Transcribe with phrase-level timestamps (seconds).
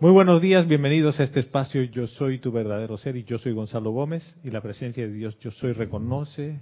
[0.00, 3.52] Muy buenos días, bienvenidos a este espacio Yo Soy tu verdadero ser y yo soy
[3.52, 6.58] Gonzalo Gómez y la presencia de Dios Yo Soy reconoce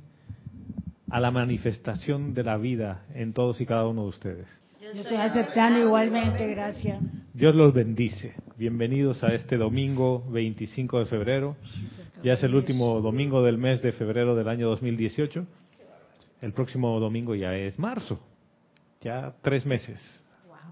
[1.09, 4.49] a la manifestación de la vida en todos y cada uno de ustedes.
[4.81, 7.01] Yo estoy aceptando igualmente, gracias.
[7.33, 8.35] Dios los bendice.
[8.57, 11.57] Bienvenidos a este domingo 25 de febrero.
[12.25, 15.47] Ya es el último domingo del mes de febrero del año 2018.
[16.41, 18.19] El próximo domingo ya es marzo.
[19.01, 20.01] Ya tres meses.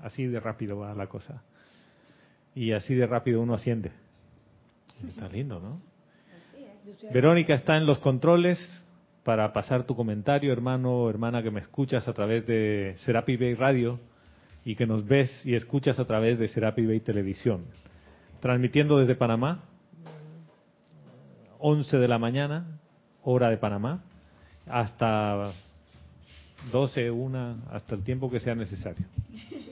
[0.03, 1.45] Así de rápido va la cosa
[2.57, 3.93] y así de rápido uno asciende.
[5.07, 5.81] Está lindo, ¿no?
[7.13, 8.59] Verónica está en los controles
[9.23, 13.55] para pasar tu comentario, hermano o hermana que me escuchas a través de Serapi Bay
[13.55, 14.01] Radio
[14.65, 17.67] y que nos ves y escuchas a través de Serapi Bay Televisión.
[18.41, 19.65] Transmitiendo desde Panamá,
[21.59, 22.81] 11 de la mañana,
[23.23, 24.03] hora de Panamá,
[24.67, 25.53] hasta
[26.73, 29.05] 12, 1, hasta el tiempo que sea necesario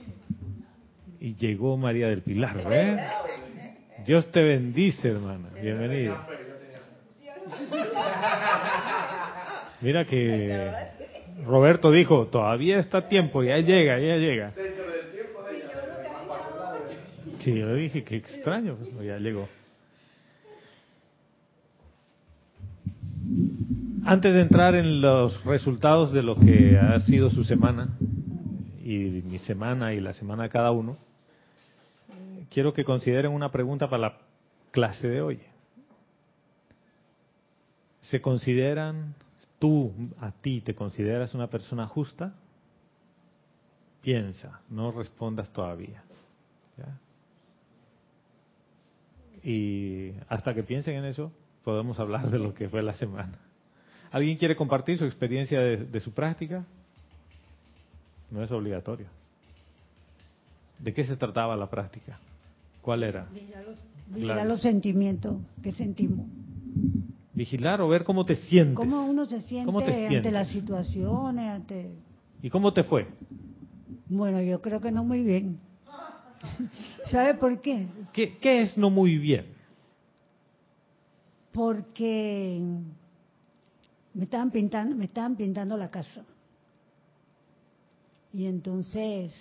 [1.25, 2.99] y llegó María del Pilar, ¿eh?
[4.05, 5.49] Dios te bendice, hermana.
[5.59, 6.21] Bienvenida.
[9.81, 10.71] Mira que
[11.43, 14.53] Roberto dijo, todavía está tiempo, ya llega, ya llega.
[17.39, 19.49] Sí, yo le dije, qué extraño, ya llegó.
[24.05, 27.97] Antes de entrar en los resultados de lo que ha sido su semana,
[28.83, 30.99] y mi semana y la semana de cada uno,
[32.49, 34.17] quiero que consideren una pregunta para la
[34.71, 35.39] clase de hoy.
[38.01, 39.15] ¿Se consideran,
[39.59, 42.35] tú, a ti, te consideras una persona justa?
[44.01, 46.03] Piensa, no respondas todavía.
[49.43, 51.31] Y hasta que piensen en eso,
[51.63, 53.39] podemos hablar de lo que fue la semana.
[54.11, 56.65] ¿Alguien quiere compartir su experiencia de su práctica?
[58.31, 59.07] No es obligatorio.
[60.79, 62.19] ¿De qué se trataba la práctica?
[62.81, 63.27] ¿Cuál era?
[64.07, 66.27] Vigilar los, sentimientos que sentimos.
[67.33, 68.75] Vigilar o ver cómo te sientes.
[68.75, 71.95] Cómo uno se siente ante las situaciones, ante...
[72.41, 73.07] ¿Y cómo te fue?
[74.07, 75.59] Bueno, yo creo que no muy bien.
[77.11, 77.87] ¿Sabe por qué?
[78.13, 78.37] qué?
[78.37, 79.47] ¿Qué es no muy bien?
[81.51, 82.61] Porque
[84.13, 86.23] me estaban pintando, me estaban pintando la casa.
[88.33, 89.31] Y entonces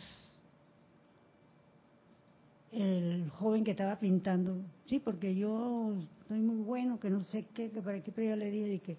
[2.74, 5.94] el joven que estaba pintando, sí, porque yo
[6.28, 8.96] soy muy bueno, que no sé qué, que para qué, pero yo le dije que,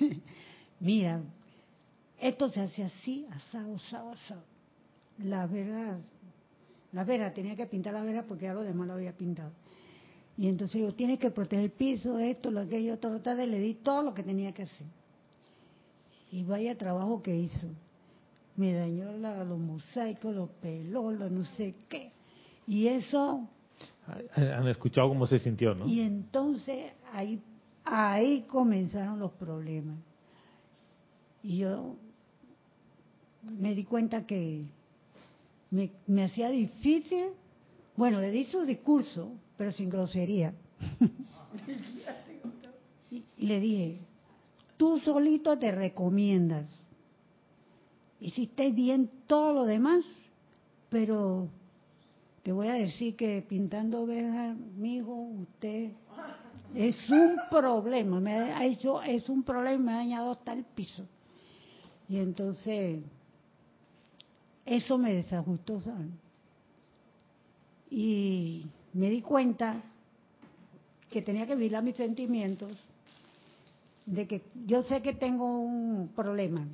[0.80, 1.20] mira,
[2.20, 4.42] esto se hace así, asado, asado, asado.
[5.18, 5.98] La vera,
[6.92, 9.52] la vera, tenía que pintar la vera porque ya lo demás lo había pintado.
[10.38, 13.58] Y entonces yo, tiene que proteger el piso, esto, lo que yo, todo, todo, le
[13.58, 14.86] di todo lo que tenía que hacer.
[16.30, 17.68] Y vaya trabajo que hizo.
[18.56, 22.11] Me dañó la, los mosaicos, los pelos, no sé qué
[22.66, 23.48] y eso...
[24.34, 25.86] Han escuchado cómo se sintió, ¿no?
[25.86, 27.40] Y entonces ahí,
[27.84, 29.98] ahí comenzaron los problemas.
[31.42, 31.96] Y yo
[33.58, 34.64] me di cuenta que
[35.70, 37.26] me, me hacía difícil.
[37.96, 40.52] Bueno, le di su discurso, pero sin grosería.
[43.10, 43.98] y, y le dije,
[44.76, 46.68] tú solito te recomiendas.
[48.20, 50.04] Hiciste bien todo lo demás,
[50.88, 51.48] pero
[52.42, 55.92] te voy a decir que pintando ovejas, mijo, usted
[56.74, 61.04] es un problema, me ha hecho, es un problema, me ha dañado hasta el piso.
[62.08, 63.00] Y entonces,
[64.64, 65.80] eso me desajustó.
[67.90, 69.82] Y me di cuenta
[71.10, 72.72] que tenía que vigilar mis sentimientos,
[74.06, 76.66] de que yo sé que tengo un problema,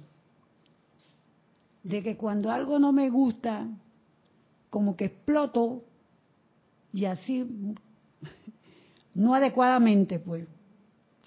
[1.83, 3.67] de que cuando algo no me gusta,
[4.71, 5.83] como que exploto
[6.93, 7.47] y así
[9.15, 10.47] no adecuadamente pues.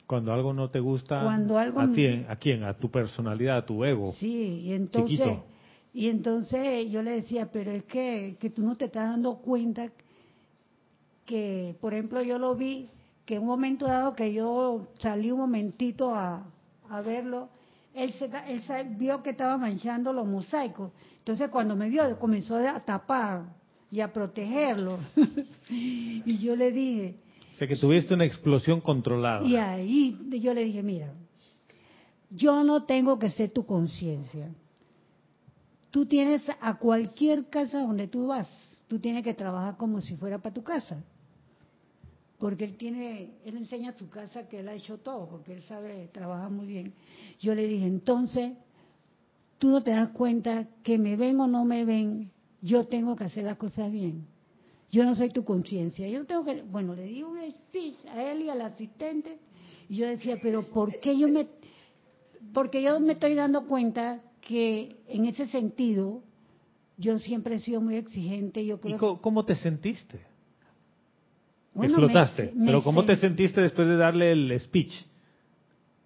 [0.07, 3.65] Cuando algo no te gusta cuando algo a quién a quién a tu personalidad a
[3.65, 4.13] tu ego.
[4.13, 5.37] Sí y entonces
[5.93, 9.89] y entonces yo le decía pero es que que tú no te estás dando cuenta
[11.25, 12.89] que por ejemplo yo lo vi
[13.25, 16.45] que en un momento dado que yo salí un momentito a,
[16.89, 17.49] a verlo
[17.93, 20.91] él, se, él vio que estaba manchando los mosaicos
[21.31, 23.45] entonces cuando me vio comenzó a tapar
[23.89, 24.99] y a protegerlo.
[25.69, 27.15] y yo le dije...
[27.53, 29.47] O sea que tuviste una explosión controlada.
[29.47, 31.13] Y ahí yo le dije, mira,
[32.29, 34.49] yo no tengo que ser tu conciencia.
[35.89, 40.37] Tú tienes a cualquier casa donde tú vas, tú tienes que trabajar como si fuera
[40.37, 41.01] para tu casa.
[42.39, 45.63] Porque él tiene, él enseña a su casa que él ha hecho todo, porque él
[45.63, 46.93] sabe trabajar muy bien.
[47.39, 48.51] Yo le dije, entonces,
[49.61, 52.31] tú no te das cuenta que me ven o no me ven,
[52.63, 54.25] yo tengo que hacer las cosas bien.
[54.91, 56.05] yo no soy tu conciencia.
[56.09, 59.37] Yo tengo que, bueno, le di un speech a él y al asistente
[59.87, 61.47] y yo decía, pero ¿por qué yo me,
[62.53, 66.23] porque yo me estoy dando cuenta que en ese sentido
[66.97, 68.65] yo siempre he sido muy exigente.
[68.65, 70.19] Yo creo ¿Y cómo, cómo te sentiste?
[71.73, 72.45] Bueno, Explotaste.
[72.47, 74.91] me- me Pero ¿cómo te sen- sentiste después de darle el speech?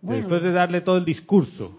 [0.02, 1.76] Bueno, después de darle todo el discurso.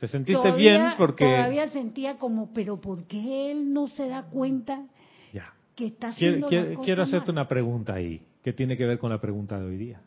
[0.00, 0.92] ¿Te sentiste todavía- bien?
[0.96, 1.24] Porque...
[1.24, 4.86] Todavía sentía como, pero ¿por qué él no se da cuenta
[5.32, 5.52] Ya.
[5.76, 7.32] que está Quiero, haciendo quiero- cosas quiero hacerte mal?
[7.42, 10.00] una pregunta ahí, que tiene que ver con la pregunta de hoy día.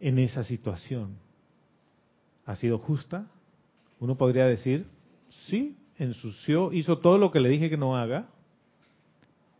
[0.00, 1.16] En esa situación,
[2.44, 3.26] ¿ha sido justa?
[4.00, 4.86] Uno podría decir,
[5.46, 8.26] sí, ensució, hizo todo lo que le dije que no haga,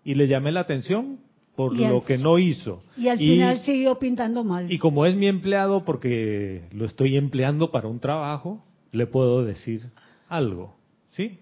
[0.03, 1.21] y le llamé la atención
[1.57, 2.83] por Y al- lo que no hizo.
[2.97, 4.71] Y al final siguió pintando mal.
[4.73, 9.91] y como es mi empleado, porque lo estoy empleando para un trabajo, le puedo decir
[10.29, 10.75] algo,
[11.11, 11.39] ¿sí?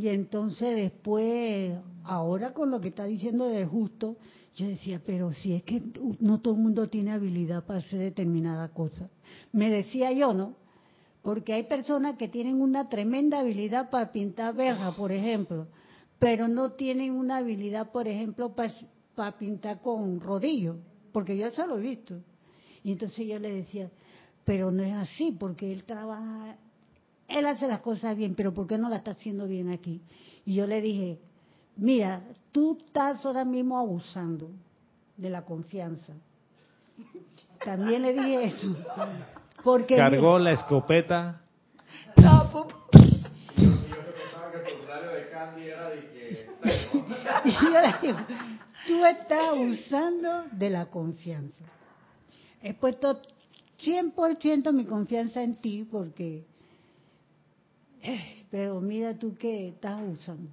[0.00, 1.74] Y entonces después,
[2.04, 4.16] ahora con lo que está diciendo de justo,
[4.54, 5.80] yo decía, pero si es que
[6.20, 9.08] no todo el mundo tiene habilidad para hacer determinada cosa.
[9.50, 10.54] Me decía yo, ¿no?
[11.22, 15.68] Porque hay personas que tienen una tremenda habilidad para pintar verja, por ejemplo,
[16.22, 20.76] pero no tienen una habilidad, por ejemplo, para, pintar con rodillo,
[21.12, 22.14] porque yo eso lo he visto.
[22.84, 23.90] Y entonces yo le decía,
[24.44, 26.56] pero no es así, porque él trabaja
[27.26, 30.00] él hace las cosas bien, pero ¿por qué no la está haciendo bien aquí?
[30.44, 31.18] Y yo le dije,
[31.76, 32.22] mira,
[32.52, 34.48] tú estás ahora mismo abusando
[35.16, 36.12] de la confianza.
[37.64, 38.76] También le dije eso.
[39.64, 41.40] Porque Cargó la escopeta.
[47.44, 48.18] Y yo le digo,
[48.86, 51.64] tú estás abusando de la confianza.
[52.62, 53.20] He puesto
[53.80, 56.44] 100% mi confianza en ti porque,
[58.50, 60.50] pero mira tú que estás abusando.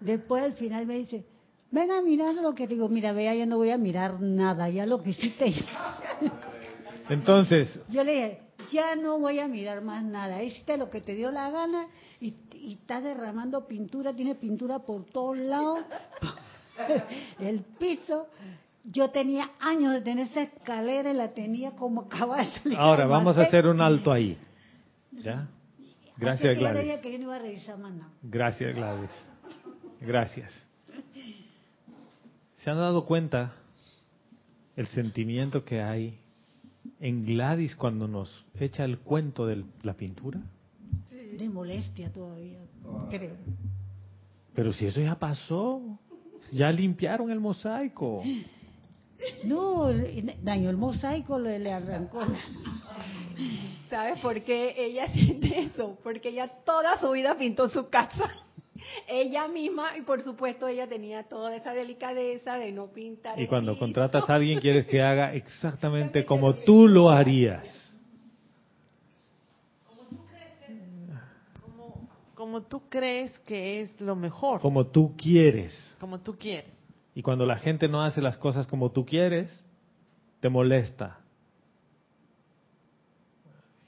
[0.00, 1.24] Después al final me dice,
[1.70, 4.84] ven a mirar lo que digo, mira, vea, yo no voy a mirar nada, ya
[4.84, 5.54] lo que hiciste.
[7.08, 11.14] Entonces, Yo le dije, ya no voy a mirar más nada, hiciste lo que te
[11.14, 11.86] dio la gana
[12.20, 15.80] y, y estás derramando pintura, tiene pintura por todos lados,
[17.38, 18.28] el piso.
[18.84, 22.50] Yo tenía años de tener esa escalera y la tenía como caballo.
[22.76, 24.36] ahora vamos a hacer un alto ahí.
[25.12, 25.48] ¿Ya?
[26.16, 26.82] Gracias, Gladys.
[26.82, 28.10] dije que yo no iba a revisar más nada.
[28.22, 29.10] Gracias, Gladys.
[30.00, 30.52] Gracias.
[32.56, 33.54] ¿Se han dado cuenta
[34.76, 36.18] el sentimiento que hay
[37.02, 40.40] en Gladys cuando nos echa el cuento de la pintura?
[41.10, 42.60] De molestia todavía,
[43.10, 43.34] creo.
[44.54, 45.98] Pero si eso ya pasó,
[46.52, 48.22] ya limpiaron el mosaico.
[49.44, 49.88] No,
[50.42, 52.20] dañó el mosaico, le, le arrancó.
[53.90, 55.98] ¿Sabes por qué ella siente eso?
[56.04, 58.30] Porque ella toda su vida pintó su casa.
[59.08, 63.38] Ella misma, y por supuesto ella tenía toda esa delicadeza de no pintar.
[63.40, 63.80] Y cuando piso.
[63.84, 67.66] contratas a alguien quieres que haga exactamente como tú lo harías.
[71.60, 75.96] Como, como tú crees que es lo mejor, Como tú quieres.
[76.00, 76.70] como tú quieres.
[77.14, 79.62] Y cuando la gente no hace las cosas como tú quieres,
[80.40, 81.18] te molesta.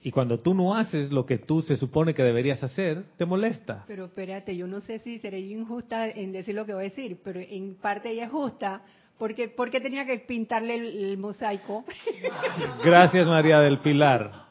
[0.06, 3.84] Y cuando tú no haces lo que tú se supone que deberías hacer, te molesta.
[3.86, 7.18] Pero espérate, yo no sé si seré injusta en decir lo que voy a decir,
[7.24, 8.82] pero en parte ella es justa.
[9.18, 11.86] Porque, porque tenía que pintarle el, el mosaico.
[12.84, 14.44] Gracias María del Pilar.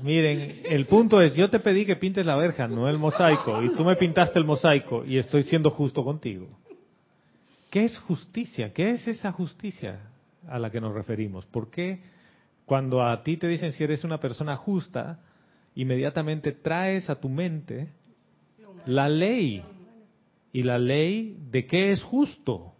[0.00, 3.70] Miren, el punto es, yo te pedí que pintes la verja, no el mosaico, y
[3.70, 6.46] tú me pintaste el mosaico y estoy siendo justo contigo.
[7.68, 8.72] ¿Qué es justicia?
[8.72, 9.98] ¿Qué es esa justicia
[10.48, 11.46] a la que nos referimos?
[11.46, 12.00] ¿Por qué
[12.70, 15.18] cuando a ti te dicen si eres una persona justa,
[15.74, 17.88] inmediatamente traes a tu mente
[18.86, 19.60] la ley?
[20.52, 22.74] ¿Y la ley de qué es justo?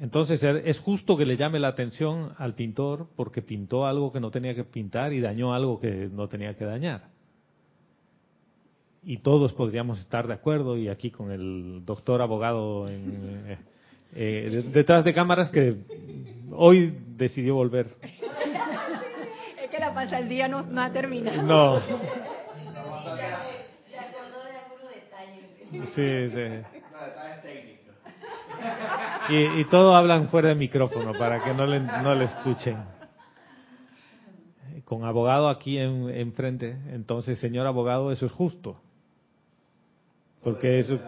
[0.00, 4.32] Entonces es justo que le llame la atención al pintor porque pintó algo que no
[4.32, 7.10] tenía que pintar y dañó algo que no tenía que dañar.
[9.04, 13.58] Y todos podríamos estar de acuerdo y aquí con el doctor abogado en, eh,
[14.16, 15.76] eh, de- detrás de cámaras que
[16.56, 17.96] hoy decidió volver.
[18.02, 21.42] es que la pasa el día no, no ha terminado.
[21.42, 21.80] No.
[25.94, 26.62] Sí, sí.
[29.28, 32.76] Y, y todo hablan fuera de micrófono para que no le, no le escuchen.
[34.84, 38.80] Con abogado aquí en- enfrente, entonces, señor abogado, eso es justo.
[40.44, 41.00] Porque eso...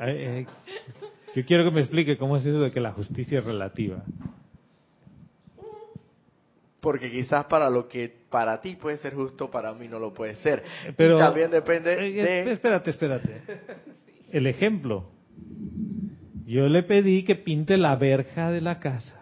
[0.00, 0.46] Ay, ay,
[1.36, 4.02] Yo quiero que me explique cómo es eso de que la justicia es relativa.
[6.80, 10.36] porque quizás para lo que para ti puede ser justo, para mí no lo puede
[10.36, 10.62] ser.
[10.96, 12.52] Pero y también depende eh, de...
[12.52, 13.42] Espérate, espérate.
[14.30, 15.10] El ejemplo.
[16.46, 19.20] Yo le pedí que pinte la verja de la casa.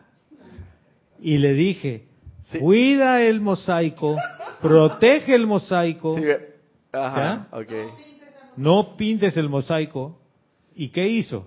[1.20, 2.04] Y le dije,
[2.44, 2.58] Sí.
[2.58, 4.14] cuida el mosaico,
[4.60, 6.24] protege el mosaico, Sí,
[6.92, 7.48] ajá,
[8.56, 10.20] no pintes el mosaico.
[10.76, 11.46] ¿Y qué hizo?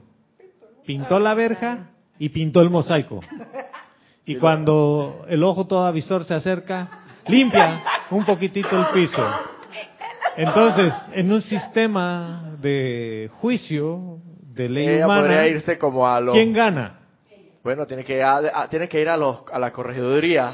[0.87, 3.19] Pintó la verja y pintó el mosaico.
[4.25, 6.87] Y cuando el ojo todo avisor se acerca,
[7.27, 9.23] limpia un poquitito el piso.
[10.37, 14.19] Entonces, en un sistema de juicio,
[14.53, 16.33] de ley Ella humana, podría irse como a los...
[16.33, 16.99] ¿quién gana?
[17.63, 20.53] Bueno, tiene que, ir a, a- tiene que ir a, los, a la corregiduría.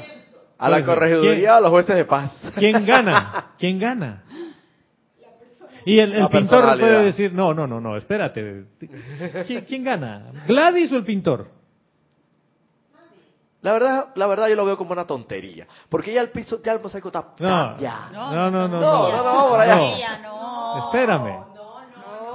[0.58, 2.32] A la corregiduría, a los jueces de paz.
[2.56, 3.52] ¿Quién gana?
[3.58, 4.23] ¿Quién gana?
[5.86, 8.64] Y el, el pintor puede decir, no, no, no, no, espérate.
[9.46, 10.32] ¿Quién, quién gana?
[10.46, 11.48] ¿Gladys o el pintor?
[13.64, 15.66] La verdad, la verdad yo lo veo como una tontería.
[15.88, 17.32] Porque ya el piso, ya el mosaico está...
[17.38, 18.10] No, ya.
[18.12, 18.68] no, no, no.
[18.68, 20.18] No, no, no, vamos por allá.
[20.22, 20.76] No.
[20.76, 20.84] No.
[20.84, 21.44] Espérame.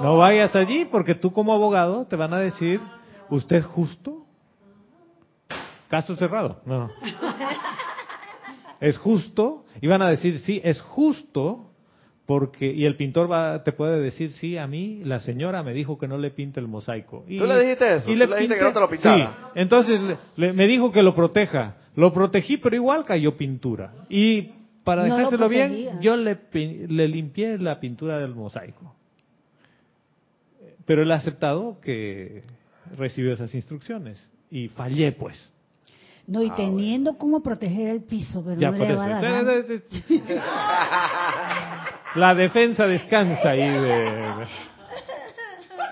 [0.00, 2.80] No vayas allí porque tú como abogado te van a decir,
[3.28, 4.24] ¿usted es justo?
[5.88, 6.60] Caso cerrado.
[6.64, 6.90] No.
[8.80, 9.64] ¿Es justo?
[9.80, 11.69] Y van a decir, sí, es justo
[12.30, 15.98] porque y el pintor va te puede decir, sí, a mí la señora me dijo
[15.98, 17.24] que no le pinte el mosaico.
[17.26, 18.08] Y, ¿Tú le dijiste eso?
[18.08, 19.16] y ¿Tú le dijiste que no te lo pintara?
[19.26, 19.50] Sí.
[19.56, 21.74] Entonces le- le- me dijo que lo proteja.
[21.96, 23.92] Lo protegí, pero igual cayó pintura.
[24.08, 24.52] Y
[24.84, 26.38] para No dejárselo bien, yo le,
[26.86, 28.94] le limpié la pintura del mosaico.
[30.86, 32.44] Pero él ha aceptado que
[32.96, 34.24] recibió esas instrucciones.
[34.52, 35.50] Y fallé, pues.
[36.28, 39.64] No, y Ah, teniendo cómo proteger el piso, pero Ya no le va a dar.
[42.14, 44.46] La defensa descansa ahí de...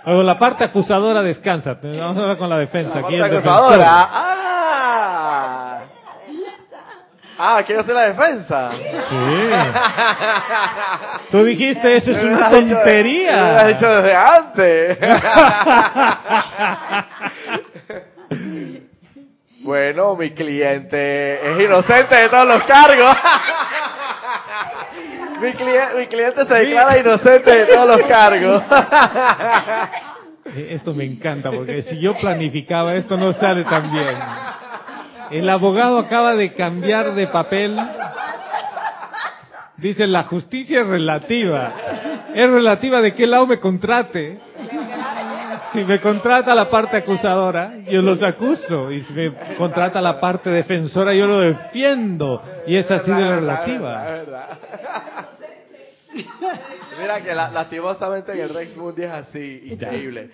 [0.06, 1.78] O la parte acusadora descansa.
[1.82, 2.94] Vamos a hablar con la defensa.
[2.96, 3.86] La parte acusadora.
[3.88, 4.38] Ah.
[7.40, 8.72] Ah, quiero hacer la defensa.
[8.72, 8.80] Sí.
[11.30, 13.36] Tú dijiste, eso es una tontería.
[13.36, 14.98] hubieras dicho desde antes.
[19.60, 23.16] bueno, mi cliente es inocente de todos los cargos.
[25.40, 28.62] Mi, cliente, mi cliente se declara inocente de todos los cargos.
[30.56, 34.16] Eh, Esto me encanta porque si yo planificaba esto no sale tan bien.
[35.30, 37.76] El abogado acaba de cambiar de papel.
[39.76, 41.70] Dice, la justicia es relativa.
[42.34, 44.38] Es relativa de qué lado me contrate.
[45.72, 48.90] Si me contrata la parte acusadora, yo los acuso.
[48.90, 52.42] Y si me contrata la parte defensora, yo lo defiendo.
[52.66, 54.24] Y es así de relativa.
[57.00, 60.30] Mira que la- lastimosamente en el Rex Mundi es así, increíble.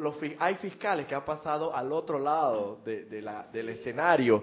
[0.00, 4.42] Los, hay fiscales que han pasado al otro lado de- de la- del escenario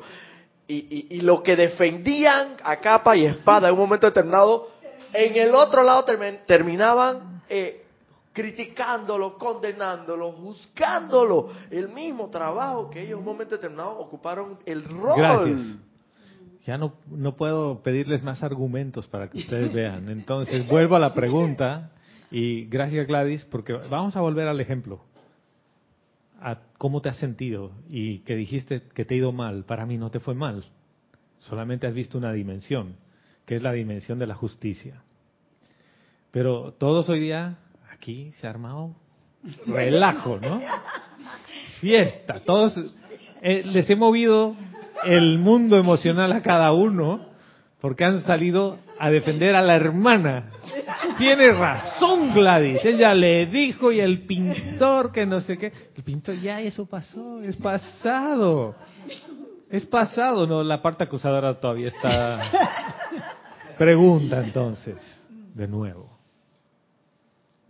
[0.68, 4.70] y, y- y lo que defendían a capa y espada en un momento determinado,
[5.13, 7.85] en el otro lado termi- terminaban eh,
[8.36, 11.50] criticándolo, condenándolo, juzgándolo.
[11.72, 15.18] El mismo trabajo que ellos en un momento determinado ocuparon el rol.
[15.18, 15.77] Gracias.
[16.65, 20.10] Ya no, no puedo pedirles más argumentos para que ustedes vean.
[20.10, 21.92] Entonces, vuelvo a la pregunta
[22.30, 25.00] y gracias Gladys, porque vamos a volver al ejemplo.
[26.42, 29.63] A cómo te has sentido y que dijiste que te ha ido mal.
[29.63, 30.65] Para mí no te fue mal.
[31.39, 32.98] Solamente has visto una dimensión,
[33.46, 35.04] que es la dimensión de la justicia.
[36.32, 37.60] Pero todos hoy día,
[37.96, 38.96] aquí se ha armado
[39.68, 40.62] relajo, ¿no?
[41.80, 42.42] Fiesta.
[42.46, 42.80] Todos
[43.42, 44.56] eh, les he movido
[45.04, 47.28] el mundo emocional a cada uno
[47.82, 50.52] porque han salido a defender a la hermana.
[51.18, 55.72] Tiene razón Gladys, ella le dijo y el pintor que no sé qué.
[55.96, 58.75] El pintor ya eso pasó, es pasado.
[59.70, 62.50] Es pasado, no, la parte acusadora todavía está.
[63.78, 64.98] Pregunta entonces,
[65.54, 66.15] de nuevo.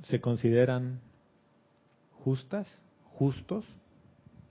[0.05, 0.99] ¿Se consideran
[2.23, 2.67] justas?
[3.05, 3.65] ¿Justos?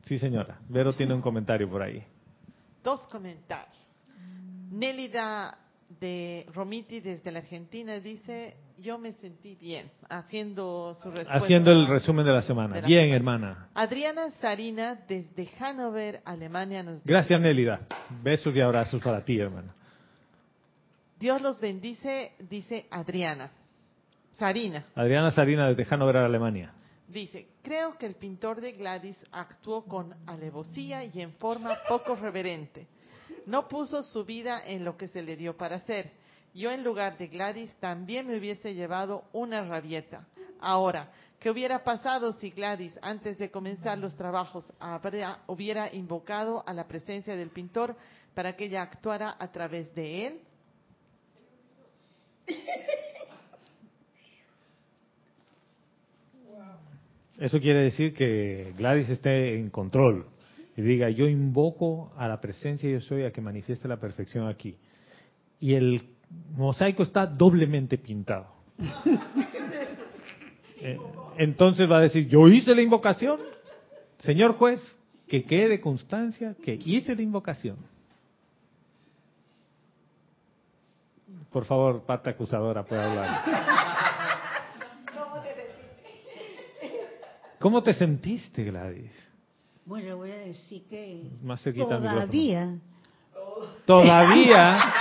[0.07, 0.59] Sí, señora.
[0.69, 2.03] Vero tiene un comentario por ahí.
[2.83, 3.75] Dos comentarios.
[4.71, 5.57] Nélida
[6.01, 11.45] de Romiti desde la Argentina dice, yo me sentí bien haciendo su respuesta.
[11.45, 12.75] Haciendo el resumen de la semana.
[12.77, 13.17] de la Bien, semana.
[13.47, 13.69] hermana.
[13.75, 17.81] Adriana Sarina desde Hannover, Alemania nos dice, Gracias, Nélida.
[18.23, 19.75] Besos y abrazos para ti, hermana.
[21.19, 23.51] Dios los bendice, dice Adriana.
[24.39, 26.73] Sarina Adriana Sarina desde Hannover, Alemania.
[27.09, 32.87] dice, creo que el pintor de Gladys actuó con alevosía y en forma poco reverente.
[33.47, 36.11] No puso su vida en lo que se le dio para hacer.
[36.55, 40.27] Yo en lugar de Gladys también me hubiese llevado una rabieta.
[40.61, 46.73] Ahora, ¿qué hubiera pasado si Gladys antes de comenzar los trabajos habría- hubiera invocado a
[46.73, 47.95] la presencia del pintor
[48.35, 50.41] para que ella actuara a través de él?
[57.39, 60.27] Eso quiere decir que Gladys esté en control
[60.77, 64.77] y diga, yo invoco a la presencia yo soy a que manifieste la perfección aquí.
[65.61, 66.03] Y el
[66.57, 68.47] mosaico está doblemente pintado.
[70.87, 70.99] Eh,
[71.39, 73.41] Entonces va a decir, yo hice la invocación,
[74.19, 74.83] señor juez,
[75.27, 77.79] que quede constancia que hice la invocación.
[81.51, 83.95] Por favor, parte acusadora puede hablar.
[87.65, 89.11] ¿Cómo te sentiste, Gladys?
[89.87, 92.79] Bueno, voy a decir que Más todavía,
[93.87, 94.93] Todavía,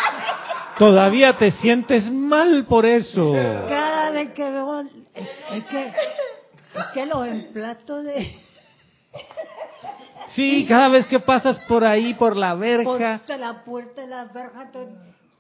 [0.80, 3.34] todavía te sientes mal por eso.
[3.68, 4.90] cada vez que veo, es,
[5.52, 8.34] es que, es que los emplatos de,
[10.30, 14.24] Sí, cada vez que pasas por ahí, por la verja, por la puerta de la
[14.24, 14.72] verja,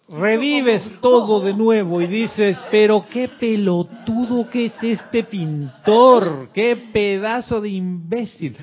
[0.09, 7.61] revives todo de nuevo y dices, pero qué pelotudo que es este pintor, qué pedazo
[7.61, 8.55] de imbécil.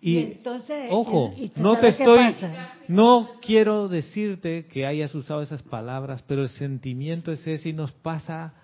[0.00, 2.74] Y, Y, entonces, ojo, y- no te estoy, pasa.
[2.88, 7.92] no quiero decirte que hayas usado esas palabras, pero el sentimiento es ese y nos
[7.92, 8.54] pasa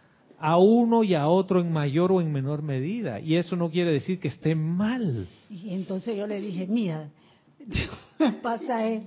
[0.40, 3.20] a uno y a otro en mayor o en menor medida.
[3.20, 5.28] Y eso no quiere decir que esté mal.
[5.48, 7.08] Y entonces yo le dije, mira,
[8.42, 9.04] pasa es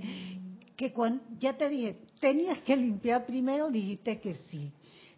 [0.78, 4.72] que cuando, ya te dije, tenías que limpiar primero, dijiste que sí.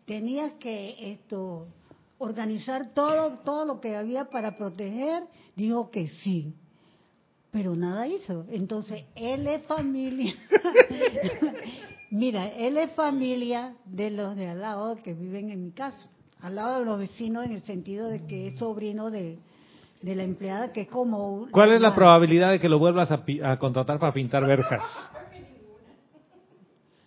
[0.05, 1.67] Tenías que esto
[2.17, 5.23] organizar todo, todo lo que había para proteger,
[5.55, 6.55] dijo que sí.
[7.51, 8.45] Pero nada hizo.
[8.49, 10.33] Entonces, él es familia.
[12.09, 16.07] Mira, él es familia de los de al lado que viven en mi casa.
[16.41, 19.37] Al lado de los vecinos en el sentido de que es sobrino de,
[20.01, 21.47] de la empleada que es como...
[21.51, 24.81] ¿Cuál es la probabilidad de que lo vuelvas a, pi- a contratar para pintar verjas?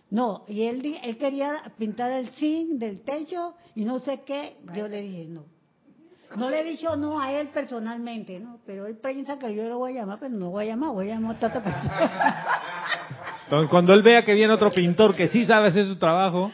[0.09, 4.57] No, y él, di- él quería pintar el zinc del techo y no sé qué.
[4.75, 5.45] Yo le dije no.
[6.35, 8.59] No le he dicho no a él personalmente, ¿no?
[8.65, 11.09] Pero él piensa que yo lo voy a llamar, pero no voy a llamar, voy
[11.09, 12.45] a llamar a otra persona.
[13.45, 16.51] Entonces, cuando él vea que viene otro pintor que sí sabe hacer su trabajo,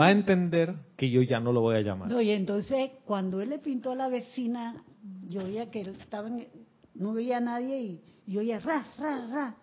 [0.00, 2.08] va a entender que yo ya no lo voy a llamar.
[2.08, 4.76] No, y entonces, cuando él le pintó a la vecina,
[5.28, 6.46] yo veía que él estaba en-
[6.94, 9.54] no veía a nadie y yo oía ra, ra, ra.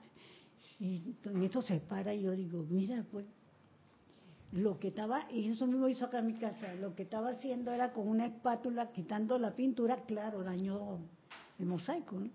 [0.79, 3.25] Y en esto se para y yo digo, mira, pues,
[4.51, 7.71] lo que estaba, y eso mismo hizo acá en mi casa, lo que estaba haciendo
[7.71, 10.99] era con una espátula quitando la pintura, claro, dañó
[11.59, 12.29] el mosaico, ¿no?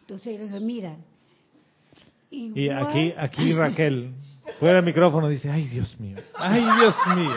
[0.00, 0.96] Entonces yo dije, mira,
[2.30, 4.12] Y aquí, aquí Raquel,
[4.58, 7.34] fuera del micrófono, dice, ay Dios mío, ay Dios mío.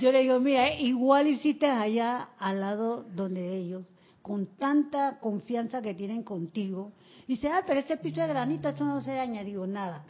[0.00, 3.84] Yo le digo, mira, igual hiciste allá al lado donde ellos,
[4.24, 6.92] con tanta confianza que tienen contigo.
[7.28, 9.44] Dice, ah, pero ese piso de granito, eso no se daña.
[9.44, 10.02] Digo, nada.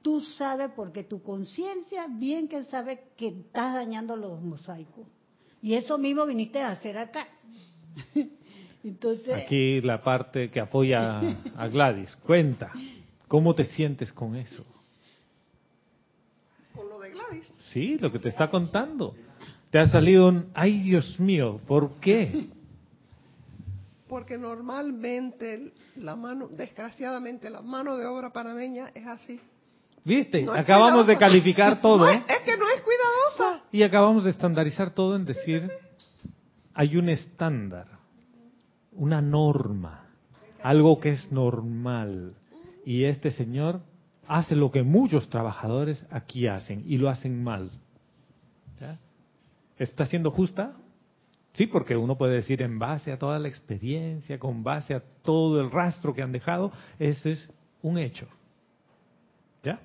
[0.00, 5.06] Tú sabes porque tu conciencia bien que sabe que estás dañando los mosaicos.
[5.60, 7.28] Y eso mismo viniste a hacer acá.
[8.82, 12.16] Entonces, Aquí la parte que apoya a- a Gladys.
[12.24, 12.72] Cuenta,
[13.28, 14.64] ¿cómo te sientes con eso?
[16.74, 17.52] Con lo de Gladys.
[17.74, 19.14] Sí, lo que te está contando.
[19.70, 22.48] Te ha salido un, ay Dios mío, ¿por qué?
[24.10, 29.40] Porque normalmente la mano, desgraciadamente, la mano de obra panameña es así.
[30.04, 30.42] ¿Viste?
[30.42, 33.64] No acabamos de calificar todo No es, es que no es cuidadosa.
[33.70, 35.70] y acabamos de estandarizar todo en decir,
[36.74, 37.86] hay un estándar,
[38.92, 40.06] una norma,
[40.60, 42.34] algo que es normal.
[42.84, 43.80] Y este señor
[44.26, 47.70] hace lo que muchos trabajadores aquí hacen y lo hacen mal.
[49.78, 50.72] ¿Está siendo justa?
[51.60, 55.60] Sí, porque uno puede decir en base a toda la experiencia, con base a todo
[55.60, 57.50] el rastro que han dejado, ese es
[57.82, 58.26] un hecho.
[59.62, 59.78] ¿Ya?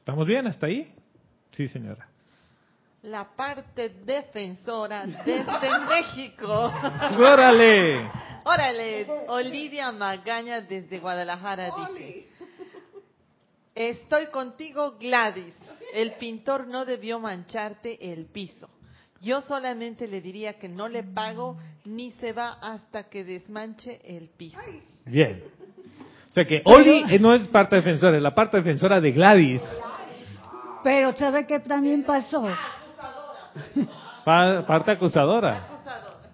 [0.00, 0.92] ¿Estamos bien hasta ahí?
[1.52, 2.08] Sí, señora.
[3.02, 5.44] La parte defensora desde
[5.88, 6.72] México.
[7.20, 8.10] ¡Órale!
[8.42, 12.26] Órale, Olivia Magaña desde Guadalajara dice,
[13.76, 15.54] estoy contigo Gladys,
[15.94, 18.68] el pintor no debió mancharte el piso.
[19.22, 24.28] Yo solamente le diría que no le pago ni se va hasta que desmanche el
[24.28, 24.58] piso.
[25.06, 25.42] Bien.
[26.30, 29.62] O sea que Oli eh, no es parte defensora, es la parte defensora de Gladys,
[30.82, 32.44] pero ¿sabe qué también pasó?
[34.24, 35.68] pa- parte acusadora.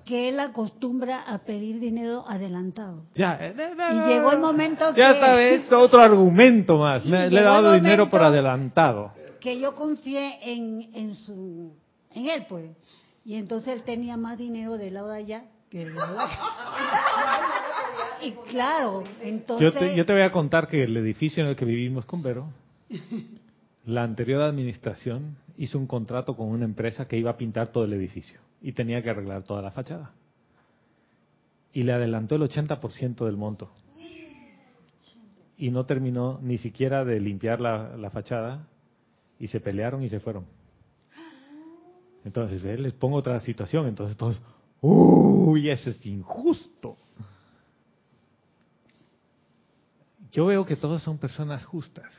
[0.04, 3.02] Que él acostumbra a pedir dinero adelantado.
[3.14, 7.04] Ya, eh, Y llegó el momento ya que- esta vez otro argumento más.
[7.04, 9.12] Me- le he dado dinero por adelantado.
[9.40, 11.76] que yo confié en, en su
[12.14, 12.70] en él pues
[13.24, 16.38] y entonces él tenía más dinero del lado de allá que del lado de acá.
[18.20, 19.74] Y claro, Yo entonces...
[19.74, 22.48] te, yo te voy a contar que el edificio en el que vivimos con Vero,
[23.84, 27.92] la anterior administración hizo un contrato con una empresa que iba a pintar todo el
[27.92, 30.12] edificio y tenía que arreglar toda la fachada.
[31.72, 33.70] Y le adelantó el 80% del monto.
[35.56, 38.66] Y no terminó ni siquiera de limpiar la, la fachada
[39.38, 40.46] y se pelearon y se fueron.
[42.28, 42.78] Entonces, ¿ves?
[42.78, 43.86] les pongo otra situación.
[43.86, 44.38] Entonces todos,
[44.82, 46.98] uy, eso es injusto.
[50.30, 52.12] Yo veo que todos son personas justas.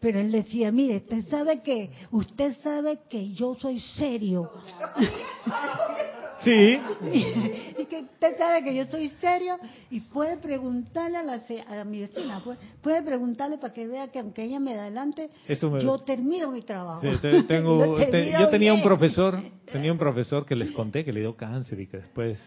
[0.00, 4.50] Pero él decía, mire, usted sabe que, usted sabe que yo soy serio.
[6.44, 6.78] Sí,
[7.78, 9.56] y que usted sabe que yo soy serio
[9.90, 11.40] y puede preguntarle a, la,
[11.80, 15.80] a mi vecina, puede, puede preguntarle para que vea que aunque ella me adelante, me-
[15.82, 17.00] yo termino mi trabajo.
[17.02, 19.40] Sí, te- tengo, Yo te- termino yo tenía un profesor,
[19.72, 22.38] tenía un profesor que les conté que le dio cáncer y que después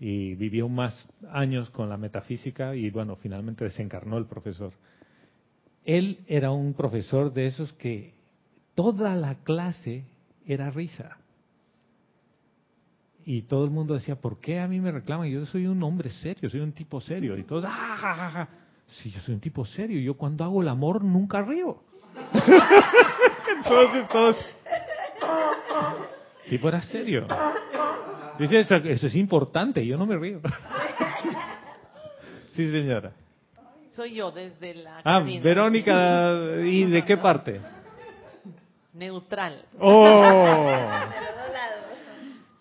[0.00, 4.72] y vivió más años con la metafísica y bueno, finalmente desencarnó el profesor.
[5.84, 8.12] Él era un profesor de esos que
[8.74, 10.04] toda la clase
[10.46, 11.16] era risa.
[13.30, 15.28] Y todo el mundo decía, ¿por qué a mí me reclaman?
[15.28, 17.36] Yo soy un hombre serio, soy un tipo serio.
[17.36, 17.94] Y todos, ¡ah!
[17.94, 18.48] ja, ja, ja".
[18.86, 20.00] Sí, yo soy un tipo serio.
[20.00, 21.76] Yo cuando hago el amor nunca río.
[23.58, 24.36] Entonces todos...
[26.48, 27.26] Tipo era serio.
[28.38, 30.40] Dice, eso, eso es importante, yo no me río.
[32.54, 33.12] Sí, señora.
[33.90, 35.44] Soy yo desde la Ah, cabina.
[35.44, 36.32] Verónica,
[36.64, 37.60] ¿y de qué parte?
[38.94, 39.64] Neutral.
[39.78, 40.80] Oh,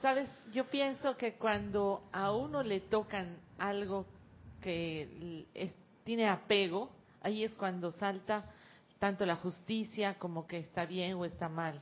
[0.08, 4.06] Sabes, yo pienso que cuando a uno le tocan algo
[4.62, 6.90] que es- tiene apego,
[7.22, 8.46] ahí es cuando salta
[9.00, 11.82] tanto la justicia como que está bien o está mal.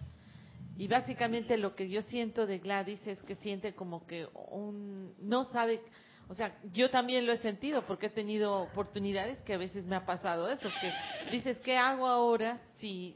[0.75, 5.43] Y básicamente lo que yo siento de Gladys es que siente como que un no
[5.51, 5.79] sabe,
[6.27, 9.97] o sea, yo también lo he sentido porque he tenido oportunidades que a veces me
[9.97, 10.95] ha pasado eso, que
[11.31, 13.15] dices, ¿qué hago ahora si,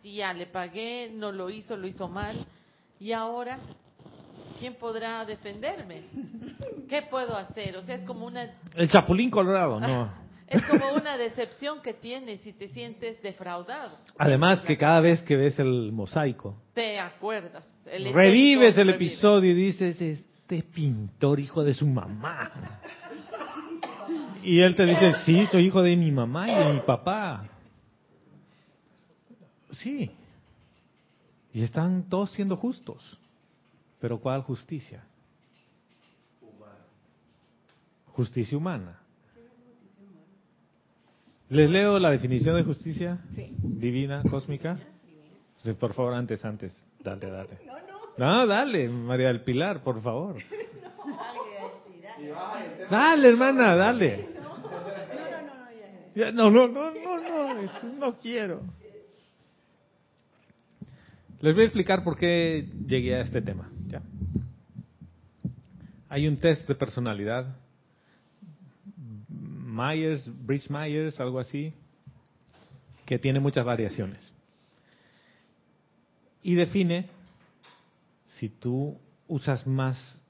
[0.00, 2.46] si ya le pagué, no lo hizo, lo hizo mal?
[2.98, 3.58] Y ahora,
[4.60, 6.02] ¿quién podrá defenderme?
[6.88, 7.76] ¿Qué puedo hacer?
[7.76, 10.12] O sea, es como una el chapulín colorado, no.
[10.46, 13.96] es como una decepción que tienes y te sientes defraudado.
[14.18, 17.66] Además que cada vez que ves el mosaico, Te acuerdas.
[17.86, 19.06] El revives el revive.
[19.06, 22.80] episodio y dices, este pintor hijo de su mamá.
[24.42, 27.46] Y él te dice, sí, soy hijo de mi mamá y de mi papá.
[29.70, 30.10] Sí.
[31.52, 33.19] Y están todos siendo justos.
[34.00, 35.04] Pero ¿cuál justicia?
[38.06, 38.98] Justicia humana.
[41.48, 43.18] ¿Les leo la definición de justicia
[43.62, 44.78] divina, cósmica?
[45.62, 46.86] Sí, por favor, antes, antes.
[47.02, 47.58] Dale, dale.
[48.16, 50.36] No, dale, María del Pilar, por favor.
[52.90, 54.28] Dale, hermana, dale.
[56.14, 58.60] No, no, no, no, no, no quiero.
[61.40, 63.70] Les voy a explicar por qué llegué a este tema.
[66.10, 67.56] Hay un test de personalidad,
[69.28, 71.72] Myers, Bridge Myers, algo así,
[73.06, 74.32] que tiene muchas variaciones.
[76.42, 77.08] Y define
[78.26, 80.20] si tú usas más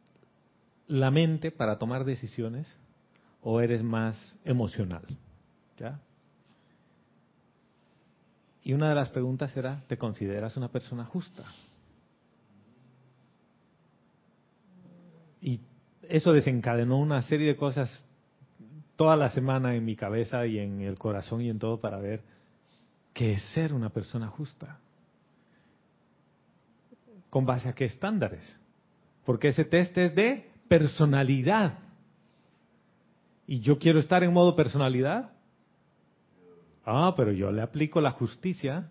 [0.86, 2.68] la mente para tomar decisiones
[3.42, 5.04] o eres más emocional.
[5.78, 5.98] ¿Ya?
[8.62, 11.44] Y una de las preguntas era, ¿te consideras una persona justa?
[15.40, 15.60] Y
[16.10, 18.04] eso desencadenó una serie de cosas
[18.96, 22.22] toda la semana en mi cabeza y en el corazón y en todo para ver
[23.14, 24.78] qué es ser una persona justa.
[27.30, 28.58] ¿Con base a qué estándares?
[29.24, 31.78] Porque ese test es de personalidad.
[33.46, 35.32] ¿Y yo quiero estar en modo personalidad?
[36.84, 38.90] Ah, pero yo le aplico la justicia.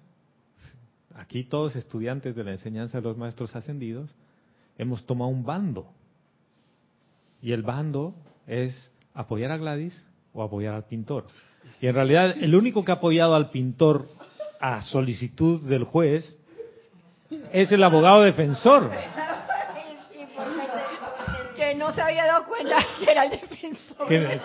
[1.15, 4.09] Aquí todos estudiantes de la enseñanza de los maestros ascendidos
[4.77, 5.93] hemos tomado un bando.
[7.41, 8.13] Y el bando
[8.47, 11.25] es apoyar a Gladys o apoyar al pintor.
[11.81, 14.05] Y en realidad el único que ha apoyado al pintor
[14.59, 16.37] a solicitud del juez
[17.53, 18.89] es el abogado defensor.
[21.55, 24.07] Que no se había dado cuenta que era el defensor.
[24.07, 24.39] Que-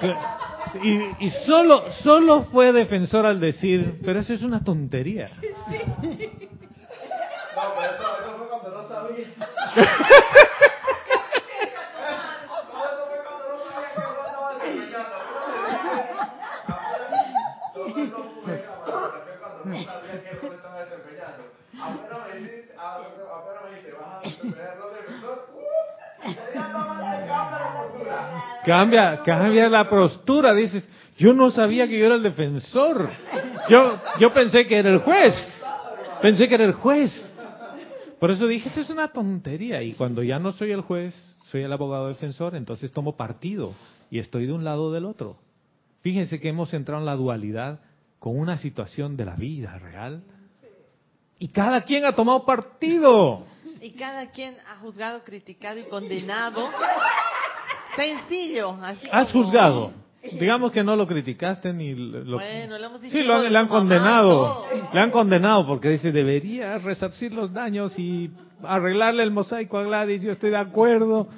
[0.83, 5.29] y, y solo, solo fue defensor al decir, pero eso es una tontería.
[5.41, 5.85] No, pero
[7.95, 9.27] eso, eso fue cuando no sabía.
[12.75, 15.15] No, eso fue cuando no sabía que no estaba desempeñando.
[17.75, 18.65] Todo eso fue
[19.41, 21.43] cuando no sabía que no estaba desempeñando.
[22.35, 25.37] Apenas me dijiste, apenas me dijiste, vas a desempeñar el rol de defensor.
[25.55, 25.95] ¡uh!
[28.65, 33.09] Cambia, cambia la postura, dices, yo no sabía que yo era el defensor.
[33.69, 35.35] Yo, yo pensé que era el juez.
[36.23, 37.13] Pensé que era el juez.
[38.19, 39.83] Por eso dije, eso es una tontería.
[39.83, 41.15] Y cuando ya no soy el juez,
[41.51, 43.75] soy el abogado defensor, entonces tomo partido
[44.11, 45.37] y estoy de un lado o del otro.
[46.01, 47.81] Fíjense que hemos entrado en la dualidad
[48.19, 50.23] con una situación de la vida real.
[51.39, 53.45] Y cada quien ha tomado partido.
[53.81, 56.69] Y cada quien ha juzgado, criticado y condenado.
[57.97, 58.71] Sencillo.
[58.83, 59.93] Así Has como- juzgado.
[60.41, 62.37] Digamos que no lo criticaste ni lo...
[62.39, 64.65] Bueno, le hemos dicho Sí, lo le han mamá, condenado.
[64.95, 68.31] Le han condenado porque dice, debería resarcir los daños y
[68.63, 70.23] arreglarle el mosaico a Gladys.
[70.23, 71.29] Yo estoy de acuerdo.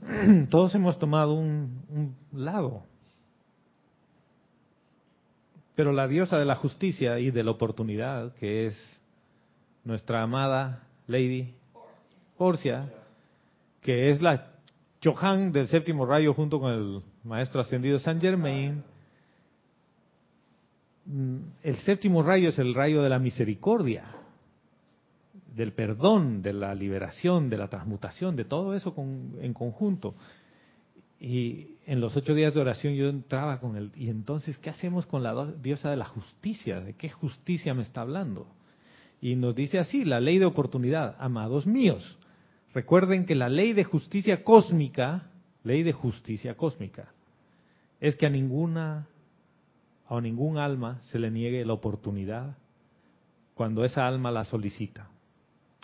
[0.50, 2.82] Todos hemos tomado un, un lado.
[5.76, 9.00] Pero la diosa de la justicia y de la oportunidad, que es
[9.84, 11.54] nuestra amada Lady
[12.36, 12.92] Porcia,
[13.80, 14.52] que es la
[15.00, 18.82] Chohan del séptimo rayo junto con el maestro ascendido Saint Germain,
[21.06, 24.04] mm, el séptimo rayo es el rayo de la misericordia,
[25.54, 30.14] del perdón, de la liberación, de la transmutación, de todo eso en conjunto.
[31.20, 33.92] Y en los ocho días de oración yo entraba con él.
[33.94, 36.80] ¿Y entonces qué hacemos con la diosa de la justicia?
[36.80, 38.46] ¿De qué justicia me está hablando?
[39.22, 42.18] Y nos dice así, la ley de oportunidad, amados míos.
[42.74, 45.30] Recuerden que la ley de justicia cósmica,
[45.62, 47.12] ley de justicia cósmica,
[48.00, 49.06] es que a ninguna
[50.08, 52.56] a ningún alma se le niegue la oportunidad
[53.54, 55.08] cuando esa alma la solicita.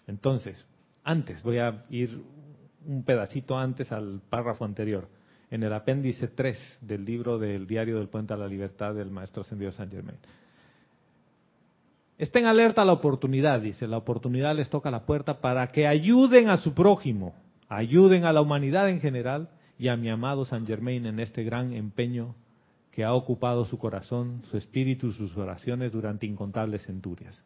[0.07, 0.67] Entonces,
[1.05, 2.23] antes, voy a ir
[2.85, 5.09] un pedacito antes al párrafo anterior,
[5.51, 9.43] en el apéndice 3 del libro del Diario del Puente a la Libertad del Maestro
[9.43, 10.19] Ascendido San Germain.
[12.19, 16.49] Estén alerta a la oportunidad, dice, la oportunidad les toca la puerta para que ayuden
[16.49, 17.37] a su prójimo,
[17.69, 21.73] ayuden a la humanidad en general y a mi amado San Germain en este gran
[21.73, 22.35] empeño
[22.91, 27.41] que ha ocupado su corazón, su espíritu y sus oraciones durante incontables centurias.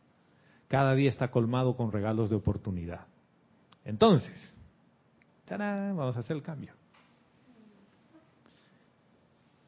[0.69, 3.07] Cada día está colmado con regalos de oportunidad.
[3.85, 4.57] Entonces,
[5.51, 6.73] vamos a hacer el cambio.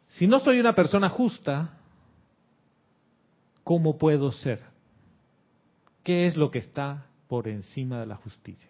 [0.09, 1.77] Si no soy una persona justa,
[3.63, 4.74] ¿cómo puedo ser?
[6.05, 8.69] ¿Qué es lo que está por encima de la justicia?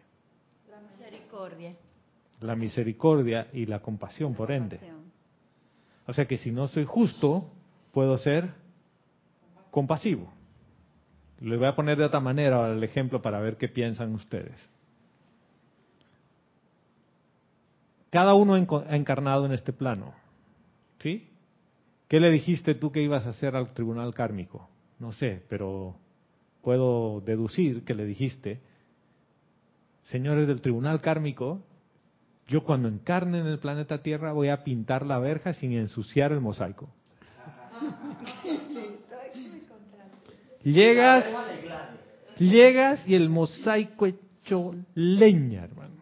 [0.71, 1.77] La misericordia.
[2.41, 4.79] La misericordia y la compasión, por ende.
[6.07, 7.51] O sea que si no soy justo,
[7.93, 8.55] puedo ser
[9.73, 10.33] compasivo.
[11.41, 14.71] Les voy a poner de otra manera el ejemplo para ver qué piensan ustedes.
[18.11, 20.15] Cada uno ha encarnado en este plano.
[21.01, 21.29] ¿Sí?
[22.07, 24.69] ¿Qué le dijiste tú que ibas a hacer al tribunal kármico?
[25.01, 25.97] No sé, pero
[26.65, 28.61] puedo deducir que le dijiste,
[30.05, 31.63] señores del tribunal kármico,
[32.49, 36.41] yo cuando encarne en el planeta Tierra voy a pintar la verja sin ensuciar el
[36.41, 36.89] mosaico.
[40.63, 41.27] Llegas,
[42.39, 45.95] llegas y el mosaico hecho leña, hermano.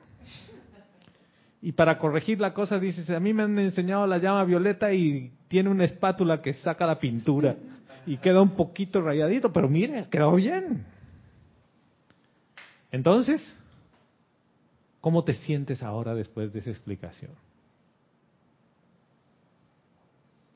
[1.61, 5.33] Y para corregir la cosa dices, a mí me han enseñado la llama violeta y
[5.49, 7.57] tiene una espátula que saca la pintura
[8.07, 10.85] y queda un poquito rayadito, pero mire, quedó bien.
[12.91, 13.41] Entonces,
[15.01, 17.33] ¿cómo te sientes ahora después de esa explicación?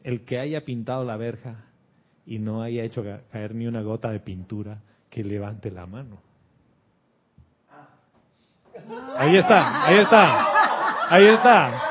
[0.04, 1.64] El que haya pintado la verja
[2.26, 4.78] y no haya hecho ca- caer ni una gota de pintura,
[5.10, 6.18] que levante la mano.
[9.16, 11.82] Ahí está, ahí está, ahí está.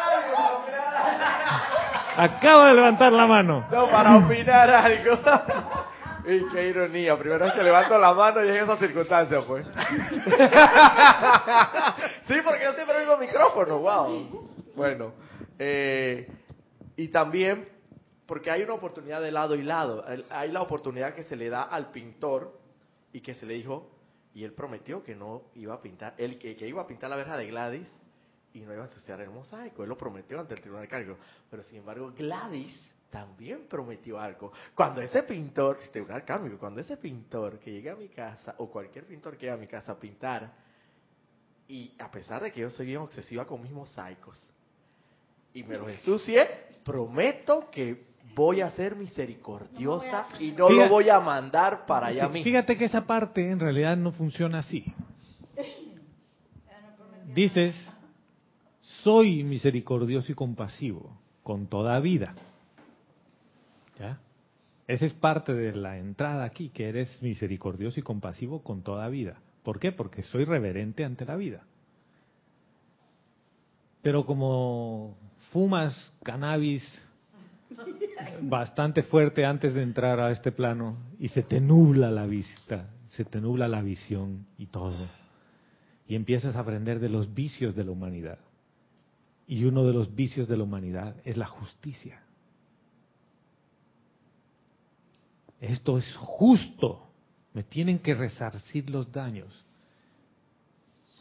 [2.17, 3.65] Acaba de levantar la mano.
[3.71, 5.19] No, para opinar algo.
[6.25, 7.17] y qué ironía.
[7.17, 9.65] Primera vez que levanto la mano y en esa circunstancia, pues.
[12.27, 13.79] sí, porque yo siempre oigo micrófono.
[13.79, 14.49] Wow.
[14.75, 15.13] Bueno.
[15.59, 16.29] eh,
[16.97, 17.67] y también
[18.25, 20.03] porque hay una oportunidad de lado y lado.
[20.29, 22.57] Hay la oportunidad que se le da al pintor
[23.11, 23.91] y que se le dijo,
[24.33, 27.37] y él prometió que no iba a pintar, él que iba a pintar la verja
[27.37, 27.87] de Gladys
[28.55, 29.83] y no iba a ensuciar el mosaico.
[29.83, 31.17] Él lo prometió ante el tribunal cárnico.
[31.51, 34.51] Pero sin embargo, Gladys también prometió algo.
[34.73, 39.05] Cuando ese pintor, tribunal kármico, cuando ese pintor que llegue a mi casa, o cualquier
[39.05, 40.51] pintor que llegue a mi casa a pintar,
[41.67, 44.39] y a pesar de que yo soy bien obsesiva con mis mosaicos,
[45.53, 46.47] y me los ensucie,
[46.83, 48.03] prometo que
[48.35, 52.43] voy a ser misericordiosa y no Fíjate- lo voy a mandar para allá Sí, mismo.
[52.43, 54.83] Fíjate que esa parte en realidad no funciona así.
[57.33, 57.75] Dices,
[59.05, 62.33] soy misericordioso y compasivo con toda vida.
[63.99, 64.19] ¿Ya?
[64.87, 69.37] Esa es parte de la entrada aquí, que eres misericordioso y compasivo con toda vida.
[69.61, 69.91] ¿Por qué?
[69.91, 71.61] Porque soy reverente ante la vida.
[74.01, 75.15] Pero como
[75.51, 76.83] fumas cannabis
[78.41, 83.23] bastante fuerte antes de entrar a este plano y se te nubla la vista, se
[83.23, 85.07] te nubla la visión y todo.
[86.07, 88.39] Y empiezas a aprender de los vicios de la humanidad.
[89.47, 92.21] Y uno de los vicios de la humanidad es la justicia.
[95.61, 97.07] Esto es justo.
[97.53, 99.65] Me tienen que resarcir los daños.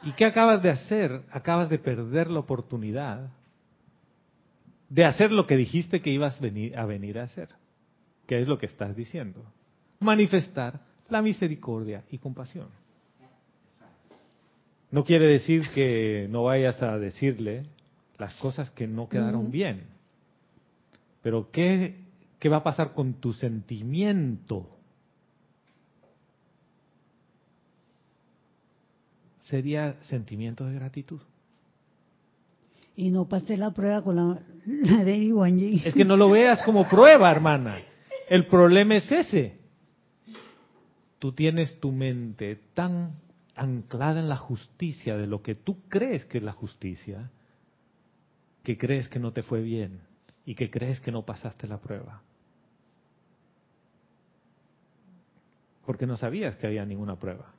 [0.03, 1.23] ¿Y qué acabas de hacer?
[1.31, 3.31] Acabas de perder la oportunidad
[4.89, 7.49] de hacer lo que dijiste que ibas a venir a hacer.
[8.27, 9.43] ¿Qué es lo que estás diciendo?
[10.01, 12.69] Manifestar la misericordia y compasión.
[14.91, 17.67] No quiere decir que no vayas a decirle
[18.19, 19.85] las cosas que no quedaron bien.
[21.23, 21.97] Pero ¿qué,
[22.39, 24.69] qué va a pasar con tu sentimiento?
[29.41, 31.21] Sería sentimiento de gratitud.
[32.97, 36.63] Y no pasé la prueba con la, la de Iwan Es que no lo veas
[36.63, 37.79] como prueba, hermana.
[38.29, 39.59] El problema es ese.
[41.19, 43.13] Tú tienes tu mente tan
[43.57, 47.31] anclada en la justicia de lo que tú crees que es la justicia,
[48.65, 50.01] que crees que no te fue bien
[50.45, 52.23] y que crees que no pasaste la prueba.
[55.87, 57.53] Porque no sabías que había ninguna prueba.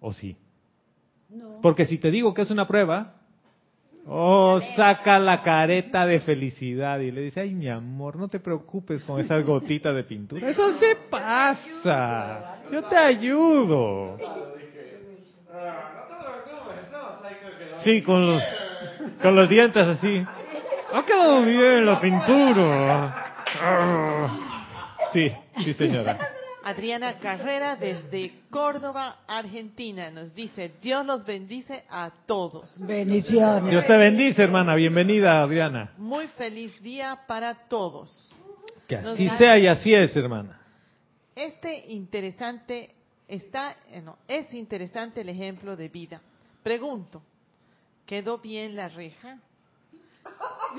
[0.00, 0.36] ¿O sí?
[1.62, 3.14] Porque si te digo que es una prueba,
[4.06, 9.04] oh, saca la careta de felicidad y le dice, ay mi amor, no te preocupes
[9.04, 10.48] con esas gotitas de pintura.
[10.48, 12.60] Eso se pasa.
[12.72, 14.16] Yo te ayudo.
[17.84, 18.42] Sí, con los,
[19.20, 20.24] con los dientes así.
[20.92, 23.34] Ha quedado bien la pintura.
[25.12, 25.32] Sí,
[25.64, 26.18] sí señora.
[26.64, 32.74] Adriana Carrera desde Córdoba, Argentina, nos dice, Dios los bendice a todos.
[32.84, 33.70] Bendiciones.
[33.70, 34.74] Dios te bendice, hermana.
[34.74, 35.92] Bienvenida, Adriana.
[35.96, 38.32] Muy feliz día para todos.
[38.88, 40.60] Que así sea y así es, hermana.
[41.36, 42.90] Este interesante
[43.28, 46.20] está, eh, no, es interesante el ejemplo de vida.
[46.64, 47.22] Pregunto,
[48.06, 49.38] ¿quedó bien la reja?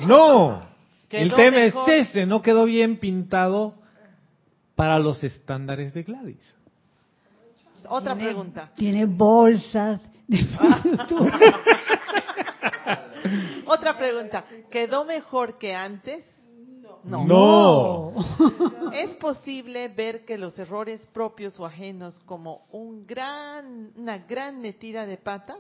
[0.01, 0.61] No.
[1.09, 1.89] El ¿Quedó tema mejor?
[1.89, 3.75] es ese, no quedó bien pintado
[4.75, 6.55] para los estándares de Gladys.
[7.87, 8.71] Otra Tiene- pregunta.
[8.75, 10.39] Tiene bolsas de.
[13.65, 14.45] Otra pregunta.
[14.69, 16.25] ¿Quedó mejor que antes?
[17.03, 17.25] No.
[17.25, 18.13] No.
[18.93, 25.05] ¿Es posible ver que los errores propios o ajenos como un gran, una gran metida
[25.05, 25.57] de pata?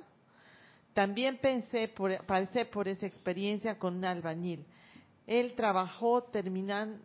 [0.97, 4.65] También pensé por, pasé por esa experiencia con un albañil.
[5.27, 6.97] Él trabajó terminando,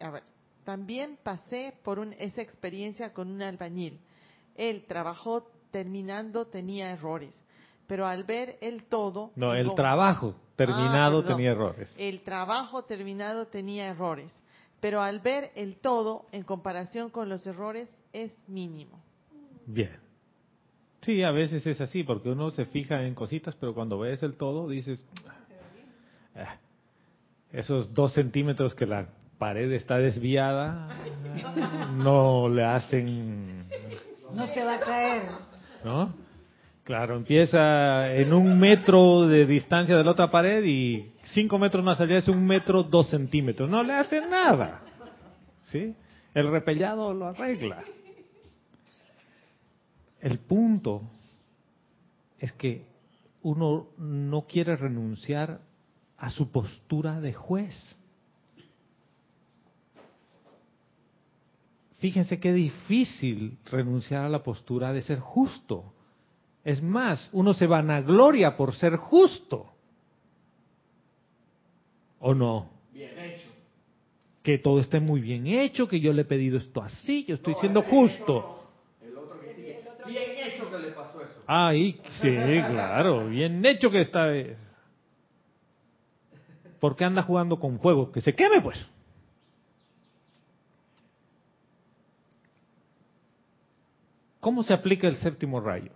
[0.00, 0.22] a ver,
[0.64, 4.00] también pasé por un- esa experiencia con un albañil.
[4.54, 7.38] Él trabajó terminando tenía errores,
[7.86, 11.94] pero al ver el todo, No, el trabajo terminado Ah, tenía errores.
[11.98, 14.32] el trabajo terminado tenía errores,
[14.80, 19.02] pero al ver el todo en comparación con los errores es mínimo.
[19.66, 20.05] Bien.
[21.06, 24.34] Sí, a veces es así, porque uno se fija en cositas, pero cuando ves el
[24.34, 25.06] todo dices,
[26.34, 26.56] "Ah,
[27.52, 29.06] esos dos centímetros que la
[29.38, 30.88] pared está desviada
[31.96, 33.66] no le hacen,
[34.34, 35.22] No se va a caer.
[35.84, 36.12] ¿no?
[36.82, 42.00] Claro, empieza en un metro de distancia de la otra pared y cinco metros más
[42.00, 43.70] allá es un metro dos centímetros.
[43.70, 44.80] No le hace nada,
[45.70, 45.94] ¿sí?
[46.34, 47.84] El repellado lo arregla.
[50.20, 51.02] El punto
[52.38, 52.86] es que
[53.42, 55.60] uno no quiere renunciar
[56.18, 57.96] a su postura de juez.
[61.98, 65.92] Fíjense qué difícil renunciar a la postura de ser justo.
[66.64, 69.66] Es más, uno se vanagloria por ser justo.
[72.18, 72.70] ¿O no?
[72.92, 73.48] Bien hecho.
[74.42, 77.54] Que todo esté muy bien hecho, que yo le he pedido esto así, yo estoy
[77.60, 78.68] siendo justo.
[79.00, 79.80] El otro que sigue.
[80.06, 81.42] Bien hecho que le pasó eso.
[81.46, 82.36] Ay, sí,
[82.70, 84.26] claro, bien hecho que está.
[86.80, 88.10] ¿Por qué anda jugando con fuego?
[88.12, 88.78] Que se queme, pues.
[94.40, 95.90] ¿Cómo se aplica el séptimo rayo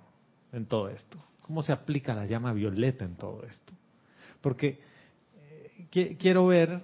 [0.53, 1.23] en todo esto?
[1.43, 3.73] ¿Cómo se aplica la llama violeta en todo esto?
[4.41, 4.81] Porque
[5.37, 6.83] eh, qui- quiero ver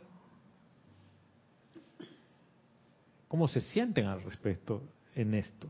[3.28, 4.82] cómo se sienten al respecto
[5.14, 5.68] en esto.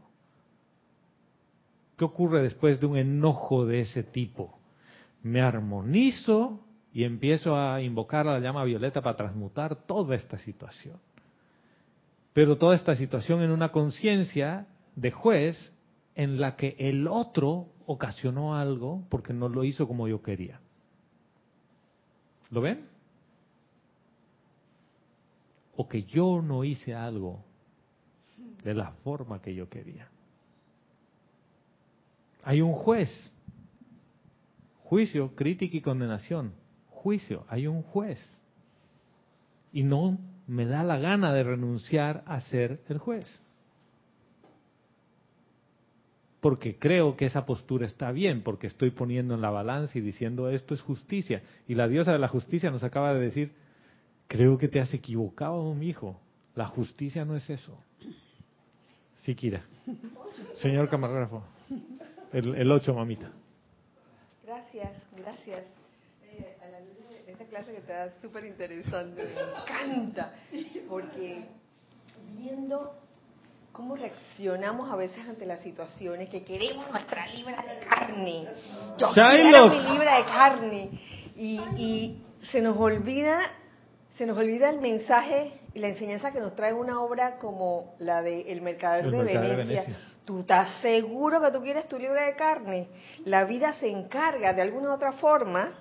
[1.97, 4.59] ¿Qué ocurre después de un enojo de ese tipo?
[5.23, 6.61] Me armonizo
[6.93, 10.99] y empiezo a invocar a la llama violeta para transmutar toda esta situación.
[12.33, 15.75] Pero toda esta situación en una conciencia de juez
[16.15, 20.61] en la que el otro ocasionó algo porque no lo hizo como yo quería.
[22.51, 22.87] ¿Lo ven?
[25.77, 27.43] O que yo no hice algo
[28.63, 30.09] de la forma que yo quería.
[32.47, 33.11] Hay un juez.
[34.85, 36.53] Juicio, crítica y condenación.
[36.91, 38.21] Juicio, hay un juez.
[39.73, 40.17] Y no
[40.47, 43.27] me da la gana de renunciar a ser el juez.
[46.41, 50.49] Porque creo que esa postura está bien, porque estoy poniendo en la balanza y diciendo
[50.49, 51.43] esto es justicia.
[51.67, 53.55] Y la diosa de la justicia nos acaba de decir,
[54.29, 56.21] creo que te has equivocado, mi hijo.
[56.55, 57.77] La justicia no es eso.
[59.17, 59.65] Sí, Kira.
[60.63, 61.43] Señor camarógrafo.
[62.33, 63.31] El, el 8, mamita.
[64.45, 65.63] Gracias, gracias.
[66.23, 70.35] Eh, a la luz de esta clase que está súper interesante, me encanta,
[70.89, 71.47] porque
[72.37, 72.95] viendo
[73.73, 78.47] cómo reaccionamos a veces ante las situaciones, que queremos nuestra libra de carne,
[78.99, 80.91] yo quiero mi libra de carne,
[81.37, 83.41] y, y se nos olvida,
[84.17, 88.23] se nos olvida el mensaje y la enseñanza que nos trae una obra como la
[88.23, 89.97] de El Mercader, El de, Mercader de Venecia.
[90.27, 92.89] ¿Tú estás seguro que tú quieres tu libra de carne?
[93.25, 95.73] La vida se encarga de alguna u otra forma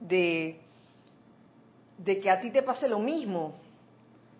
[0.00, 0.58] de,
[1.98, 3.54] de que a ti te pase lo mismo.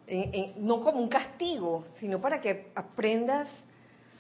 [0.07, 3.49] En- en- no como un castigo, sino para que aprendas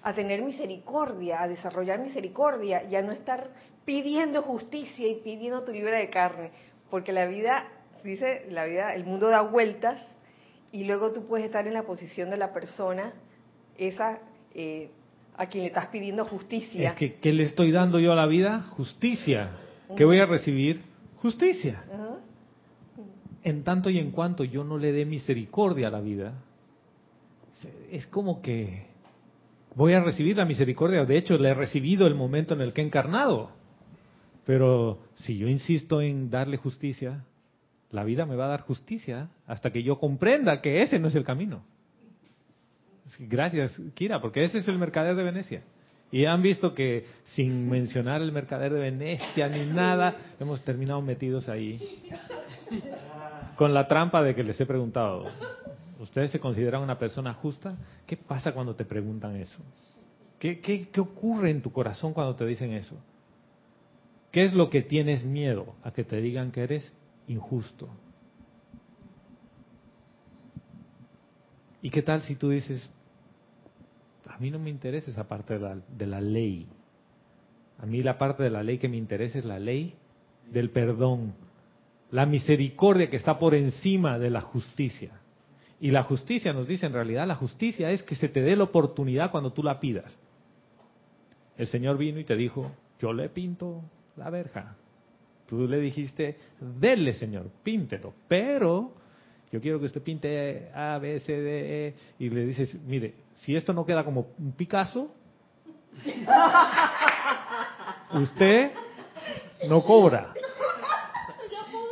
[0.02, 3.48] a tener misericordia, a desarrollar misericordia y a no estar
[3.84, 6.52] pidiendo justicia y pidiendo tu libra de carne.
[6.90, 7.66] Porque la vida,
[8.04, 10.00] dice, la vida, el mundo da vueltas
[10.72, 13.12] y luego tú puedes estar en la posición de la persona
[13.76, 14.18] esa
[14.54, 14.90] eh,
[15.36, 16.90] a quien le estás pidiendo justicia.
[16.90, 18.62] Es que, ¿qué le estoy dando yo a la vida?
[18.70, 19.50] Justicia.
[19.96, 20.82] ¿Qué voy a recibir?
[21.16, 21.82] Justicia.
[23.42, 26.34] En tanto y en cuanto yo no le dé misericordia a la vida,
[27.90, 28.86] es como que
[29.74, 31.04] voy a recibir la misericordia.
[31.04, 33.50] De hecho, le he recibido el momento en el que he encarnado.
[34.44, 37.24] Pero si yo insisto en darle justicia,
[37.90, 41.14] la vida me va a dar justicia hasta que yo comprenda que ese no es
[41.14, 41.62] el camino.
[43.18, 45.62] Gracias, Kira, porque ese es el mercader de Venecia.
[46.12, 51.48] Y han visto que sin mencionar el mercader de Venecia ni nada, hemos terminado metidos
[51.48, 51.80] ahí.
[53.56, 55.26] Con la trampa de que les he preguntado,
[56.00, 57.76] ¿ustedes se consideran una persona justa?
[58.06, 59.58] ¿Qué pasa cuando te preguntan eso?
[60.38, 62.96] ¿Qué, qué, qué ocurre en tu corazón cuando te dicen eso?
[64.32, 66.92] ¿Qué es lo que tienes miedo a que te digan que eres
[67.28, 67.88] injusto?
[71.82, 72.90] ¿Y qué tal si tú dices,
[74.40, 76.66] mí no me interesa esa parte de la, de la ley?
[77.78, 79.94] A mí la parte de la ley que me interesa es la ley
[80.50, 81.34] del perdón,
[82.10, 85.12] la misericordia que está por encima de la justicia.
[85.80, 88.64] Y la justicia nos dice, en realidad, la justicia es que se te dé la
[88.64, 90.18] oportunidad cuando tú la pidas.
[91.56, 93.82] El Señor vino y te dijo, yo le pinto
[94.16, 94.76] la verja.
[95.46, 98.14] Tú le dijiste, dele Señor, píntelo.
[98.28, 98.92] Pero
[99.52, 101.94] yo quiero que usted pinte A, B, C, D, E.
[102.20, 105.12] Y le dices, mire, si esto no queda como un Picasso,
[108.12, 108.70] usted
[109.68, 110.32] no cobra.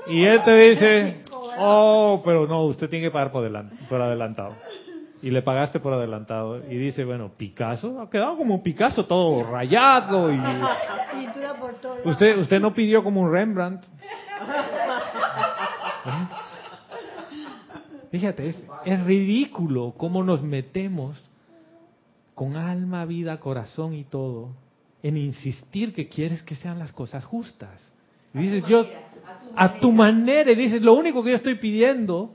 [0.07, 1.25] Y él te dice,
[1.59, 3.51] oh, pero no, usted tiene que pagar por,
[3.89, 4.55] por adelantado.
[5.21, 6.59] Y le pagaste por adelantado.
[6.71, 10.33] Y dice, bueno, Picasso ha quedado como un Picasso todo rayado.
[10.33, 10.41] Y
[12.05, 13.85] usted, usted no pidió como un Rembrandt.
[13.85, 13.89] ¿Eh?
[18.11, 21.23] Fíjate, es, es ridículo cómo nos metemos
[22.35, 24.51] con alma, vida, corazón y todo
[25.03, 27.81] en insistir que quieres que sean las cosas justas.
[28.35, 28.85] Y dices, yo,
[29.57, 32.35] a tu manera, y dices, lo único que yo estoy pidiendo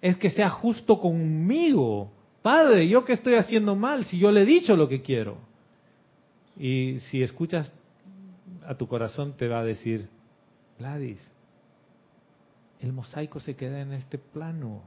[0.00, 2.10] es que sea justo conmigo.
[2.42, 5.38] Padre, ¿yo qué estoy haciendo mal si yo le he dicho lo que quiero?
[6.58, 7.72] Y si escuchas
[8.66, 10.08] a tu corazón te va a decir,
[10.78, 11.32] Gladys,
[12.80, 14.82] el mosaico se queda en este plano.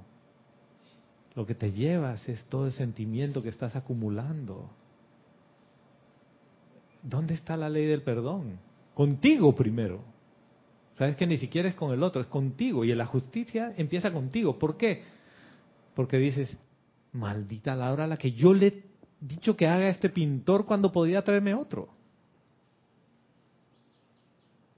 [1.38, 4.72] Lo que te llevas es todo el sentimiento que estás acumulando.
[7.04, 8.58] ¿Dónde está la ley del perdón?
[8.96, 10.02] Contigo primero.
[10.98, 12.84] Sabes que ni siquiera es con el otro, es contigo.
[12.84, 14.58] Y la justicia empieza contigo.
[14.58, 15.04] ¿Por qué?
[15.94, 16.58] Porque dices,
[17.12, 18.84] maldita la hora a la que yo le he
[19.22, 21.90] dicho que haga este pintor cuando podía traerme otro.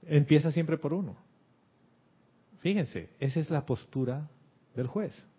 [0.02, 1.16] Empieza siempre por uno.
[2.58, 4.28] Fíjense, esa es la postura
[4.74, 5.29] del juez.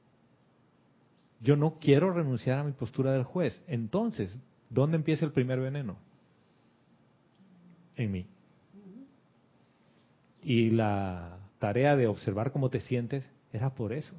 [1.41, 3.61] Yo no quiero renunciar a mi postura del juez.
[3.67, 4.37] Entonces,
[4.69, 5.97] ¿dónde empieza el primer veneno?
[7.95, 8.25] En mí.
[10.43, 14.13] Y la tarea de observar cómo te sientes era por eso.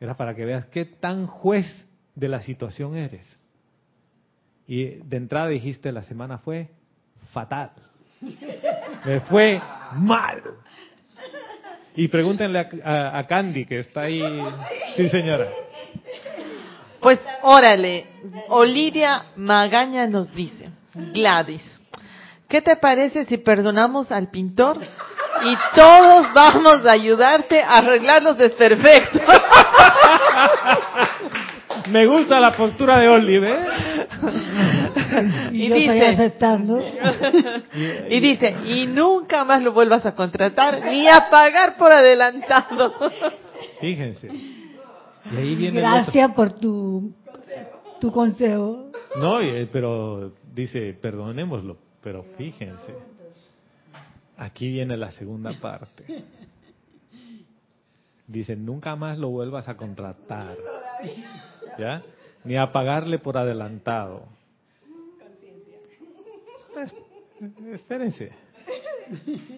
[0.00, 1.66] Era para que veas qué tan juez
[2.14, 3.38] de la situación eres.
[4.66, 6.68] Y de entrada dijiste, la semana fue
[7.32, 7.72] fatal.
[9.06, 9.60] Me fue
[9.94, 10.42] mal.
[11.96, 14.22] Y pregúntenle a, a- a Candy, que está ahí.
[14.96, 15.46] Sí, señora.
[17.00, 18.06] Pues órale,
[18.48, 21.62] Olivia Magaña nos dice, Gladys,
[22.48, 24.78] ¿qué te parece si perdonamos al pintor
[25.44, 29.22] y todos vamos a ayudarte a arreglar los desperfectos?
[31.88, 33.50] Me gusta la postura de Olive.
[33.50, 33.56] ¿eh?
[35.52, 36.82] Y, Y yo estoy dice- aceptando.
[38.10, 42.92] Y dice, y nunca más lo vuelvas a contratar ni a pagar por adelantado.
[43.80, 44.28] Fíjense.
[45.32, 45.96] Y ahí viene el otro.
[45.96, 47.12] Gracias por tu,
[48.00, 48.90] tu consejo.
[49.18, 51.76] No, eh, pero dice, perdonémoslo.
[52.02, 52.94] Pero fíjense.
[54.36, 56.04] Aquí viene la segunda parte.
[58.26, 60.56] Dice, nunca más lo vuelvas a contratar.
[61.78, 62.02] ¿Ya?
[62.44, 64.26] Ni a pagarle por adelantado.
[66.76, 68.30] Eh, Espérense.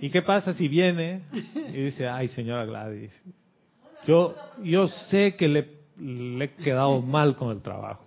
[0.01, 1.23] ¿Y qué pasa si viene
[1.55, 3.13] y dice, ay, señora Gladys,
[4.07, 8.05] yo, yo sé que le, le he quedado mal con el trabajo.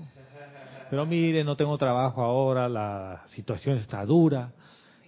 [0.90, 4.52] Pero mire, no tengo trabajo ahora, la situación está dura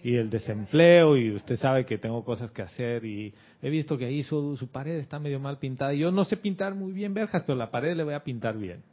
[0.03, 4.05] y el desempleo y usted sabe que tengo cosas que hacer y he visto que
[4.05, 7.13] ahí su, su pared está medio mal pintada y yo no sé pintar muy bien
[7.13, 8.83] verjas, pero la pared le voy a pintar bien.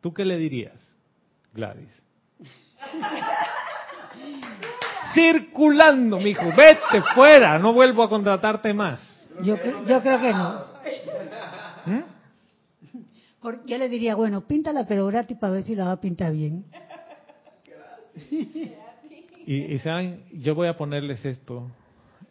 [0.00, 0.80] ¿Tú qué le dirías,
[1.54, 2.04] Gladys?
[5.14, 9.28] Circulando, mijo, vete fuera, no vuelvo a contratarte más.
[9.42, 10.75] Yo, yo creo que no.
[13.40, 16.32] Por- yo le diría, bueno, píntala pero gratis para ver si la va a pintar
[16.32, 16.64] bien.
[19.46, 21.70] Y, y saben, yo voy a ponerles esto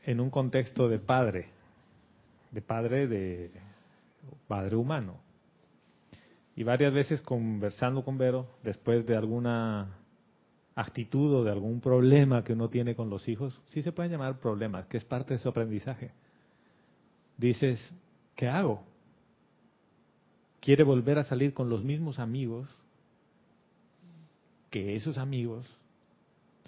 [0.05, 1.47] en un contexto de padre,
[2.51, 3.51] de padre de
[4.47, 5.17] padre humano.
[6.55, 9.89] Y varias veces conversando con Vero, después de alguna
[10.75, 14.39] actitud o de algún problema que uno tiene con los hijos, sí se pueden llamar
[14.39, 16.11] problemas, que es parte de su aprendizaje.
[17.37, 17.93] Dices,
[18.35, 18.83] ¿qué hago?
[20.59, 22.67] Quiere volver a salir con los mismos amigos,
[24.69, 25.65] que esos amigos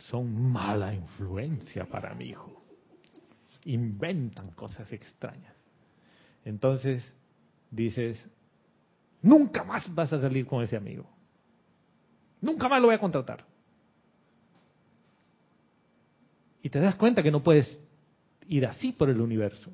[0.10, 2.64] son mala influencia para mi hijo.
[3.66, 5.54] Inventan cosas extrañas.
[6.46, 7.14] Entonces
[7.72, 8.24] dices,
[9.22, 11.06] nunca más vas a salir con ese amigo.
[12.40, 13.44] Nunca más lo voy a contratar.
[16.62, 17.80] Y te das cuenta que no puedes
[18.48, 19.72] ir así por el universo.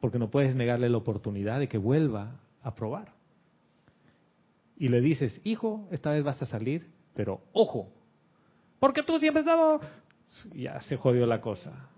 [0.00, 3.12] Porque no puedes negarle la oportunidad de que vuelva a probar.
[4.76, 7.90] Y le dices, hijo, esta vez vas a salir, pero ojo,
[8.78, 9.80] porque tú siempre estabas...
[10.54, 11.88] Ya se jodió la cosa.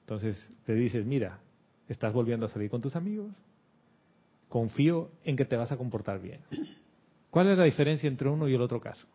[0.00, 1.38] Entonces te dices, mira,
[1.88, 3.32] estás volviendo a salir con tus amigos,
[4.48, 6.40] confío en que te vas a comportar bien.
[7.30, 9.06] ¿Cuál es la diferencia entre uno y el otro caso?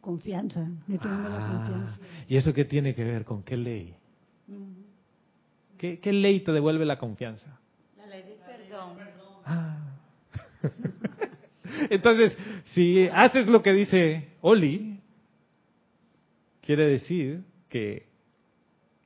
[0.00, 1.98] Confianza, dando la Ah, confianza.
[2.28, 3.94] ¿Y eso qué tiene que ver con qué ley?
[5.78, 7.58] ¿Qué, qué ley te devuelve la confianza?
[7.96, 8.98] La ley del perdón.
[9.44, 9.94] Ah.
[11.90, 12.36] Entonces,
[12.74, 15.00] si haces lo que dice Oli,
[16.60, 18.06] quiere decir que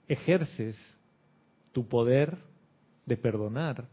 [0.08, 0.76] ejerces
[1.72, 2.38] tu poder
[3.06, 3.86] de perdonar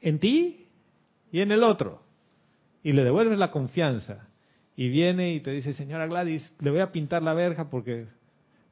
[0.00, 0.66] en ti
[1.32, 2.02] y en el otro.
[2.82, 4.28] Y le devuelves la confianza.
[4.76, 8.06] Y viene y te dice, señora Gladys, le voy a pintar la verja porque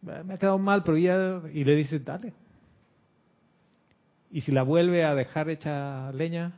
[0.03, 1.41] me ha quedado mal, pero ya...
[1.53, 2.33] Y le dices, dale.
[4.31, 6.53] Y si la vuelve a dejar hecha leña,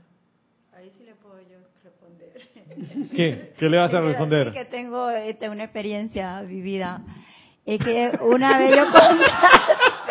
[0.75, 3.09] Ahí sí le puedo yo responder.
[3.17, 3.53] ¿qué?
[3.59, 4.53] ¿Qué le vas a Sí, responder?
[4.53, 7.03] que tengo este, una experiencia vivida.
[7.67, 8.85] Es que una vez yo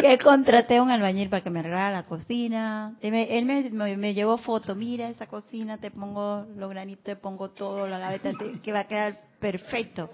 [0.00, 2.96] que contraté a un albañil para que me arreglara la cocina.
[3.02, 7.04] Y me- él me, me- me llevó foto, mira esa cocina, te pongo los granitos,
[7.04, 10.10] te pongo todo, la gaveta, te- que va a quedar perfecto.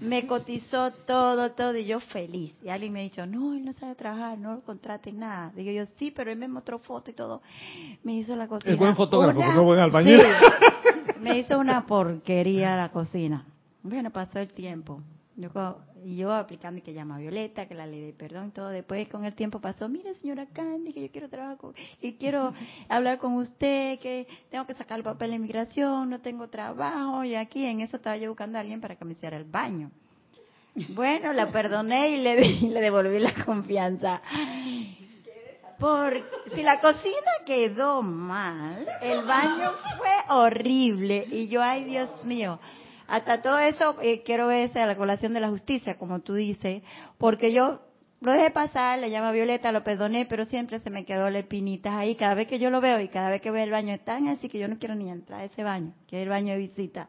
[0.00, 2.52] Me cotizó todo, todo, y yo feliz.
[2.62, 5.50] Y alguien me ha dicho, no, él no sabe trabajar, no lo contraten nada.
[5.56, 7.40] Digo yo, sí, pero él me mostró foto y todo.
[8.04, 8.72] Me hizo la cocina.
[8.72, 10.20] Es buen fotógrafo, Una- pero no buen albañil.
[10.20, 10.26] Sí,
[11.20, 13.44] me hizo una porquería la cocina.
[13.82, 15.00] Bueno, pasó el tiempo.
[15.38, 15.50] Yo,
[16.02, 18.70] y yo aplicando y que llama a Violeta, que la ley de perdón y todo.
[18.70, 22.54] Después con el tiempo pasó, mire señora Candy, que yo quiero trabajar con, que quiero
[22.88, 27.22] hablar con usted, que tengo que sacar el papel de inmigración, no tengo trabajo.
[27.22, 29.90] Y aquí en eso estaba yo buscando a alguien para que me hiciera el baño.
[30.90, 34.22] Bueno, la perdoné y le, di- le devolví la confianza.
[35.78, 36.14] Por
[36.54, 42.58] si la cocina quedó mal, el baño fue horrible y yo, ay Dios mío,
[43.08, 46.82] hasta todo eso eh, quiero ver esa, la colación de la justicia, como tú dices,
[47.18, 47.80] porque yo
[48.20, 51.40] lo dejé pasar, le llamo a Violeta, lo perdoné, pero siempre se me quedó la
[51.40, 52.16] espinita ahí.
[52.16, 54.26] Cada vez que yo lo veo y cada vez que veo el baño, es tan
[54.28, 56.58] así que yo no quiero ni entrar a ese baño, que es el baño de
[56.58, 57.08] visita.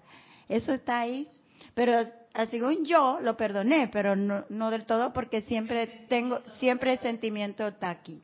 [0.49, 1.27] Eso está ahí,
[1.73, 1.93] pero
[2.33, 6.99] ah, según yo lo perdoné, pero no, no del todo porque siempre tengo, siempre el
[6.99, 8.21] sentimiento está aquí.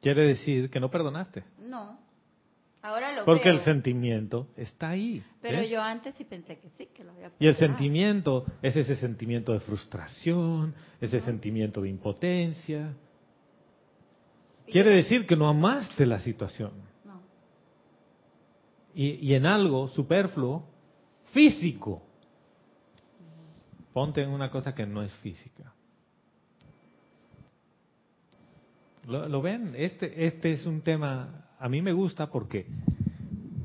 [0.00, 1.44] Quiere decir que no perdonaste.
[1.58, 2.03] No.
[2.84, 3.58] Ahora lo Porque veo.
[3.58, 5.24] el sentimiento está ahí.
[5.40, 5.70] Pero ¿ves?
[5.70, 9.54] yo antes sí pensé que sí, que lo había Y el sentimiento es ese sentimiento
[9.54, 12.94] de frustración, ese sentimiento de impotencia.
[14.66, 16.72] Quiere decir que no amaste la situación.
[17.06, 17.22] No.
[18.94, 20.68] Y, y en algo superfluo,
[21.32, 22.02] físico.
[23.94, 25.72] Ponte en una cosa que no es física.
[29.06, 29.72] ¿Lo, lo ven?
[29.74, 32.66] Este, este es un tema, a mí me gusta porque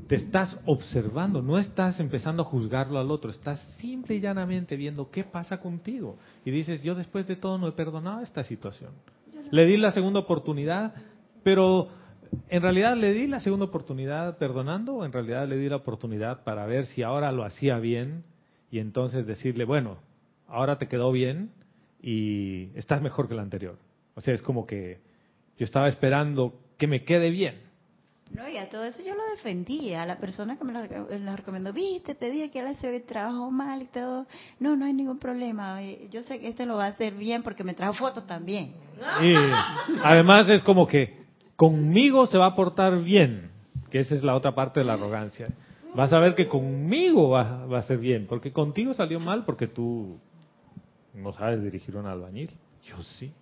[0.08, 5.10] te estás observando, no estás empezando a juzgarlo al otro, estás simple y llanamente viendo
[5.10, 6.16] qué pasa contigo.
[6.46, 8.92] Y dices, yo después de todo no he perdonado esta situación.
[9.50, 10.94] Le di la segunda oportunidad,
[11.42, 11.88] pero
[12.48, 16.42] en realidad le di la segunda oportunidad perdonando o en realidad le di la oportunidad
[16.42, 18.24] para ver si ahora lo hacía bien
[18.70, 19.98] y entonces decirle, bueno,
[20.48, 21.50] ahora te quedó bien
[22.00, 23.76] y estás mejor que la anterior.
[24.14, 25.00] O sea, es como que
[25.58, 27.68] yo estaba esperando que me quede bien.
[28.30, 30.02] No, y a todo eso yo lo defendía.
[30.02, 30.80] A la persona que me lo,
[31.18, 34.26] lo recomendó, viste, te dije que él hace el trabajo mal y todo.
[34.60, 35.80] No, no hay ningún problema.
[36.10, 38.72] Yo sé que este lo va a hacer bien porque me trajo fotos también.
[39.22, 39.34] Y
[40.04, 41.24] además es como que
[41.56, 43.50] conmigo se va a portar bien,
[43.90, 45.48] que esa es la otra parte de la arrogancia.
[45.94, 49.66] Vas a ver que conmigo va, va a ser bien, porque contigo salió mal porque
[49.66, 50.20] tú
[51.14, 52.50] no sabes dirigir un albañil.
[52.84, 53.32] Yo sí.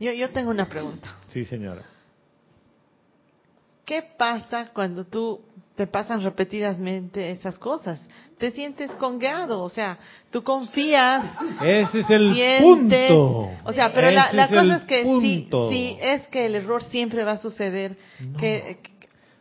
[0.00, 1.08] Yo, yo tengo una pregunta.
[1.28, 1.82] Sí, señora.
[3.84, 5.40] ¿Qué pasa cuando tú
[5.76, 8.00] te pasan repetidamente esas cosas?
[8.38, 9.96] Te sientes congueado, o sea,
[10.30, 11.24] tú confías,
[11.62, 13.50] Ese es el sientes, punto.
[13.64, 15.08] o sea, pero la, Ese la es cosa es que si,
[15.48, 15.70] punto.
[15.70, 18.36] si es que el error siempre va a suceder, No.
[18.38, 18.96] que, que-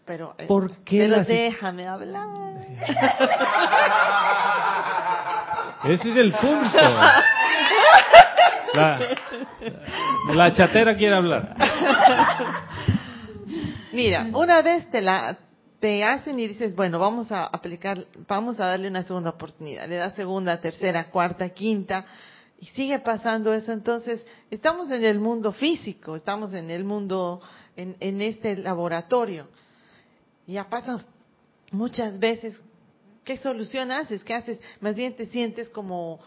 [0.06, 2.28] pero, eh, ¿Por qué pero déjame hablar.
[5.86, 6.78] Ese es el punto.
[8.76, 11.56] La, chatera quiere hablar.
[13.94, 15.38] Mira, una vez te la
[15.80, 19.88] te hacen y dices, bueno, vamos a aplicar, vamos a darle una segunda oportunidad.
[19.88, 22.06] Le das segunda, tercera, cuarta, quinta
[22.60, 23.72] y sigue pasando eso.
[23.72, 27.42] Entonces, estamos en el mundo físico, estamos en el mundo,
[27.76, 29.48] en, en este laboratorio.
[30.48, 31.04] Ya pasa
[31.72, 32.60] muchas veces.
[33.24, 34.24] ¿Qué solución haces?
[34.24, 34.60] ¿Qué haces?
[34.80, 36.20] Más bien te sientes como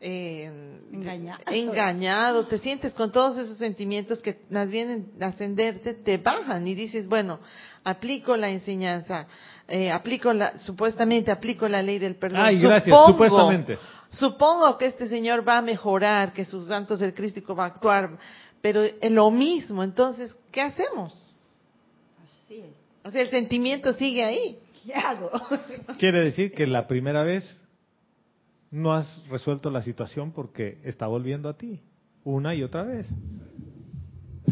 [0.00, 1.42] eh, Engañado.
[1.46, 6.74] engañado, te sientes con todos esos sentimientos que más bien en ascenderte te bajan y
[6.74, 7.40] dices, bueno,
[7.84, 9.26] aplico la enseñanza,
[9.68, 12.40] eh, aplico la, supuestamente aplico la ley del perdón.
[12.42, 13.78] Ay, gracias, supuestamente.
[14.08, 18.18] Supongo que este señor va a mejorar, que sus santos del crístico va a actuar,
[18.60, 21.30] pero es lo mismo, entonces, ¿qué hacemos?
[22.44, 22.74] Así es.
[23.04, 24.58] O sea, el sentimiento sigue ahí.
[24.84, 25.30] ¿Qué hago?
[25.98, 27.60] Quiere decir que la primera vez
[28.76, 31.80] no has resuelto la situación porque está volviendo a ti
[32.24, 33.08] una y otra vez.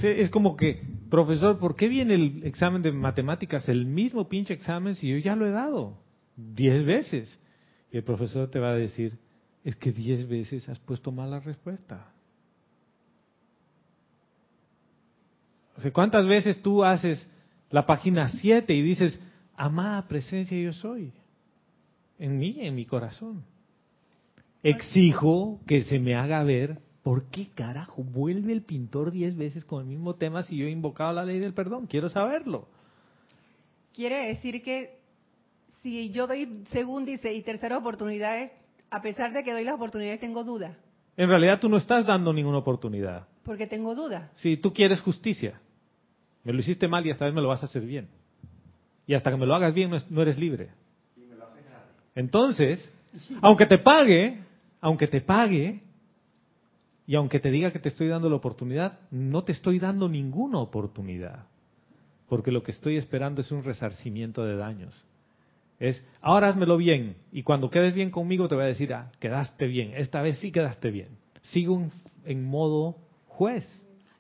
[0.02, 4.94] Es como que, profesor, ¿por qué viene el examen de matemáticas, el mismo pinche examen,
[4.94, 5.98] si yo ya lo he dado
[6.36, 7.38] diez veces?
[7.92, 9.18] Y el profesor te va a decir,
[9.62, 12.10] es que diez veces has puesto mal la respuesta.
[15.76, 17.28] O sea, ¿cuántas veces tú haces
[17.70, 19.20] la página 7 y dices,
[19.54, 21.12] amada presencia yo soy?
[22.18, 23.44] En mí, en mi corazón.
[24.64, 29.82] Exijo que se me haga ver por qué carajo vuelve el pintor diez veces con
[29.82, 31.86] el mismo tema si yo he invocado la ley del perdón.
[31.86, 32.66] Quiero saberlo.
[33.92, 34.98] Quiere decir que
[35.82, 38.52] si yo doy segunda y, tercera oportunidades,
[38.90, 40.78] a pesar de que doy las oportunidades, tengo duda.
[41.16, 43.28] En realidad tú no estás dando ninguna oportunidad.
[43.44, 44.30] Porque tengo duda.
[44.36, 45.60] Si tú quieres justicia,
[46.42, 48.08] me lo hiciste mal y esta vez me lo vas a hacer bien.
[49.06, 50.70] Y hasta que me lo hagas bien no es- no eres libre.
[52.14, 52.90] Entonces,
[53.42, 54.38] aunque te pague,
[54.84, 55.80] aunque te pague,
[57.06, 60.58] y aunque te diga que te estoy dando la oportunidad, no te estoy dando ninguna
[60.58, 61.46] oportunidad.
[62.28, 64.94] Porque lo que estoy esperando es un resarcimiento de daños.
[65.80, 67.16] Es, ahora házmelo bien.
[67.32, 69.94] Y cuando quedes bien conmigo te voy a decir, ah, quedaste bien.
[69.96, 71.16] Esta vez sí quedaste bien.
[71.40, 71.90] Sigo en,
[72.26, 73.66] en modo juez.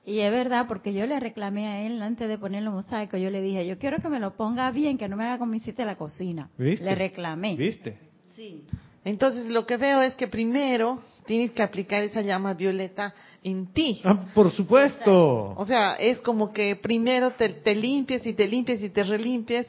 [0.06, 3.42] Y es verdad, porque yo le reclamé a él antes de ponerlo mosaico, yo le
[3.42, 5.96] dije, yo quiero que me lo ponga bien, que no me haga como hiciste la
[5.96, 6.48] cocina.
[6.56, 6.86] ¿Viste?
[6.86, 7.54] Le reclamé.
[7.54, 7.98] ¿Viste?
[8.34, 8.64] Sí.
[9.04, 14.00] Entonces, lo que veo es que primero tienes que aplicar esa llama violeta en ti.
[14.04, 15.54] Ah, por supuesto.
[15.56, 19.66] O sea, es como que primero te, te limpies y te limpies y te relimpies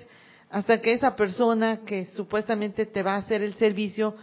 [0.49, 4.15] hasta que esa persona que supuestamente te va a hacer el servicio,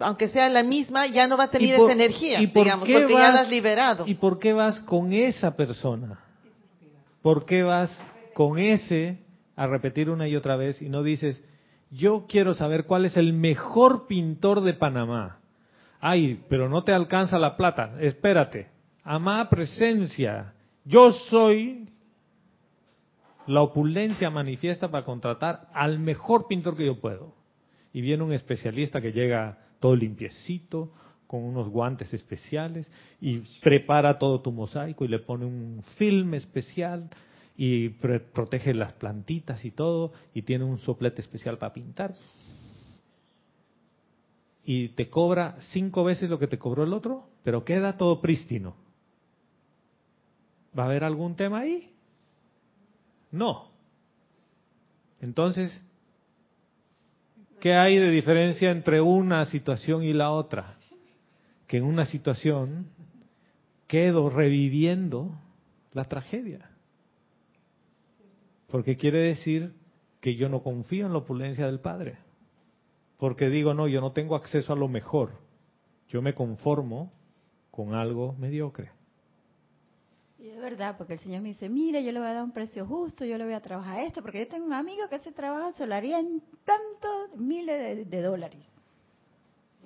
[0.00, 2.64] aunque sea la misma, ya no va a tener ¿Y por- esa energía, y por
[2.64, 4.06] digamos, porque ya vas- la has liberado.
[4.06, 6.18] ¿Y por qué vas con esa persona?
[7.20, 8.00] ¿Por qué vas
[8.34, 9.18] con ese
[9.54, 11.42] a repetir una y otra vez y no dices,
[11.92, 15.40] yo quiero saber cuál es el mejor pintor de Panamá.
[16.00, 17.96] Ay, pero no te alcanza la plata.
[18.00, 18.68] Espérate.
[19.04, 20.54] Amada presencia.
[20.84, 21.88] Yo soy
[23.46, 27.34] la opulencia manifiesta para contratar al mejor pintor que yo puedo.
[27.92, 30.92] Y viene un especialista que llega todo limpiecito,
[31.26, 32.90] con unos guantes especiales,
[33.20, 37.10] y prepara todo tu mosaico y le pone un film especial
[37.56, 42.14] y protege las plantitas y todo, y tiene un soplete especial para pintar.
[44.64, 48.76] Y te cobra cinco veces lo que te cobró el otro, pero queda todo prístino.
[50.78, 51.92] ¿Va a haber algún tema ahí?
[53.30, 53.70] No.
[55.20, 55.82] Entonces,
[57.60, 60.78] ¿qué hay de diferencia entre una situación y la otra?
[61.66, 62.86] Que en una situación
[63.86, 65.30] quedo reviviendo
[65.92, 66.71] la tragedia.
[68.72, 69.74] Porque quiere decir
[70.18, 72.16] que yo no confío en la opulencia del Padre.
[73.18, 75.32] Porque digo, no, yo no tengo acceso a lo mejor.
[76.08, 77.10] Yo me conformo
[77.70, 78.90] con algo mediocre.
[80.38, 82.52] Y es verdad, porque el Señor me dice, mire, yo le voy a dar un
[82.52, 85.32] precio justo, yo le voy a trabajar esto, porque yo tengo un amigo que hace
[85.32, 88.64] trabajo solaría en tantos miles de, dólares.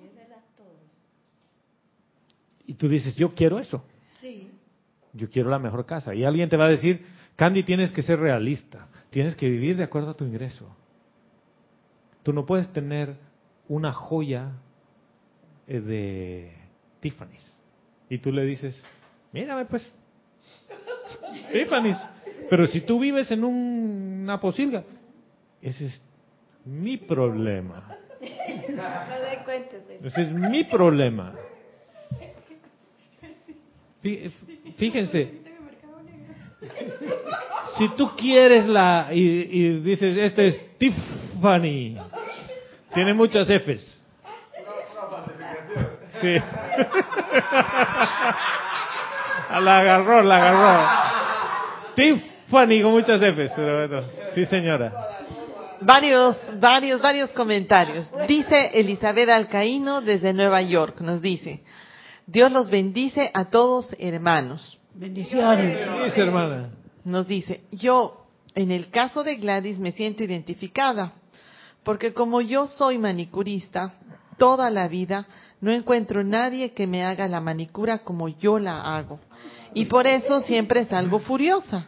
[0.01, 0.97] Y es verdad, todos.
[2.65, 3.83] Y tú dices, yo quiero eso.
[4.21, 4.49] Sí.
[5.11, 6.15] Yo quiero la mejor casa.
[6.15, 9.83] Y alguien te va a decir, Candy, tienes que ser realista, tienes que vivir de
[9.83, 10.67] acuerdo a tu ingreso.
[12.23, 13.15] Tú no puedes tener
[13.69, 14.53] una joya
[15.67, 16.51] eh, de
[16.99, 17.55] Tiffany's.
[18.09, 18.83] Y tú le dices,
[19.31, 19.87] mírame pues,
[21.53, 21.97] Tiffany's.
[22.49, 24.83] Pero si tú vives en una posilga,
[25.61, 26.01] ese es
[26.65, 27.87] mi problema.
[30.03, 31.33] Ese es mi problema.
[34.77, 35.46] Fíjense,
[37.77, 41.97] si tú quieres la y, dices, este es Tiffany,
[42.93, 44.01] tiene muchas Fs.
[46.19, 46.35] Sí.
[49.59, 50.87] la agarró, la agarró.
[51.95, 53.53] Tiffany con muchas Fs,
[54.33, 54.91] sí señora.
[55.81, 58.09] Varios, varios, varios comentarios.
[58.27, 61.63] Dice Elizabeth Alcaíno desde Nueva York, nos dice,
[62.25, 64.79] Dios los bendice a todos hermanos.
[64.97, 66.17] Bendiciones.
[66.17, 66.71] hermana.
[67.03, 68.25] Nos dice, yo
[68.55, 71.13] en el caso de Gladys me siento identificada,
[71.83, 73.93] porque como yo soy manicurista,
[74.39, 75.27] toda la vida
[75.61, 79.19] no encuentro nadie que me haga la manicura como yo la hago.
[79.75, 81.85] Y por eso siempre salgo furiosa.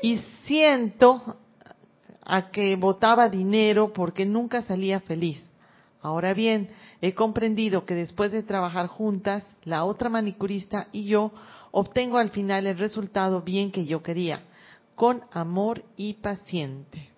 [0.00, 1.38] Y siento
[2.24, 5.44] a que botaba dinero porque nunca salía feliz.
[6.00, 6.70] Ahora bien,
[7.00, 11.32] he comprendido que después de trabajar juntas, la otra manicurista y yo
[11.78, 14.40] obtengo al final el resultado bien que yo quería,
[14.94, 17.10] con amor y paciente.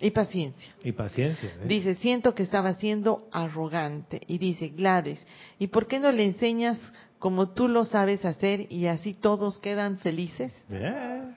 [0.00, 0.72] Y paciencia.
[0.82, 1.50] Y paciencia.
[1.50, 1.66] ¿eh?
[1.66, 4.22] Dice, siento que estaba siendo arrogante.
[4.26, 5.22] Y dice, Gladys,
[5.58, 6.78] ¿y por qué no le enseñas
[7.18, 10.50] como tú lo sabes hacer y así todos quedan felices?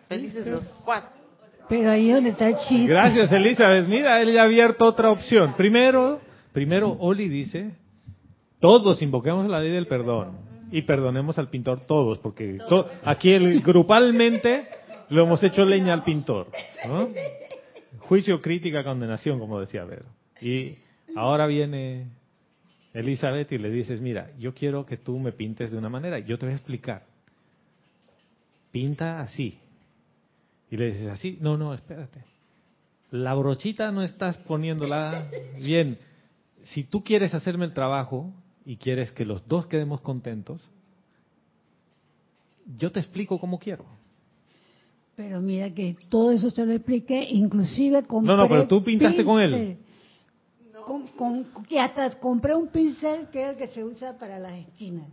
[0.08, 1.10] Felices los cuatro.
[1.68, 2.88] Pero ahí donde está chiste.
[2.88, 3.90] Gracias, Elizabeth.
[3.90, 5.56] Mira, él ya ha abierto otra opción.
[5.58, 6.22] Primero,
[6.54, 7.72] primero Oli dice,
[8.62, 12.58] todos invoquemos la ley del perdón y perdonemos al pintor todos, porque
[13.04, 14.68] aquí el, grupalmente
[15.10, 16.48] lo hemos hecho leña al pintor.
[18.00, 20.08] Juicio, crítica, condenación, como decía Vero.
[20.42, 20.80] Y
[21.16, 22.08] ahora viene
[22.92, 26.40] Elizabeth y le dices, mira, yo quiero que tú me pintes de una manera, yo
[26.40, 27.04] te voy a explicar.
[28.72, 29.60] Pinta así.
[30.72, 32.24] Y le dices así, no, no, espérate.
[33.12, 35.30] La brochita no estás poniéndola
[35.64, 36.00] bien.
[36.64, 38.34] Si tú quieres hacerme el trabajo,
[38.66, 40.62] y quieres que los dos quedemos contentos,
[42.78, 43.86] yo te explico cómo quiero.
[45.16, 49.24] Pero mira que todo eso te lo expliqué, inclusive compré No, no, pero tú pintaste
[49.24, 49.78] con él.
[51.16, 55.08] Con, que hasta compré un pincel que es el que se usa para las esquinas.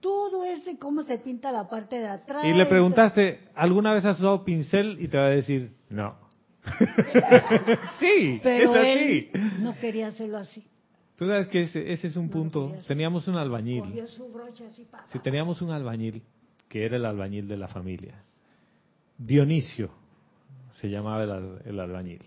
[0.00, 2.44] Todo ese cómo se pinta la parte de atrás.
[2.44, 4.98] Y le preguntaste, ¿alguna vez has usado pincel?
[5.00, 6.14] Y te va a decir, no.
[8.00, 9.30] sí, pero él
[9.60, 10.64] no quería hacerlo así.
[11.20, 12.72] Tú sabes que ese, es un punto.
[12.88, 13.84] Teníamos un albañil.
[15.08, 16.22] Si teníamos un albañil,
[16.66, 18.24] que era el albañil de la familia.
[19.18, 19.90] Dionisio
[20.80, 21.24] se llamaba
[21.66, 22.22] el, albañil.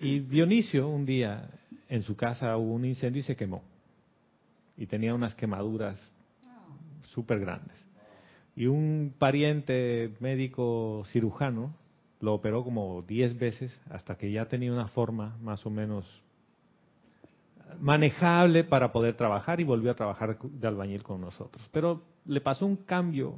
[0.00, 1.48] Y Dionisio un día
[1.88, 3.62] en su casa hubo un incendio y se quemó.
[4.76, 6.10] Y tenía unas quemaduras
[7.04, 7.76] súper grandes.
[8.56, 11.76] Y un pariente médico cirujano
[12.18, 16.25] lo operó como 10 veces hasta que ya tenía una forma más o menos
[17.80, 21.68] manejable para poder trabajar y volvió a trabajar de albañil con nosotros.
[21.72, 23.36] Pero le pasó un cambio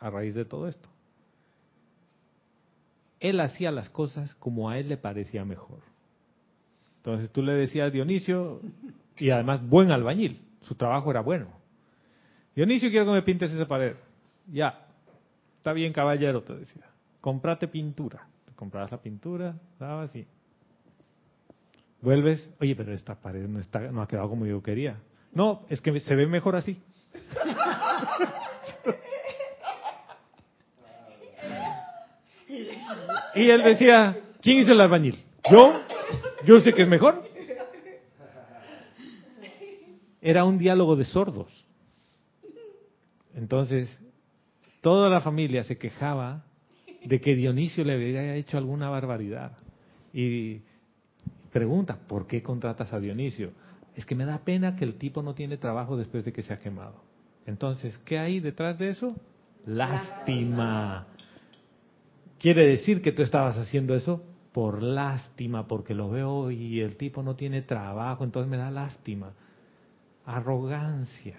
[0.00, 0.88] a raíz de todo esto.
[3.20, 5.78] Él hacía las cosas como a él le parecía mejor.
[6.98, 8.60] Entonces tú le decías Dionisio,
[9.18, 11.48] y además buen albañil, su trabajo era bueno.
[12.54, 13.96] Dionisio, quiero que me pintes esa pared.
[14.50, 14.86] Ya,
[15.58, 16.84] está bien caballero, te decía.
[17.20, 18.26] Comprate pintura.
[18.56, 20.26] Comprabas la pintura, daba así.
[22.04, 24.98] Vuelves, oye, pero esta pared no, está, no ha quedado como yo quería.
[25.32, 26.76] No, es que se ve mejor así.
[33.36, 35.18] Y él decía, ¿quién es el albañil?
[35.50, 35.72] ¿Yo?
[36.46, 37.24] ¿Yo sé que es mejor?
[40.22, 41.66] Era un diálogo de sordos.
[43.34, 43.98] Entonces,
[44.82, 46.44] toda la familia se quejaba
[47.04, 49.58] de que Dionisio le había hecho alguna barbaridad.
[50.12, 50.60] Y
[51.54, 53.52] pregunta, ¿por qué contratas a Dionisio?
[53.94, 56.52] Es que me da pena que el tipo no tiene trabajo después de que se
[56.52, 56.96] ha quemado.
[57.46, 59.14] Entonces, ¿qué hay detrás de eso?
[59.64, 61.06] Lástima.
[62.40, 67.22] Quiere decir que tú estabas haciendo eso por lástima, porque lo veo y el tipo
[67.22, 69.32] no tiene trabajo, entonces me da lástima.
[70.26, 71.38] Arrogancia.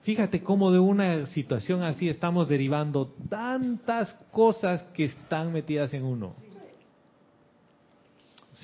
[0.00, 6.32] Fíjate cómo de una situación así estamos derivando tantas cosas que están metidas en uno.
[6.32, 6.51] Sí.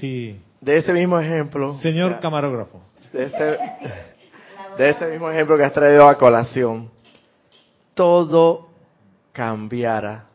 [0.01, 1.75] De ese mismo ejemplo.
[1.79, 2.81] Señor ya, camarógrafo.
[3.13, 3.59] De ese,
[4.79, 6.91] de ese mismo ejemplo que has traído a colación.
[7.95, 8.69] Todo
[9.33, 10.27] cambiara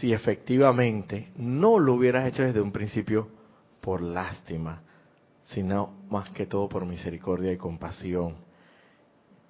[0.00, 3.28] si efectivamente no lo hubieras hecho desde un principio
[3.80, 4.82] por lástima,
[5.44, 8.34] sino más que todo por misericordia y compasión.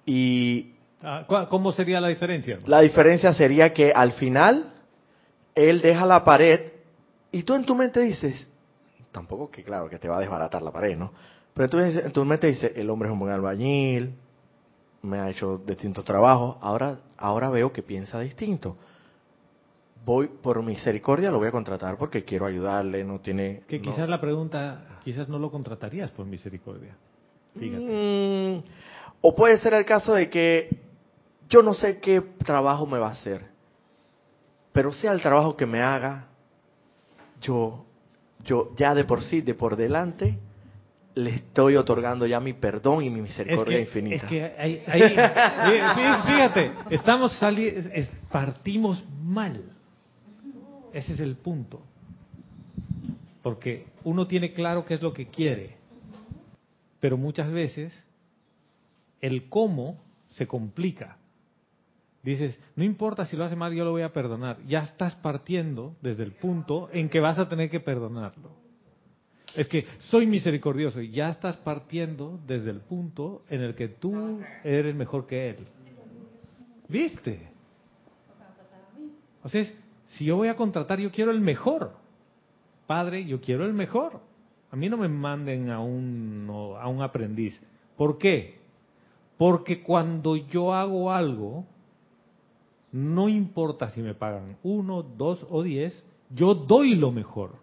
[0.05, 2.59] Y Ah, ¿cu- ¿Cómo sería la diferencia?
[2.65, 4.73] la diferencia sería que al final
[5.55, 6.73] él deja la pared
[7.31, 8.48] y tú en tu mente dices,
[9.11, 11.11] tampoco que claro que te va a desbaratar la pared, ¿no?
[11.53, 14.13] Pero tú en tu mente dices, el hombre es un buen albañil,
[15.01, 18.77] me ha hecho distintos trabajos, ahora, ahora veo que piensa distinto.
[20.05, 23.63] Voy por misericordia, lo voy a contratar porque quiero ayudarle, no tiene...
[23.67, 26.95] Que no- quizás la pregunta, quizás no lo contratarías por misericordia.
[27.57, 27.83] Fíjate.
[27.83, 28.63] Mm,
[29.21, 30.81] o puede ser el caso de que
[31.49, 33.45] yo no sé qué trabajo me va a hacer,
[34.71, 36.27] pero sea el trabajo que me haga,
[37.41, 37.85] yo,
[38.45, 40.37] yo ya de por sí, de por delante,
[41.15, 44.15] le estoy otorgando ya mi perdón y mi misericordia infinita.
[44.15, 49.63] Es que ahí, ahí- fí- fíjate, estamos sali- es- partimos mal.
[50.93, 51.81] Ese es el punto.
[53.43, 55.75] Porque uno tiene claro qué es lo que quiere,
[56.99, 57.93] pero muchas veces
[59.21, 59.97] el cómo
[60.31, 61.17] se complica.
[62.29, 64.59] Dices, no importa si lo hace mal, yo lo voy a perdonar.
[64.67, 68.51] Ya estás partiendo desde el punto en que vas a tener que perdonarlo.
[69.55, 74.41] Es que soy misericordioso y ya estás partiendo desde el punto en el que tú
[74.63, 75.57] eres mejor que él.
[76.87, 77.49] ¿Viste?
[79.41, 79.65] O sea,
[80.09, 81.93] si yo voy a contratar, yo quiero el mejor.
[82.85, 84.21] Padre, yo quiero el mejor.
[84.69, 86.45] A mí no me manden a un,
[86.79, 87.59] a un aprendiz.
[87.97, 88.59] ¿Por qué?
[89.35, 91.65] Porque cuando yo hago algo,
[92.91, 97.55] no importa si me pagan uno, dos o diez, yo doy lo mejor.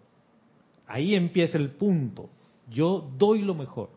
[0.87, 2.29] Ahí empieza el punto.
[2.69, 3.89] Yo doy lo mejor.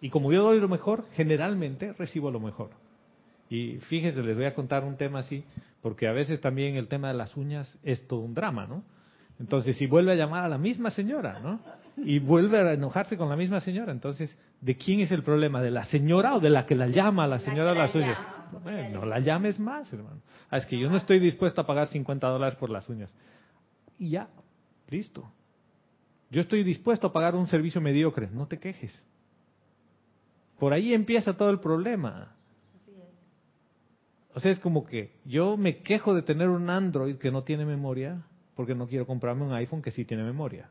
[0.00, 2.70] Y como yo doy lo mejor, generalmente recibo lo mejor.
[3.50, 5.44] Y fíjense, les voy a contar un tema así,
[5.82, 8.82] porque a veces también el tema de las uñas es todo un drama, ¿no?
[9.38, 11.60] Entonces, si vuelve a llamar a la misma señora, ¿no?
[11.96, 15.62] Y vuelve a enojarse con la misma señora, entonces, ¿de quién es el problema?
[15.62, 18.18] ¿De la señora o de la que la llama a la señora de las uñas?
[18.62, 20.20] Bueno, no la llames más, hermano.
[20.50, 23.14] Ah, es que yo no estoy dispuesto a pagar 50 dólares por las uñas.
[23.98, 24.28] Y ya,
[24.88, 25.30] listo.
[26.30, 29.04] Yo estoy dispuesto a pagar un servicio mediocre, no te quejes.
[30.58, 32.34] Por ahí empieza todo el problema.
[34.34, 37.64] O sea, es como que yo me quejo de tener un Android que no tiene
[37.64, 38.22] memoria
[38.54, 40.70] porque no quiero comprarme un iPhone que sí tiene memoria.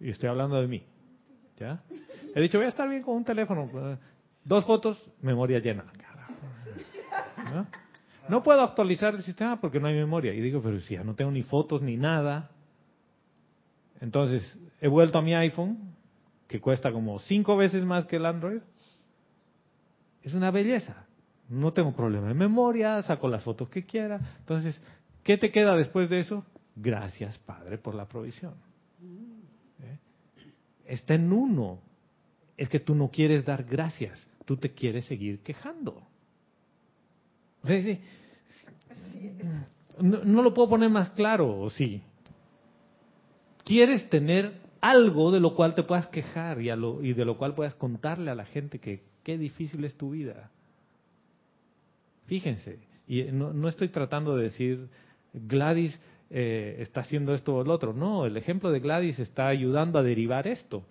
[0.00, 0.82] Y estoy hablando de mí.
[1.58, 1.82] ¿Ya?
[2.34, 3.68] He dicho, voy a estar bien con un teléfono.
[3.72, 3.96] eh,
[4.44, 5.84] Dos fotos, memoria llena.
[8.28, 10.34] No puedo actualizar el sistema porque no hay memoria.
[10.34, 12.50] Y digo, pero si ya no tengo ni fotos ni nada.
[14.00, 15.94] Entonces, he vuelto a mi iPhone,
[16.48, 18.60] que cuesta como cinco veces más que el Android.
[20.22, 21.06] Es una belleza.
[21.48, 24.20] No tengo problema de memoria, saco las fotos que quiera.
[24.40, 24.80] Entonces,
[25.22, 26.44] ¿qué te queda después de eso?
[26.74, 28.54] Gracias, Padre, por la provisión.
[29.80, 29.98] ¿Eh?
[30.86, 31.78] Está en uno.
[32.56, 36.02] Es que tú no quieres dar gracias, tú te quieres seguir quejando.
[40.00, 42.02] No lo puedo poner más claro, ¿o sí?
[43.64, 47.36] Quieres tener algo de lo cual te puedas quejar y, a lo- y de lo
[47.38, 50.50] cual puedas contarle a la gente que qué difícil es tu vida.
[52.26, 54.88] Fíjense, y no, no estoy tratando de decir,
[55.32, 55.98] Gladys,
[56.30, 57.92] eh, está haciendo esto o lo otro.
[57.92, 60.84] No, el ejemplo de Gladys está ayudando a derivar esto.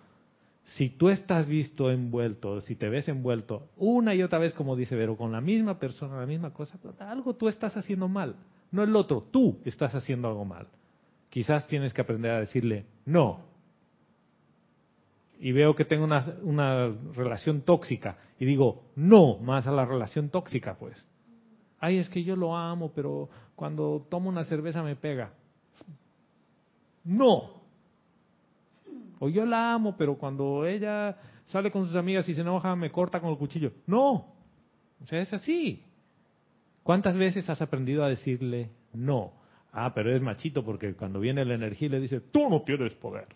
[0.66, 4.96] Si tú estás visto envuelto, si te ves envuelto una y otra vez, como dice
[4.96, 8.34] Vero, con la misma persona, la misma cosa, algo tú estás haciendo mal.
[8.72, 10.66] No el otro, tú estás haciendo algo mal.
[11.30, 13.44] Quizás tienes que aprender a decirle no.
[15.38, 20.30] Y veo que tengo una, una relación tóxica y digo no más a la relación
[20.30, 21.06] tóxica, pues.
[21.78, 25.32] Ay, es que yo lo amo, pero cuando tomo una cerveza me pega.
[27.04, 27.65] No.
[29.18, 32.90] O yo la amo, pero cuando ella sale con sus amigas y se enoja me
[32.90, 33.72] corta con el cuchillo.
[33.86, 34.34] No.
[35.02, 35.82] O sea, es así.
[36.82, 39.32] ¿Cuántas veces has aprendido a decirle no?
[39.72, 43.26] Ah, pero es machito porque cuando viene la energía le dice, tú no tienes poder.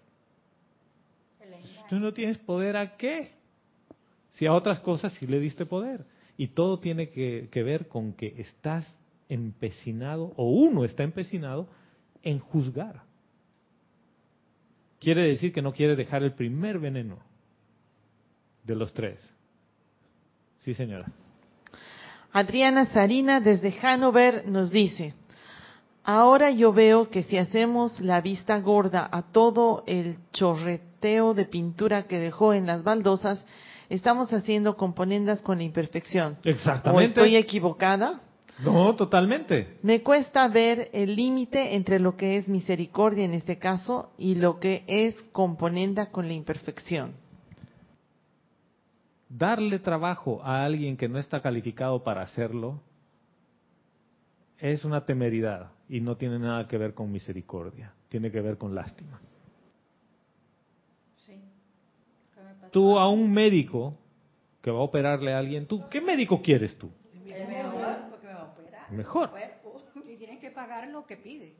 [1.89, 3.33] ¿Tú no tienes poder a qué?
[4.31, 6.07] Si a otras cosas sí le diste poder.
[6.37, 8.97] Y todo tiene que, que ver con que estás
[9.29, 11.69] empecinado, o uno está empecinado,
[12.23, 13.03] en juzgar.
[15.01, 17.19] Quiere decir que no quiere dejar el primer veneno
[18.65, 19.35] de los tres.
[20.59, 21.07] Sí, señora.
[22.33, 25.15] Adriana Sarina desde Hanover nos dice,
[26.05, 32.05] ahora yo veo que si hacemos la vista gorda a todo el chorreteo de pintura
[32.05, 33.45] que dejó en las baldosas,
[33.89, 36.37] estamos haciendo componendas con la imperfección.
[36.45, 37.05] Exactamente.
[37.05, 38.21] ¿O estoy equivocada?
[38.65, 39.79] No, totalmente.
[39.83, 44.61] Me cuesta ver el límite entre lo que es misericordia en este caso y lo
[44.61, 47.15] que es componenda con la imperfección.
[49.29, 52.81] Darle trabajo a alguien que no está calificado para hacerlo
[54.59, 58.75] es una temeridad y no tiene nada que ver con misericordia, tiene que ver con
[58.75, 59.21] lástima.
[62.71, 63.97] Tú a un médico
[64.63, 66.91] que va a operarle a alguien, tú, ¿qué médico quieres tú?
[68.93, 69.31] Mejor.
[70.09, 71.55] Y tienen que pagar lo que pide.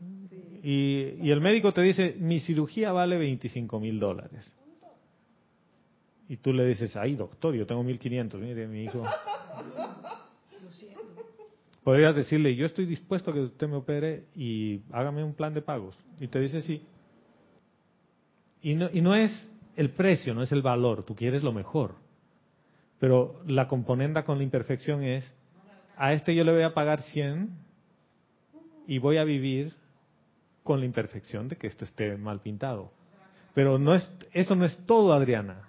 [0.63, 4.53] Y, y el médico te dice, mi cirugía vale 25 mil dólares.
[6.31, 9.03] Y tú le dices, ay doctor, yo tengo 1500, mire mi hijo.
[11.83, 15.63] Podrías decirle, yo estoy dispuesto a que usted me opere y hágame un plan de
[15.63, 15.99] pagos.
[16.21, 16.83] Y te dice sí.
[18.63, 21.97] Y no, y no es el precio, no es el valor, tú quieres lo mejor.
[23.01, 25.35] Pero la componenda con la imperfección es,
[26.01, 27.51] a este yo le voy a pagar 100
[28.87, 29.75] y voy a vivir
[30.63, 32.91] con la imperfección de que esto esté mal pintado.
[33.53, 35.69] Pero no es, eso no es todo, Adriana.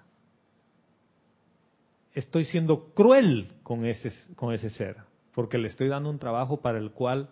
[2.14, 4.96] Estoy siendo cruel con ese, con ese ser,
[5.34, 7.30] porque le estoy dando un trabajo para el cual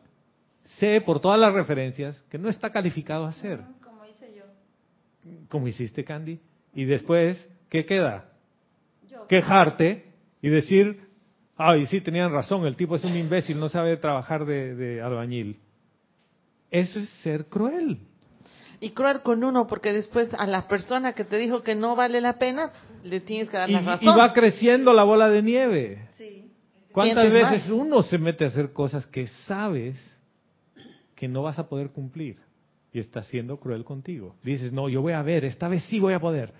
[0.78, 3.62] sé por todas las referencias que no está calificado a hacer.
[3.82, 4.44] Como hice yo.
[5.48, 6.42] Como hiciste, Candy.
[6.74, 8.34] Y después, ¿qué queda?
[9.10, 9.26] Yo.
[9.28, 11.09] Quejarte y decir,
[11.60, 15.60] ay, sí, tenían razón, el tipo es un imbécil, no sabe trabajar de, de albañil.
[16.72, 18.00] Eso es ser cruel.
[18.80, 22.22] Y cruel con uno, porque después a la persona que te dijo que no vale
[22.22, 22.72] la pena,
[23.04, 24.18] le tienes que dar Y, la y razón.
[24.18, 26.08] va creciendo la bola de nieve.
[26.18, 26.50] Sí.
[26.94, 27.70] ¿Cuántas veces más.
[27.70, 29.98] uno se mete a hacer cosas que sabes
[31.16, 32.38] que no vas a poder cumplir?
[32.94, 34.36] Y está siendo cruel contigo.
[34.44, 36.54] Dices, no, yo voy a ver, esta vez sí voy a poder.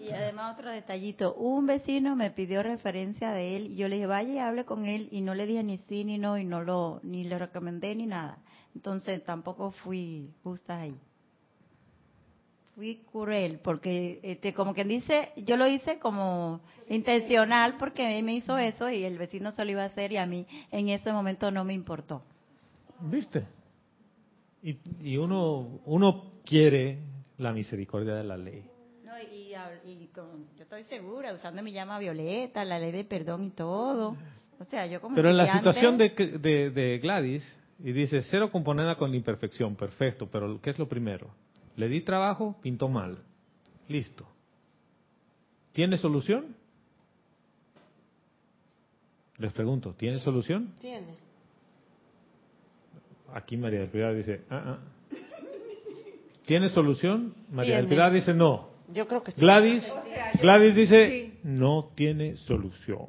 [0.00, 4.06] Y además otro detallito, un vecino me pidió referencia de él y yo le dije,
[4.06, 6.62] vaya y hable con él y no le dije ni sí ni no y no
[6.62, 8.38] lo ni le recomendé ni nada.
[8.74, 10.96] Entonces tampoco fui justa ahí.
[12.74, 18.34] Fui cruel porque este como quien dice, yo lo hice como intencional porque él me
[18.34, 21.12] hizo eso y el vecino se lo iba a hacer y a mí en ese
[21.12, 22.22] momento no me importó.
[23.00, 23.46] ¿Viste?
[24.62, 27.00] Y, y uno, uno quiere
[27.36, 28.64] la misericordia de la ley.
[29.22, 34.16] Y, con- yo estoy segura, usando mi llama violeta, la ley de perdón y todo.
[34.58, 38.20] O sea, yo como Pero en la situación de, que- de, de Gladys, y dice,
[38.22, 41.30] cero componenda con la imperfección, perfecto, pero ¿qué es lo primero?
[41.76, 43.18] Le di trabajo, pintó mal.
[43.88, 44.26] Listo.
[45.72, 46.54] ¿Tiene solución?
[49.38, 50.74] Les pregunto, ¿tiene solución?
[50.80, 51.14] Tiene.
[53.32, 54.78] Aquí María del Pilar dice, ah, ah.
[56.44, 57.34] ¿Tiene solución?
[57.50, 57.86] María del.
[57.86, 58.69] Pilar dice, no.
[58.92, 59.40] Yo creo que sí.
[59.40, 59.86] Gladys,
[60.40, 61.38] Gladys dice, Sí.
[61.44, 63.06] no tiene solución.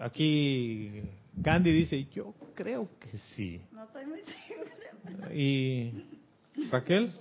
[0.00, 1.02] Aquí
[1.42, 3.60] Candy dice, yo creo que sí.
[3.72, 5.34] No estoy muy segura.
[5.34, 5.92] Y
[6.70, 7.12] Raquel,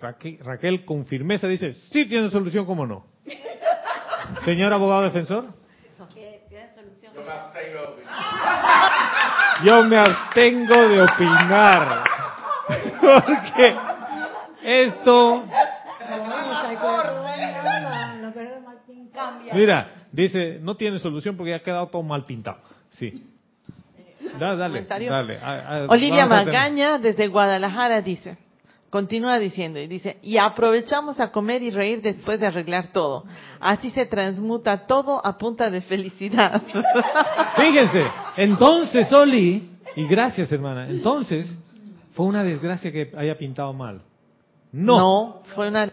[0.00, 3.06] Raquel, Raquel con firmeza dice, sí tiene solución, ¿cómo no?
[4.44, 5.46] Señor abogado defensor,
[6.14, 7.12] Que tiene solución.
[9.64, 12.04] yo me abstengo de opinar.
[13.00, 13.74] Porque
[14.62, 15.44] esto,
[19.52, 22.58] mira, dice, no tiene solución porque ya ha quedado todo mal pintado.
[22.90, 23.24] Sí.
[24.38, 25.38] Da- dale, dale.
[25.38, 28.36] A- a- Olivia Magaña desde Guadalajara dice,
[28.90, 33.24] continúa diciendo, y dice, y aprovechamos a comer y reír después de arreglar todo.
[33.60, 36.60] Así se transmuta todo a punta de felicidad.
[37.56, 38.04] Fíjense,
[38.36, 41.46] entonces, Oli, y gracias, hermana, entonces,
[42.12, 44.02] fue una desgracia que haya pintado mal.
[44.72, 45.90] No, No, fue una...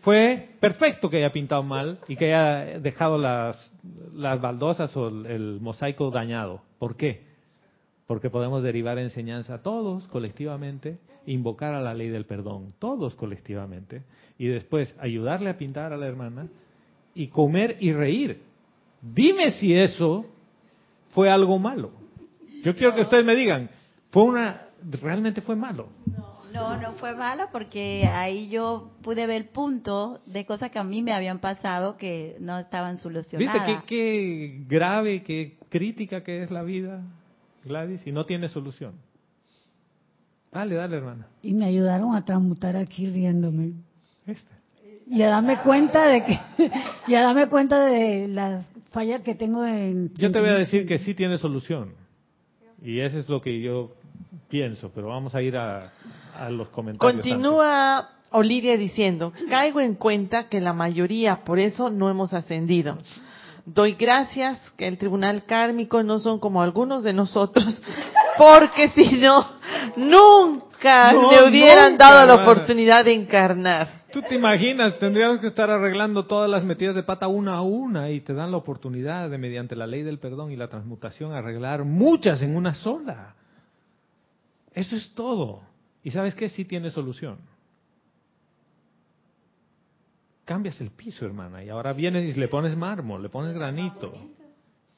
[0.00, 3.72] fue perfecto que haya pintado mal y que haya dejado las,
[4.14, 6.62] las baldosas o el, mosaico dañado.
[6.78, 7.24] ¿Por qué?
[8.06, 14.02] Porque podemos derivar enseñanza todos colectivamente, invocar a la ley del perdón, todos colectivamente,
[14.38, 16.48] y después ayudarle a pintar a la hermana
[17.14, 18.42] y comer y reír.
[19.02, 20.24] Dime si eso
[21.10, 21.92] fue algo malo.
[22.62, 23.70] Yo quiero que ustedes me digan,
[24.10, 24.68] fue una,
[25.02, 25.88] realmente fue malo.
[26.06, 31.02] No, no fue malo porque ahí yo pude ver puntos de cosas que a mí
[31.02, 33.84] me habían pasado que no estaban ¿Viste solucionadas.
[33.86, 37.02] qué, qué grave, qué crítica que es la vida,
[37.64, 38.06] Gladys?
[38.06, 38.94] Y no tiene solución.
[40.52, 41.26] Dale, dale, hermana.
[41.42, 43.72] Y me ayudaron a transmutar aquí riéndome.
[44.26, 44.60] Este.
[45.08, 46.40] Y a darme cuenta de que,
[47.06, 50.12] y a darme cuenta de las fallas que tengo en...
[50.14, 51.94] Yo te voy a decir que sí tiene solución.
[52.82, 53.94] Y eso es lo que yo
[54.48, 55.92] pienso, pero vamos a ir a,
[56.38, 57.22] a los comentarios.
[57.22, 62.96] Continúa Olivia diciendo, caigo en cuenta que la mayoría, por eso no hemos ascendido.
[63.66, 67.82] Doy gracias que el tribunal kármico no son como algunos de nosotros,
[68.38, 69.46] porque si no,
[69.96, 72.50] nunca No, le hubieran nunca, dado la hermana.
[72.50, 74.00] oportunidad de encarnar.
[74.12, 78.10] Tú te imaginas, tendríamos que estar arreglando todas las metidas de pata una a una
[78.10, 81.84] y te dan la oportunidad de, mediante la ley del perdón y la transmutación, arreglar
[81.84, 83.34] muchas en una sola.
[84.72, 85.62] Eso es todo.
[86.02, 86.48] ¿Y sabes qué?
[86.48, 87.38] Sí tiene solución.
[90.44, 94.12] Cambias el piso, hermana, y ahora vienes y le pones mármol, le pones granito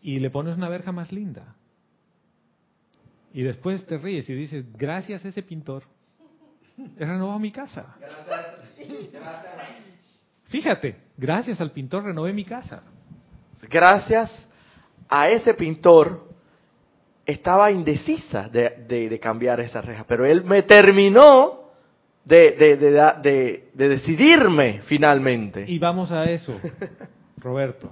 [0.00, 1.54] y le pones una verja más linda.
[3.34, 5.84] Y después te ríes y dices, gracias a ese pintor,
[6.98, 7.96] he renovado mi casa.
[10.44, 12.82] Fíjate, gracias al pintor renové mi casa.
[13.70, 14.30] Gracias
[15.08, 16.31] a ese pintor,
[17.26, 21.60] estaba indecisa de, de- de cambiar esa reja, pero él me terminó
[22.24, 25.64] de, de- de decidirme finalmente.
[25.68, 26.58] Y vamos a eso,
[27.38, 27.90] Roberto.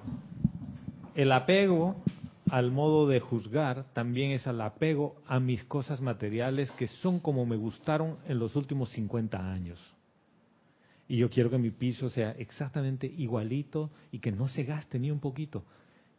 [1.14, 1.96] El apego
[2.50, 7.46] al modo de juzgar también es al apego a mis cosas materiales que son como
[7.46, 9.78] me gustaron en los últimos 50 años.
[11.08, 15.10] Y yo quiero que mi piso sea exactamente igualito y que no se gaste ni
[15.10, 15.64] un poquito.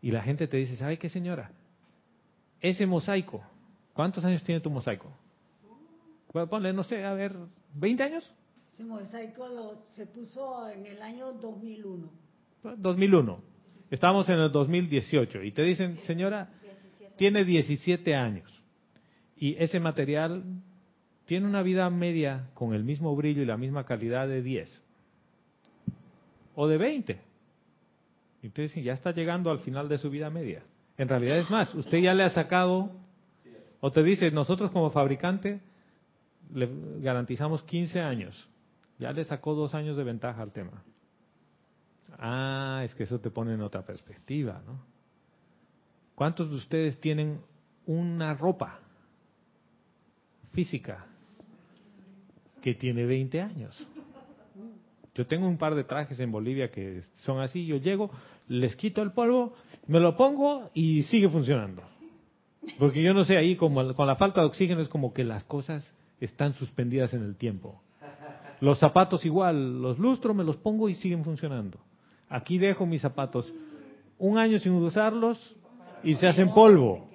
[0.01, 1.51] Y la gente te dice, ¿sabe qué señora?
[2.61, 3.43] Ese mosaico,
[3.93, 5.11] ¿cuántos años tiene tu mosaico?
[6.31, 7.35] Bueno, ponle, no sé, a ver,
[7.77, 8.31] ¿20 años?
[8.73, 12.09] Ese mosaico lo- se puso en el año 2001.
[12.77, 13.39] 2001.
[13.89, 16.49] Estamos en el 2018 y te dicen, señora,
[17.17, 18.49] tiene 17 años
[19.35, 20.43] y ese material
[21.25, 24.83] tiene una vida media con el mismo brillo y la misma calidad de 10
[26.55, 27.19] o de 20.
[28.43, 30.63] Y te dicen, ya está llegando al final de su vida media.
[30.97, 32.91] En realidad es más, usted ya le ha sacado,
[33.79, 35.61] o te dice, nosotros como fabricante
[36.53, 36.69] le
[36.99, 38.47] garantizamos 15 años.
[38.99, 40.83] Ya le sacó dos años de ventaja al tema.
[42.19, 44.79] Ah, es que eso te pone en otra perspectiva, ¿no?
[46.13, 47.41] ¿Cuántos de ustedes tienen
[47.87, 48.79] una ropa
[50.51, 51.07] física
[52.61, 53.87] que tiene 20 años?
[55.15, 58.11] Yo tengo un par de trajes en Bolivia que son así, yo llego,
[58.51, 59.53] les quito el polvo,
[59.87, 61.83] me lo pongo y sigue funcionando.
[62.77, 65.45] Porque yo no sé, ahí como con la falta de oxígeno es como que las
[65.45, 67.81] cosas están suspendidas en el tiempo.
[68.59, 71.79] Los zapatos igual, los lustro, me los pongo y siguen funcionando.
[72.29, 73.51] Aquí dejo mis zapatos
[74.19, 75.55] un año sin usarlos
[76.03, 77.09] y se hacen polvo.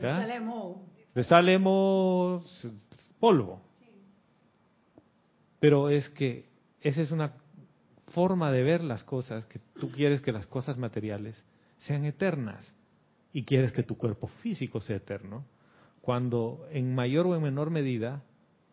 [0.00, 0.26] ¿Ya?
[1.14, 1.60] Le sale
[3.20, 3.60] polvo.
[5.60, 6.46] Pero es que
[6.80, 7.34] esa es una
[8.16, 11.44] forma de ver las cosas, que tú quieres que las cosas materiales
[11.76, 12.74] sean eternas
[13.30, 15.44] y quieres que tu cuerpo físico sea eterno,
[16.00, 18.22] cuando en mayor o en menor medida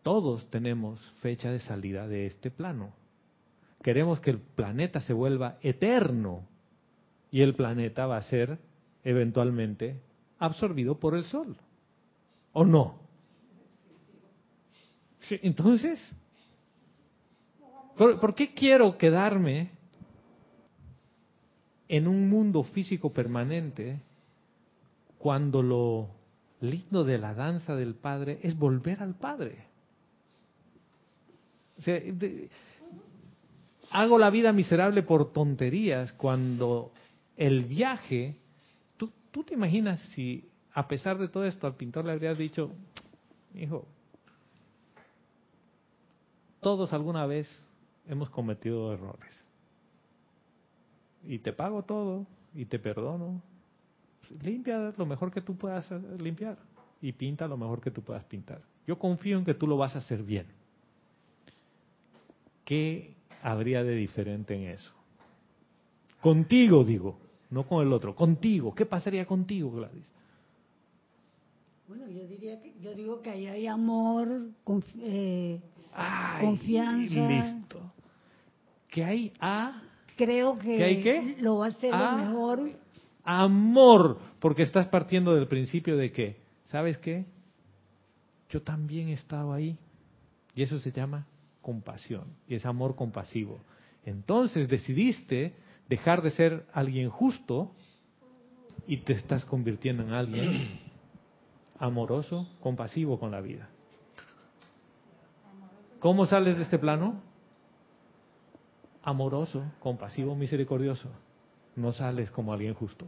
[0.02, 2.94] todos tenemos fecha de salida de este plano.
[3.82, 6.48] Queremos que el planeta se vuelva eterno
[7.30, 8.58] y el planeta va a ser
[9.02, 10.00] eventualmente
[10.38, 11.58] absorbido por el sol.
[12.54, 12.98] ¿O no?
[15.28, 16.00] Entonces,
[17.96, 19.70] ¿por, qué quiero quedarme
[21.88, 24.00] en un mundo físico permanente
[25.18, 26.08] cuando lo
[26.60, 29.66] lindo de la danza del Padre es volver al Padre?
[31.78, 32.00] O sea,
[33.90, 36.92] hago la vida miserable por tonterías cuando
[37.36, 38.36] el viaje,
[38.96, 42.72] ¿tú, tú te imaginas si a pesar de todo esto, al pintor le habrías dicho,
[43.54, 43.86] hijo,
[46.60, 47.48] todos alguna vez
[48.08, 49.44] hemos cometido errores.
[51.26, 53.40] Y te pago todo y te perdono.
[54.42, 56.58] Limpia lo mejor que tú puedas limpiar
[57.00, 58.60] y pinta lo mejor que tú puedas pintar.
[58.86, 60.46] Yo confío en que tú lo vas a hacer bien.
[62.64, 64.92] ¿Qué habría de diferente en eso?
[66.20, 67.18] Contigo, digo,
[67.50, 68.74] no con el otro, contigo.
[68.74, 70.06] ¿Qué pasaría contigo, Gladys?
[71.86, 74.26] Bueno, yo diría que, yo digo que ahí hay amor,
[74.64, 75.60] conf- eh,
[75.92, 77.28] Ay, Confianza.
[77.28, 77.92] Listo.
[78.94, 79.32] ¿Qué hay?
[79.40, 79.82] A,
[80.16, 81.36] creo que ¿Que hay qué?
[81.40, 82.70] lo va a hacer mejor.
[83.24, 87.24] amor, porque estás partiendo del principio de que, ¿sabes qué?
[88.50, 89.76] Yo también estaba ahí.
[90.54, 91.26] Y eso se llama
[91.60, 93.58] compasión, y es amor compasivo.
[94.04, 95.54] Entonces decidiste
[95.88, 97.72] dejar de ser alguien justo
[98.86, 100.68] y te estás convirtiendo en alguien
[101.80, 103.68] amoroso, compasivo con la vida.
[105.98, 107.20] ¿Cómo sales de este plano?
[109.04, 111.08] Amoroso, compasivo, misericordioso.
[111.76, 113.06] No sales como alguien justo.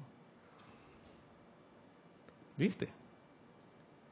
[2.56, 2.88] ¿Viste?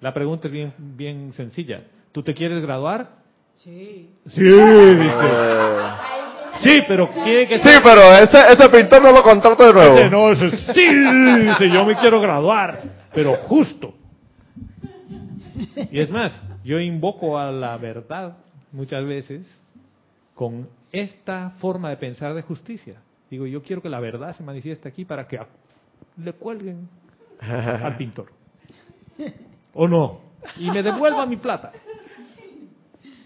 [0.00, 1.82] La pregunta es bien, bien sencilla.
[2.12, 3.08] ¿Tú te quieres graduar?
[3.56, 4.10] Sí.
[4.26, 5.30] Sí, dice.
[6.62, 7.82] Sí, pero tiene que Sí, ser.
[7.82, 9.96] pero ese, ese pintor no lo contrato de nuevo.
[9.96, 12.82] Ese no, ese sí, dice, yo me quiero graduar,
[13.14, 13.94] pero justo.
[15.90, 16.32] Y es más,
[16.64, 18.36] yo invoco a la verdad
[18.72, 19.60] muchas veces
[20.34, 23.00] con esta forma de pensar de justicia.
[23.30, 25.40] Digo, yo quiero que la verdad se manifieste aquí para que
[26.18, 26.88] le cuelguen
[27.40, 28.26] al pintor.
[29.72, 30.20] ¿O no?
[30.58, 31.72] Y me devuelva mi plata.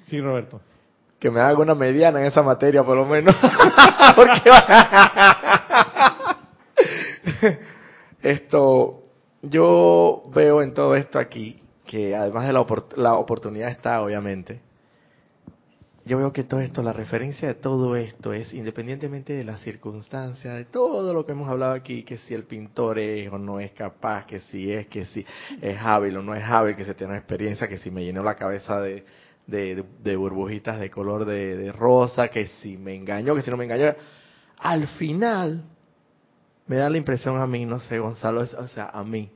[0.04, 0.60] Sí, Roberto.
[1.18, 3.34] Que me haga una mediana en esa materia, por lo menos.
[4.16, 4.40] Porque
[8.22, 9.02] esto,
[9.42, 14.60] yo veo en todo esto aquí que además de la, opor- la oportunidad está, obviamente.
[16.08, 20.56] Yo veo que todo esto, la referencia de todo esto es, independientemente de las circunstancias,
[20.56, 23.72] de todo lo que hemos hablado aquí, que si el pintor es o no es
[23.72, 25.26] capaz, que si es, que si
[25.60, 28.36] es hábil o no es hábil, que si tiene experiencia, que si me llenó la
[28.36, 29.04] cabeza de,
[29.46, 33.94] de, burbujitas de color de, rosa, que si me engañó, que si no me engañó.
[34.60, 35.62] Al final,
[36.68, 39.30] me da la impresión a mí, no sé, Gonzalo, o sea, a mí,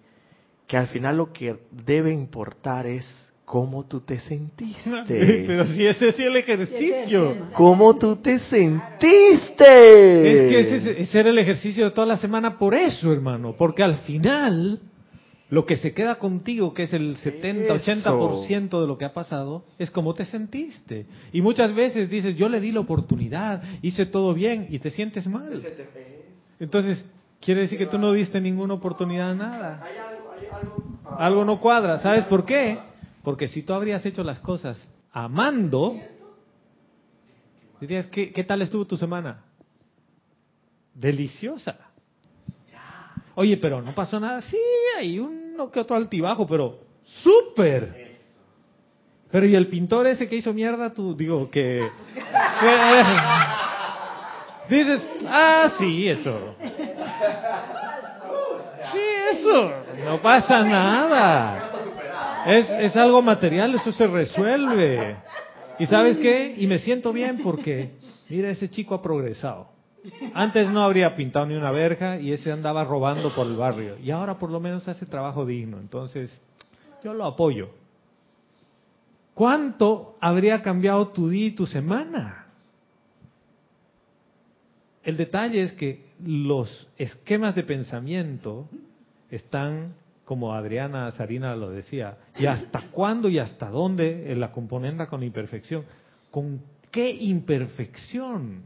[0.67, 4.91] que al final lo que debe importar es cómo tú te sentiste.
[5.47, 7.37] Pero si ese es el ejercicio.
[7.53, 10.33] ¿Cómo tú te sentiste?
[10.33, 13.55] Es que ese, es- ese era el ejercicio de toda la semana por eso, hermano.
[13.59, 14.81] Porque al final,
[15.51, 18.19] lo que se queda contigo, que es el 70, Eso.
[18.19, 21.05] 80% de lo que ha pasado, es cómo te sentiste.
[21.35, 25.27] Y muchas veces dices, yo le di la oportunidad, hice todo bien, y te sientes
[25.27, 25.63] mal.
[26.59, 27.05] Entonces,
[27.39, 29.83] quiere decir que tú no diste ninguna oportunidad a nada.
[31.19, 31.99] Algo no cuadra.
[31.99, 32.79] ¿Sabes por qué?
[33.23, 35.97] Porque si tú habrías hecho las cosas amando,
[37.81, 39.45] dirías, ¿qué, qué tal estuvo tu semana?
[40.95, 41.77] Deliciosa.
[43.35, 44.43] Oye, pero no pasó nada.
[44.43, 44.59] Sí,
[44.99, 46.81] hay uno que otro altibajo, pero
[47.23, 48.13] súper.
[49.31, 50.93] Pero ¿y el pintor ese que hizo mierda?
[50.93, 51.89] Tú, digo, que...
[54.69, 56.55] Dices, ah, sí, eso.
[58.93, 59.01] Sí,
[59.33, 59.73] eso.
[60.05, 61.72] No pasa nada.
[62.47, 65.17] Es, es algo material, eso se resuelve.
[65.79, 66.55] ¿Y sabes qué?
[66.59, 67.93] Y me siento bien porque,
[68.29, 69.69] mira, ese chico ha progresado.
[70.35, 73.99] Antes no habría pintado ni una verja y ese andaba robando por el barrio.
[73.99, 75.79] Y ahora por lo menos hace trabajo digno.
[75.79, 76.41] Entonces,
[77.05, 77.71] yo lo apoyo.
[79.35, 82.47] ¿Cuánto habría cambiado tu día y tu semana?
[85.03, 88.69] El detalle es que los esquemas de pensamiento
[89.31, 89.95] están,
[90.25, 95.23] como Adriana Sarina lo decía, y hasta cuándo y hasta dónde en la componenda con
[95.23, 95.85] imperfección.
[96.31, 98.63] ¿Con qué imperfección?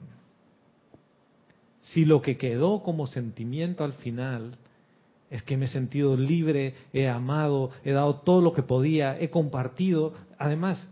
[1.81, 4.57] Si lo que quedó como sentimiento al final
[5.31, 9.31] es que me he sentido libre, he amado, he dado todo lo que podía, he
[9.31, 10.13] compartido.
[10.39, 10.89] Además,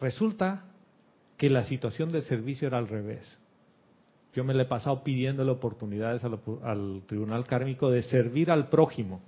[0.00, 0.64] resulta
[1.36, 3.40] que la situación del servicio era al revés.
[4.34, 9.20] Yo me le he pasado pidiéndole oportunidades al, al tribunal kármico de servir al prójimo.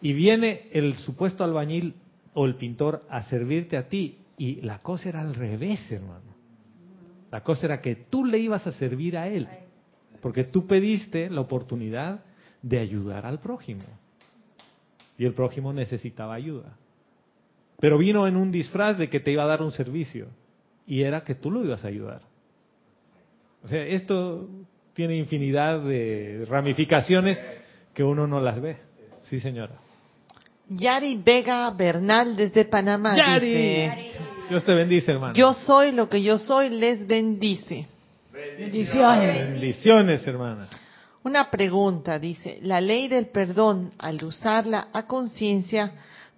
[0.00, 1.94] Y viene el supuesto albañil
[2.34, 4.18] o el pintor a servirte a ti.
[4.38, 6.32] Y la cosa era al revés, hermano.
[7.30, 9.48] La cosa era que tú le ibas a servir a él.
[10.20, 12.24] Porque tú pediste la oportunidad
[12.62, 13.84] de ayudar al prójimo.
[15.18, 16.76] Y el prójimo necesitaba ayuda.
[17.80, 20.28] Pero vino en un disfraz de que te iba a dar un servicio.
[20.86, 22.22] Y era que tú lo ibas a ayudar.
[23.64, 24.48] O sea, esto
[24.94, 27.42] tiene infinidad de ramificaciones
[27.94, 28.76] que uno no las ve.
[29.22, 29.74] Sí, señora.
[30.68, 33.46] Yari Vega Bernal desde Panamá Yari.
[33.46, 34.10] dice,
[34.48, 35.34] Dios te bendice, hermano.
[35.34, 37.86] yo soy lo que yo soy, les bendice.
[38.32, 39.50] Bendiciones.
[39.50, 40.68] Bendiciones, hermana.
[41.24, 45.92] Una pregunta, dice, la ley del perdón, al usarla a conciencia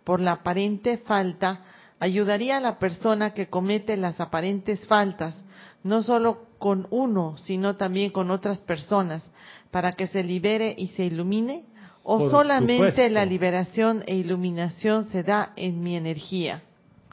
[0.05, 1.61] por la aparente falta,
[1.99, 5.43] ayudaría a la persona que comete las aparentes faltas,
[5.85, 9.31] no solo con uno, sino también con otras personas,
[9.71, 11.67] para que se libere y se ilumine?
[12.03, 13.15] ¿O Por solamente supuesto.
[13.15, 16.63] la liberación e iluminación se da en mi energía?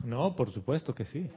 [0.04, 1.30] No, por supuesto que sí.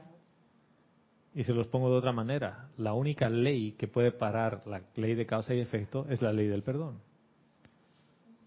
[1.33, 2.69] Y se los pongo de otra manera.
[2.77, 6.47] La única ley que puede parar la ley de causa y efecto es la ley
[6.47, 6.99] del perdón.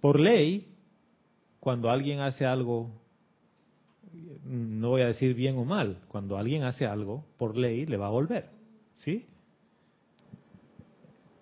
[0.01, 0.75] Por ley,
[1.61, 2.91] cuando alguien hace algo,
[4.45, 8.07] no voy a decir bien o mal, cuando alguien hace algo, por ley le va
[8.07, 8.58] a volver.
[8.99, 9.27] ¿Sí?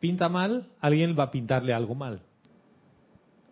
[0.01, 2.23] Pinta mal, alguien va a pintarle algo mal.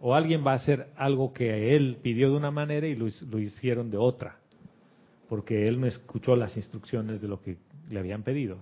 [0.00, 3.38] O alguien va a hacer algo que él pidió de una manera y lo, lo
[3.38, 4.38] hicieron de otra
[5.28, 7.56] porque él no escuchó las instrucciones de lo que
[7.88, 8.58] le habían pedido.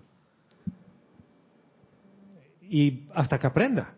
[2.63, 3.95] Y hasta que aprenda,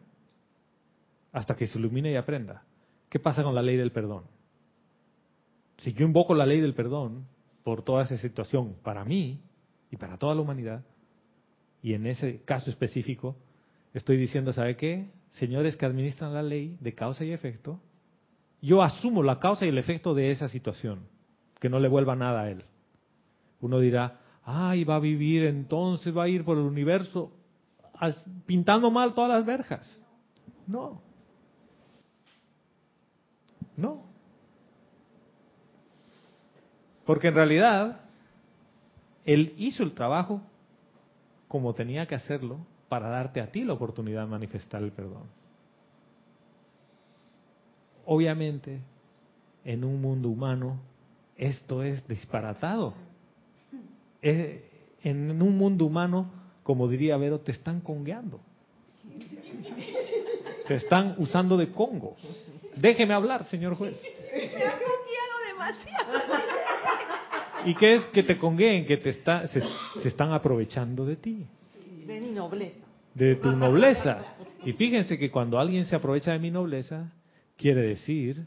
[1.32, 2.64] hasta que se ilumine y aprenda.
[3.08, 4.24] ¿Qué pasa con la ley del perdón?
[5.78, 7.26] Si yo invoco la ley del perdón
[7.62, 9.40] por toda esa situación para mí
[9.90, 10.82] y para toda la humanidad,
[11.84, 13.36] y en ese caso específico,
[13.92, 15.10] estoy diciendo, ¿sabe qué?
[15.32, 17.78] Señores que administran la ley de causa y efecto,
[18.62, 21.00] yo asumo la causa y el efecto de esa situación
[21.60, 22.64] que no le vuelva nada a él.
[23.60, 27.30] Uno dirá, ay, va a vivir entonces, va a ir por el universo
[28.46, 30.00] pintando mal todas las verjas.
[30.66, 31.02] No.
[33.76, 34.06] No.
[37.04, 38.00] Porque en realidad,
[39.26, 40.40] él hizo el trabajo
[41.54, 42.58] como tenía que hacerlo
[42.88, 45.22] para darte a ti la oportunidad de manifestar el perdón.
[48.04, 48.80] Obviamente,
[49.64, 50.80] en un mundo humano,
[51.36, 52.94] esto es disparatado.
[54.20, 56.28] En un mundo humano,
[56.64, 58.40] como diría Vero, te están congueando.
[60.66, 62.16] Te están usando de congo.
[62.74, 63.96] Déjeme hablar, señor juez.
[67.64, 68.86] ¿Y qué es que te congueen?
[68.86, 69.60] Que te está, se,
[70.02, 71.46] se están aprovechando de ti,
[72.06, 72.76] Ven y nobleza.
[73.14, 74.22] de tu nobleza.
[74.64, 77.12] Y fíjense que cuando alguien se aprovecha de mi nobleza,
[77.56, 78.46] quiere decir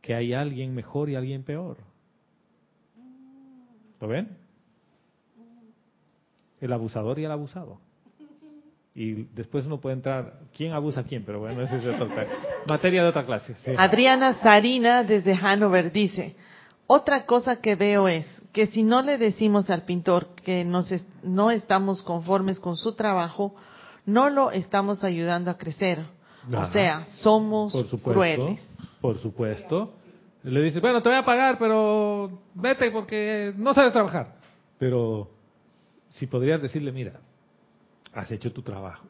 [0.00, 1.78] que hay alguien mejor y alguien peor.
[4.00, 4.28] ¿Lo ven?
[6.60, 7.80] El abusador y el abusado.
[8.94, 11.22] Y después uno puede entrar, ¿quién abusa a quién?
[11.24, 12.26] Pero bueno, esa es otra
[12.66, 13.54] materia de otra clase.
[13.62, 13.72] sí.
[13.76, 16.34] Adriana Sarina desde Hanover dice,
[16.86, 20.92] otra cosa que veo es que si no le decimos al pintor que nos
[21.22, 23.54] no estamos conformes con su trabajo,
[24.06, 26.04] no lo estamos ayudando a crecer.
[26.56, 28.60] O sea, somos Por supuesto, crueles.
[29.00, 29.94] por supuesto.
[30.44, 34.36] Le dice, bueno, te voy a pagar, pero vete porque no sabes trabajar.
[34.78, 35.28] Pero
[36.10, 37.20] si podrías decirle, mira,
[38.14, 39.06] has hecho tu trabajo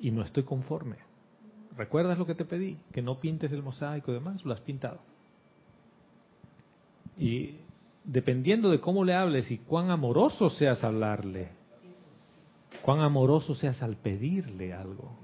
[0.00, 0.96] y no estoy conforme.
[1.76, 2.76] ¿Recuerdas lo que te pedí?
[2.92, 4.98] Que no pintes el mosaico y demás, lo has pintado.
[7.20, 7.60] Y
[8.02, 11.50] dependiendo de cómo le hables y cuán amoroso seas al hablarle,
[12.80, 15.18] cuán amoroso seas al pedirle algo,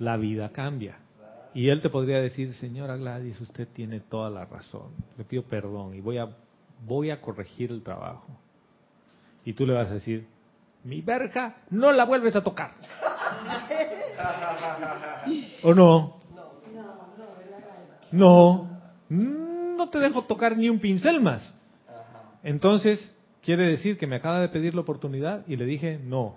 [0.00, 0.98] la vida cambia.
[1.54, 5.94] Y él te podría decir, señora Gladys, usted tiene toda la razón, le pido perdón
[5.94, 6.28] y voy a,
[6.84, 8.26] voy a corregir el trabajo.
[9.44, 10.26] Y tú le vas a decir,
[10.82, 12.72] mi verja no la vuelves a tocar.
[15.62, 16.16] ¿O no?
[18.10, 18.68] No,
[19.08, 19.45] no
[19.88, 21.54] te dejo tocar ni un pincel más.
[22.42, 26.36] Entonces, quiere decir que me acaba de pedir la oportunidad y le dije, no.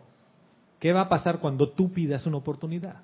[0.80, 3.02] ¿Qué va a pasar cuando tú pidas una oportunidad?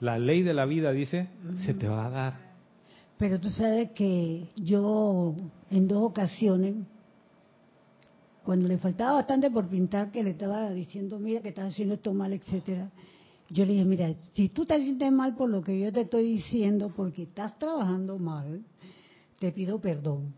[0.00, 1.28] La ley de la vida dice,
[1.64, 2.46] se te va a dar.
[3.18, 5.34] Pero tú sabes que yo
[5.70, 6.74] en dos ocasiones,
[8.44, 12.12] cuando le faltaba bastante por pintar, que le estaba diciendo, mira que estás haciendo esto
[12.12, 12.90] mal, etcétera,
[13.48, 16.24] yo le dije, mira, si tú te sientes mal por lo que yo te estoy
[16.24, 18.60] diciendo, porque estás trabajando mal,
[19.38, 20.34] te pido perdón.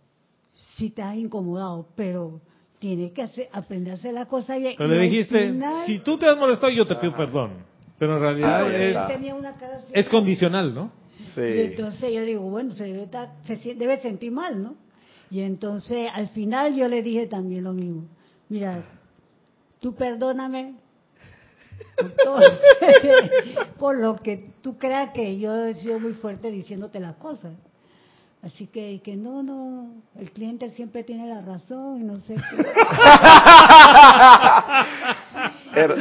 [0.77, 2.41] Si te has incomodado, pero
[2.79, 4.75] tienes que hacer, aprender a hacer las cosas bien.
[4.77, 7.67] Pero Y le dijiste, final- si tú te has molestado, yo te pido perdón.
[7.99, 9.93] Pero en realidad Ah, es, Él tenía una cara así.
[9.93, 10.93] es condicional, ¿no?
[11.19, 11.41] Y Sí.
[11.43, 14.77] entonces yo digo, bueno, se debe, estar- se sien- debe sentir mal, ¿no?
[15.31, 18.05] Y entonces al final yo le dije también lo mismo.
[18.49, 18.83] Mira,
[19.81, 20.77] tú perdóname
[21.97, 22.41] por, todo-
[23.79, 27.53] por lo que tú creas que yo he sido muy fuerte diciéndote las cosas.
[28.41, 29.89] Así que, que no, no,
[30.19, 32.57] el cliente siempre tiene la razón y no sé qué.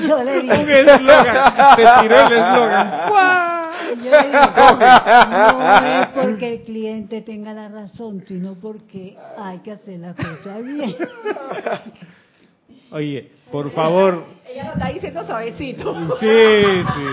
[0.08, 2.92] Yo le Un dije, eslogan, te tiró el eslogan.
[3.98, 10.64] No es porque el cliente tenga la razón, sino porque hay que hacer las cosas
[10.64, 10.96] bien.
[12.92, 14.26] Oye, por favor.
[14.50, 16.18] Ella lo está diciendo suavecito.
[16.20, 17.06] Sí, sí.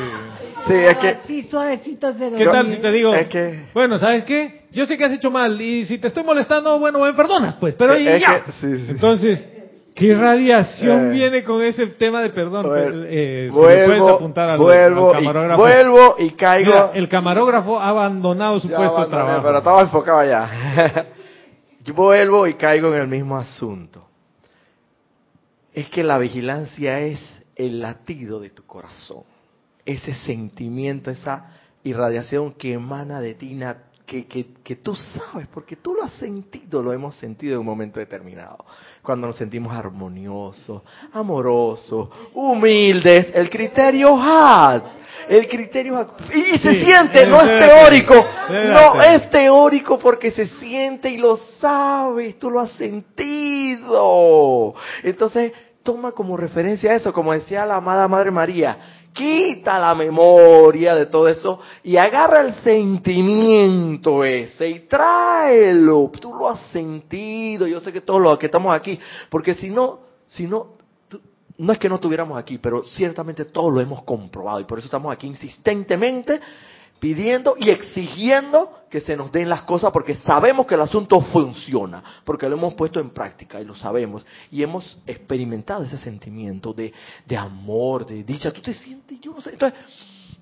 [0.66, 3.14] Sí, es que Así suavecito se lo ¿Qué tal si te digo?
[3.14, 4.63] Es que- Bueno, ¿sabes qué?
[4.74, 7.74] Yo sé que has hecho mal y si te estoy molestando, bueno, me perdonas, pues.
[7.76, 8.44] Pero y Es ya.
[8.44, 8.86] que- sí, sí.
[8.90, 9.48] Entonces,
[9.94, 11.10] ¿qué radiación Eh.
[11.12, 12.66] viene con ese tema de perdón?
[13.08, 16.72] Eh, vuelvo, apuntar al, vuelvo, al y, vuelvo y caigo.
[16.72, 19.42] Mira, el camarógrafo ha abandonado su Ya puesto de trabajo.
[19.44, 20.50] Pero estaba enfocado allá.
[21.84, 24.08] Yo vuelvo y caigo en el mismo asunto.
[25.72, 27.20] Es que la vigilancia es
[27.56, 29.22] el latido de tu corazón.
[29.84, 31.50] Ese sentimiento, esa
[31.82, 33.54] irradiación que emana de ti,
[34.06, 37.66] que, que, que tú sabes, porque tú lo has sentido, lo hemos sentido en un
[37.66, 38.64] momento determinado.
[39.02, 40.82] Cuando nos sentimos armoniosos,
[41.12, 44.82] amorosos, humildes, el criterio HAD.
[45.28, 46.08] El criterio HAD.
[46.34, 48.14] Y se Sí, siente, no es teórico.
[48.50, 54.74] No es teórico porque se siente y lo sabes, tú lo has sentido.
[55.02, 55.52] Entonces,
[55.82, 61.28] toma como referencia eso, como decía la amada Madre María, quita la memoria de todo
[61.28, 66.10] eso y agarra el sentimiento ese y tráelo.
[66.20, 68.98] Tú lo has sentido, yo sé que todos los que estamos aquí,
[69.30, 70.74] porque si no, si no,
[71.56, 74.88] no es que no estuviéramos aquí, pero ciertamente todos lo hemos comprobado y por eso
[74.88, 76.40] estamos aquí insistentemente
[77.04, 82.02] pidiendo y exigiendo que se nos den las cosas porque sabemos que el asunto funciona,
[82.24, 86.94] porque lo hemos puesto en práctica y lo sabemos y hemos experimentado ese sentimiento de,
[87.26, 88.50] de amor, de dicha.
[88.50, 89.50] Tú te sientes, yo no sé.
[89.50, 89.78] Entonces,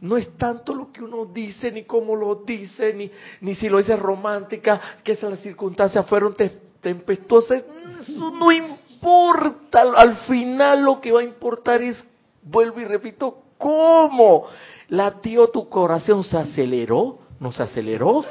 [0.02, 3.10] no es tanto lo que uno dice, ni cómo lo dice, ni,
[3.40, 7.64] ni si lo dice romántica, que esas las circunstancias fueron te- tempestuosas.
[8.02, 9.82] Eso no importa.
[9.96, 11.96] Al final lo que va a importar es,
[12.40, 14.46] vuelvo y repito, ¿cómo?
[14.92, 18.22] Latió tu corazón, se aceleró, no se aceleró,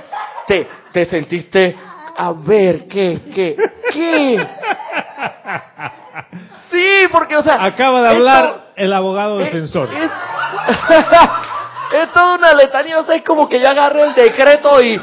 [0.45, 1.75] te, te sentiste,
[2.15, 3.55] a ver, ¿qué, qué,
[3.91, 4.47] qué?
[6.71, 9.89] Sí, porque, o sea, Acaba de esto- hablar el abogado defensor.
[9.91, 10.09] Es,
[12.03, 15.01] es toda una letanía, o sea, es como que yo agarré el decreto y,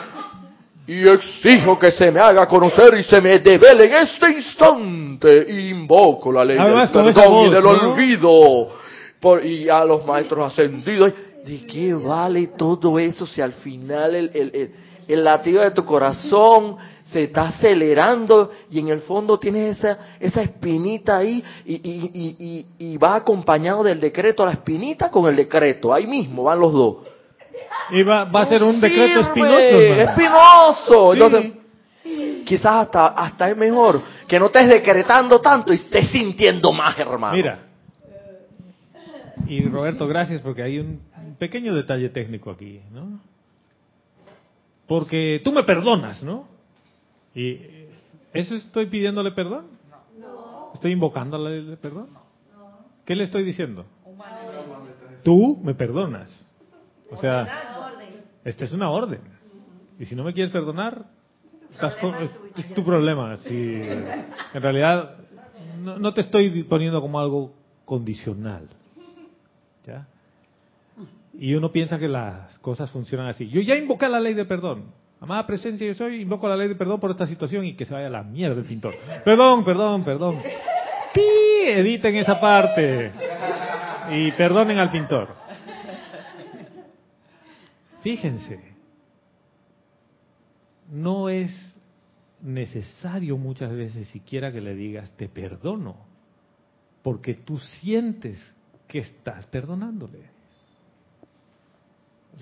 [0.86, 5.46] y exijo que se me haga conocer y se me devele en este instante.
[5.70, 7.70] Invoco la ley Además, del perdón y del ¿no?
[7.70, 8.68] olvido.
[9.20, 11.12] Por, y a los maestros ascendidos.
[11.48, 14.74] ¿De qué vale todo eso si al final el, el, el,
[15.08, 20.42] el latido de tu corazón se está acelerando y en el fondo tienes esa, esa
[20.42, 25.94] espinita ahí y, y, y, y, va acompañado del decreto, la espinita con el decreto,
[25.94, 26.96] ahí mismo van los dos.
[27.92, 30.10] Y va, va a ser un decreto espinoso, hermano.
[30.10, 31.14] espinoso.
[31.14, 31.22] Sí.
[31.22, 36.98] Entonces, quizás hasta, hasta es mejor que no estés decretando tanto y estés sintiendo más,
[36.98, 37.34] hermano.
[37.34, 37.60] Mira.
[39.46, 41.07] Y Roberto, gracias porque hay un
[41.38, 43.20] pequeño detalle técnico aquí, ¿no?
[44.86, 46.48] Porque tú me perdonas, ¿no?
[47.34, 47.60] Y
[48.32, 49.66] eso estoy pidiéndole perdón.
[50.74, 52.08] Estoy invocando la ley de perdón.
[53.04, 53.84] ¿Qué le estoy diciendo?
[55.24, 56.30] Tú me perdonas.
[57.10, 57.44] O sea,
[58.44, 59.20] esta es una orden.
[59.98, 61.06] Y si no me quieres perdonar,
[61.72, 62.14] estás con-
[62.56, 63.36] es tu problema.
[63.38, 63.54] Si,
[64.54, 65.16] en realidad,
[65.82, 67.54] no, no te estoy poniendo como algo
[67.84, 68.68] condicional.
[69.86, 70.06] ¿Ya?
[71.38, 73.48] Y uno piensa que las cosas funcionan así.
[73.48, 74.92] Yo ya invoqué la ley de perdón.
[75.20, 77.94] Amada presencia, yo soy, invoco la ley de perdón por esta situación y que se
[77.94, 78.94] vaya a la mierda el pintor.
[79.24, 80.38] Perdón, perdón, perdón.
[81.14, 81.20] ¡Pi!
[81.70, 83.12] Editen esa parte.
[84.10, 85.28] Y perdonen al pintor.
[88.00, 88.60] Fíjense,
[90.90, 91.78] no es
[92.40, 95.96] necesario muchas veces siquiera que le digas te perdono,
[97.02, 98.40] porque tú sientes
[98.86, 100.37] que estás perdonándole.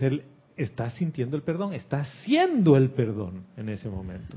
[0.00, 0.24] Él
[0.56, 4.36] está sintiendo el perdón, está haciendo el perdón en ese momento.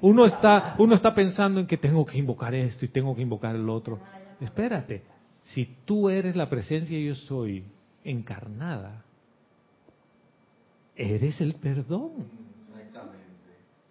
[0.00, 3.56] Uno está, uno está pensando en que tengo que invocar esto y tengo que invocar
[3.56, 3.98] el otro.
[4.40, 5.02] Espérate,
[5.44, 7.64] si tú eres la presencia yo soy
[8.04, 9.04] encarnada,
[10.94, 12.46] eres el perdón.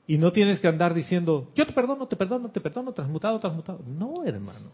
[0.07, 3.81] Y no tienes que andar diciendo, yo te perdono, te perdono, te perdono, transmutado, transmutado.
[3.87, 4.69] No, hermano.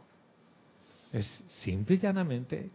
[1.13, 1.25] Es
[1.63, 2.69] simple y llanamente,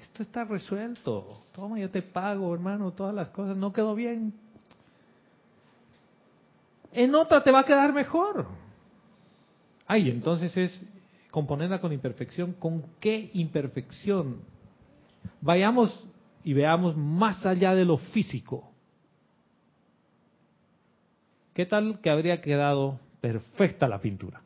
[0.00, 1.42] esto está resuelto.
[1.52, 3.56] Toma, yo te pago, hermano, todas las cosas.
[3.56, 4.32] No quedó bien.
[6.92, 8.46] En otra te va a quedar mejor.
[9.86, 10.82] Ay, entonces es
[11.30, 12.52] componerla con imperfección.
[12.52, 14.40] ¿Con qué imperfección?
[15.40, 16.06] Vayamos
[16.44, 18.70] y veamos más allá de lo físico.
[21.54, 24.42] ¿Qué tal que habría quedado perfecta la pintura?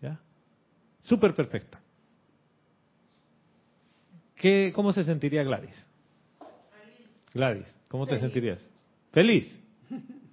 [0.00, 0.18] ¿Ya?
[1.02, 1.80] Súper perfecta.
[4.36, 5.86] ¿Qué, ¿Cómo se sentiría Gladys?
[7.34, 8.66] Gladys, ¿cómo te sentirías?
[9.12, 9.60] Feliz.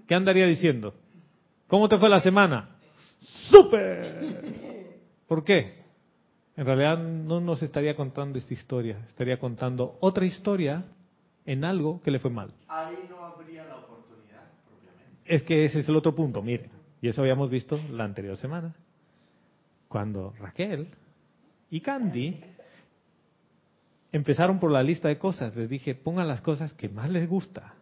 [0.07, 0.93] ¿Qué andaría diciendo?
[1.67, 2.77] ¿Cómo te fue la semana?
[3.49, 4.53] ¡Súper!
[5.27, 5.84] ¿Por qué?
[6.55, 10.85] En realidad no nos estaría contando esta historia, estaría contando otra historia
[11.45, 12.53] en algo que le fue mal.
[12.67, 15.21] Ahí no habría la oportunidad, propiamente.
[15.25, 16.69] Es que ese es el otro punto, mire,
[17.01, 18.75] y eso habíamos visto la anterior semana,
[19.88, 20.89] cuando Raquel
[21.71, 22.39] y Candy
[24.14, 27.73] empezaron por la lista de cosas, les dije, pongan las cosas que más les gusta,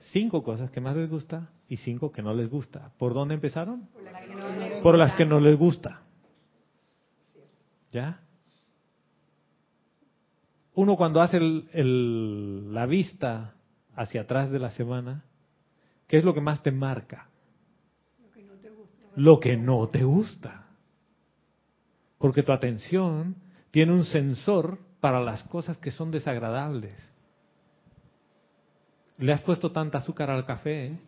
[0.00, 2.90] cinco cosas que más les gusta y cinco que no les gusta.
[2.98, 3.88] ¿Por dónde empezaron?
[4.82, 6.00] Por las que no les gusta.
[7.92, 8.20] ¿Ya?
[10.74, 13.54] Uno cuando hace el- el- la vista
[13.94, 15.24] hacia atrás de la semana,
[16.08, 17.28] ¿qué es lo que más te marca?
[19.16, 20.66] Lo que no te gusta.
[22.18, 23.36] Porque tu atención
[23.70, 26.94] tiene un sensor para las cosas que son desagradables.
[29.18, 30.98] Le has puesto tanta azúcar al café ¿eh?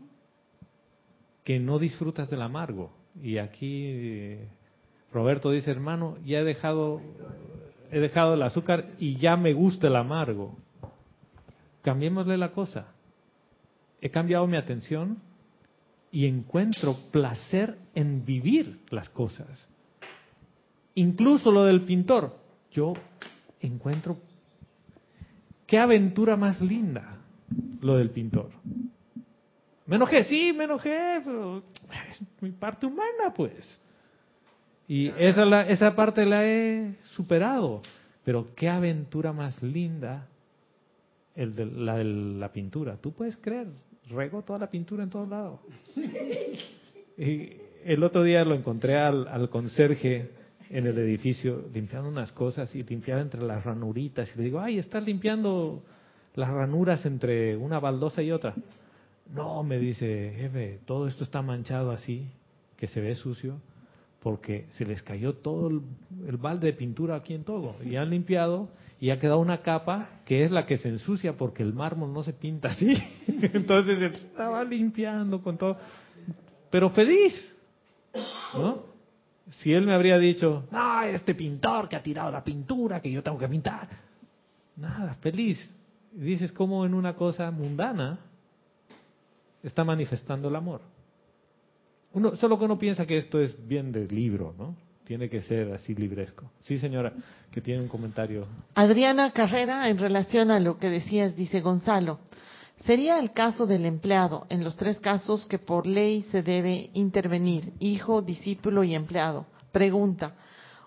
[1.42, 2.92] que no disfrutas del amargo.
[3.22, 4.48] Y aquí eh,
[5.14, 7.00] Roberto dice, hermano, ya he dejado,
[7.90, 10.58] he dejado el azúcar y ya me gusta el amargo.
[11.80, 12.88] Cambiémosle la cosa.
[14.02, 15.22] He cambiado mi atención
[16.12, 19.70] y encuentro placer en vivir las cosas.
[20.96, 22.36] Incluso lo del pintor.
[22.72, 22.92] Yo
[23.60, 24.18] encuentro
[25.66, 27.18] qué aventura más linda
[27.80, 28.50] lo del pintor.
[29.86, 31.62] Me enojé, sí, me enojé, pero
[32.10, 33.80] es mi parte humana, pues.
[34.88, 37.82] Y esa, la, esa parte la he superado.
[38.24, 40.26] Pero qué aventura más linda
[41.36, 42.96] el de, la de la pintura.
[42.96, 43.68] Tú puedes creer,
[44.08, 45.60] regó toda la pintura en todos lados.
[47.18, 47.56] Y
[47.86, 50.32] el otro día lo encontré al, al conserje
[50.70, 54.30] en el edificio limpiando unas cosas y limpiaba entre las ranuritas.
[54.34, 55.82] Y le digo, ay, estás limpiando
[56.34, 58.54] las ranuras entre una baldosa y otra.
[59.34, 62.26] No, me dice, jefe, todo esto está manchado así,
[62.76, 63.60] que se ve sucio,
[64.20, 65.80] porque se les cayó todo el,
[66.26, 67.76] el balde de pintura aquí en todo.
[67.84, 68.68] Y han limpiado
[69.00, 72.22] y ha quedado una capa que es la que se ensucia porque el mármol no
[72.22, 72.94] se pinta así.
[73.26, 75.76] Entonces estaba limpiando con todo.
[76.70, 77.56] Pero feliz,
[78.54, 78.95] ¿no?
[79.50, 83.22] Si él me habría dicho, no, este pintor que ha tirado la pintura, que yo
[83.22, 83.88] tengo que pintar.
[84.76, 85.74] Nada, feliz.
[86.12, 88.18] Dices cómo en una cosa mundana
[89.62, 90.80] está manifestando el amor.
[92.12, 94.74] Uno, solo que uno piensa que esto es bien de libro, ¿no?
[95.04, 96.50] Tiene que ser así libresco.
[96.62, 97.12] Sí, señora,
[97.52, 98.46] que tiene un comentario.
[98.74, 102.18] Adriana Carrera, en relación a lo que decías, dice Gonzalo,
[102.78, 107.72] sería el caso del empleado, en los tres casos que por ley se debe intervenir,
[107.78, 109.46] hijo, discípulo y empleado.
[109.72, 110.34] Pregunta,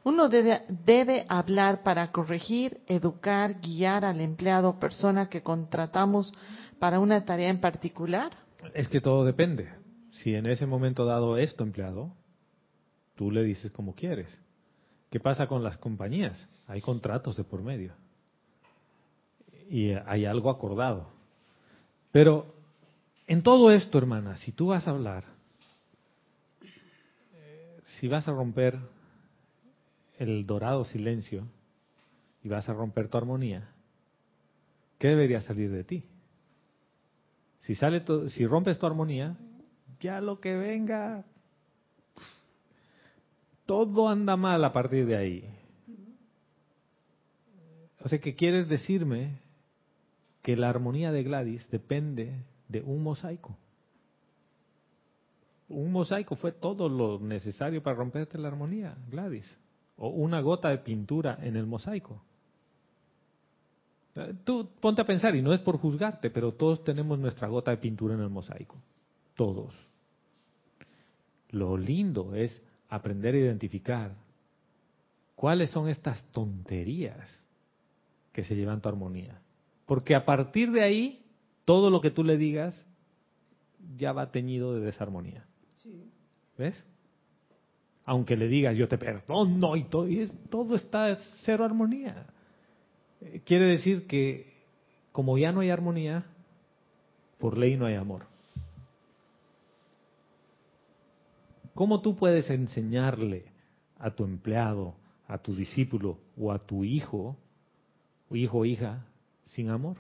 [0.04, 6.34] ¿uno debe, debe hablar para corregir, educar, guiar al empleado, persona que contratamos
[6.80, 8.32] para una tarea en particular?
[8.74, 9.70] Es que todo depende.
[10.12, 12.14] Si en ese momento dado es tu empleado,
[13.16, 14.40] tú le dices como quieres.
[15.10, 16.48] ¿Qué pasa con las compañías?
[16.68, 17.94] Hay contratos de por medio.
[19.70, 21.19] Y hay algo acordado.
[22.12, 22.54] Pero
[23.28, 25.24] en todo esto, hermana, si tú vas a hablar,
[27.36, 28.78] eh, si vas a romper
[30.18, 31.48] el dorado silencio
[32.44, 33.70] y vas a romper tu armonía,
[34.98, 36.04] ¿qué debería salir de ti?
[37.62, 39.38] Si sale tu- si rompes tu armonía,
[40.00, 41.24] ya lo que venga,
[43.66, 45.50] todo anda mal a partir de ahí.
[48.02, 49.38] O sea, que quieres decirme
[50.50, 53.56] que la armonía de Gladys depende de un mosaico.
[55.68, 59.60] Un mosaico fue todo lo necesario para romperte la armonía, Gladys.
[59.98, 62.24] O una gota de pintura en el mosaico.
[64.16, 67.70] Eh, Tú ponte a pensar, y no es por juzgarte, pero todos tenemos nuestra gota
[67.70, 68.76] de pintura en el mosaico.
[69.36, 69.76] Todos.
[71.52, 72.60] Lo lindo es
[72.90, 74.16] aprender a identificar
[75.36, 77.30] cuáles son estas tonterías
[78.34, 79.40] que se llevan tu armonía.
[79.90, 81.26] Porque a partir de ahí,
[81.66, 82.80] todo lo que tú le digas
[83.98, 85.48] ya va teñido de desarmonía.
[86.60, 86.86] ¿Ves?
[88.06, 92.28] Aunque le digas yo te perdono y todo, y todo está cero armonía.
[93.20, 94.54] Eh, Quiere decir que
[95.12, 96.24] como ya no hay armonía,
[97.40, 98.28] por ley no hay amor.
[101.74, 103.46] ¿Cómo tú puedes enseñarle
[103.98, 104.94] a tu empleado,
[105.28, 107.36] a tu discípulo o a tu hijo,
[108.30, 109.09] o hijo o hija,
[109.50, 109.98] sin amor?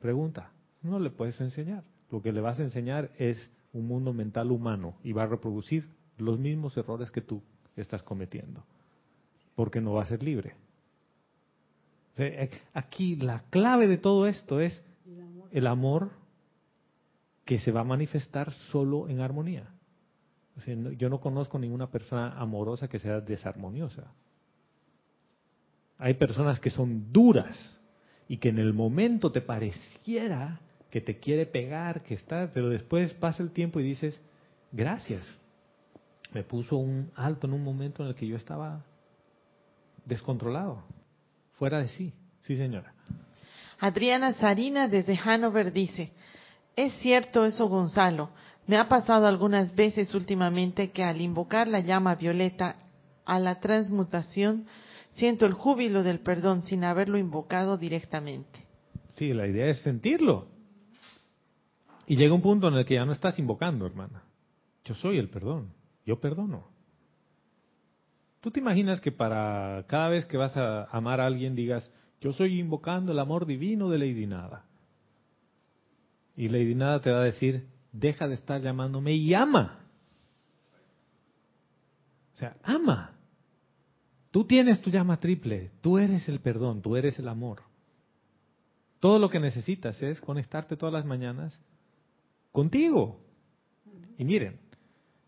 [0.00, 0.50] Pregunta,
[0.82, 1.84] no le puedes enseñar.
[2.10, 5.88] Lo que le vas a enseñar es un mundo mental humano y va a reproducir
[6.18, 7.42] los mismos errores que tú
[7.76, 8.64] estás cometiendo,
[9.56, 10.54] porque no va a ser libre.
[12.16, 14.82] Eh, aquí la clave de todo esto es
[15.50, 16.10] el amor
[17.44, 19.68] que se va a manifestar solo en armonía.
[20.96, 24.12] Yo no conozco ninguna persona amorosa que sea desarmoniosa.
[25.98, 27.80] Hay personas que son duras
[28.28, 30.60] y que en el momento te pareciera
[30.90, 34.20] que te quiere pegar, que está, pero después pasa el tiempo y dices,
[34.70, 35.38] gracias.
[36.32, 38.84] Me puso un alto en un momento en el que yo estaba
[40.04, 40.82] descontrolado,
[41.54, 42.12] fuera de sí.
[42.42, 42.92] Sí, señora.
[43.80, 46.12] Adriana Sarina desde Hanover dice,
[46.76, 48.30] es cierto eso Gonzalo,
[48.66, 52.76] me ha pasado algunas veces últimamente que al invocar la llama violeta
[53.24, 54.66] a la transmutación,
[55.14, 58.66] siento el júbilo del perdón sin haberlo invocado directamente.
[59.14, 60.48] Sí, la idea es sentirlo.
[62.06, 64.24] Y llega un punto en el que ya no estás invocando, hermana.
[64.84, 65.72] Yo soy el perdón.
[66.04, 66.68] Yo perdono.
[68.40, 72.32] ¿Tú te imaginas que para cada vez que vas a amar a alguien digas, yo
[72.32, 74.66] soy invocando el amor divino de Lady Nada?
[76.36, 79.86] Y Lady Nada te va a decir, deja de estar llamándome y ama.
[82.34, 83.13] O sea, ama.
[84.34, 87.62] Tú tienes tu llama triple, tú eres el perdón, tú eres el amor.
[88.98, 91.56] Todo lo que necesitas es conectarte todas las mañanas
[92.50, 93.20] contigo.
[94.18, 94.58] Y miren,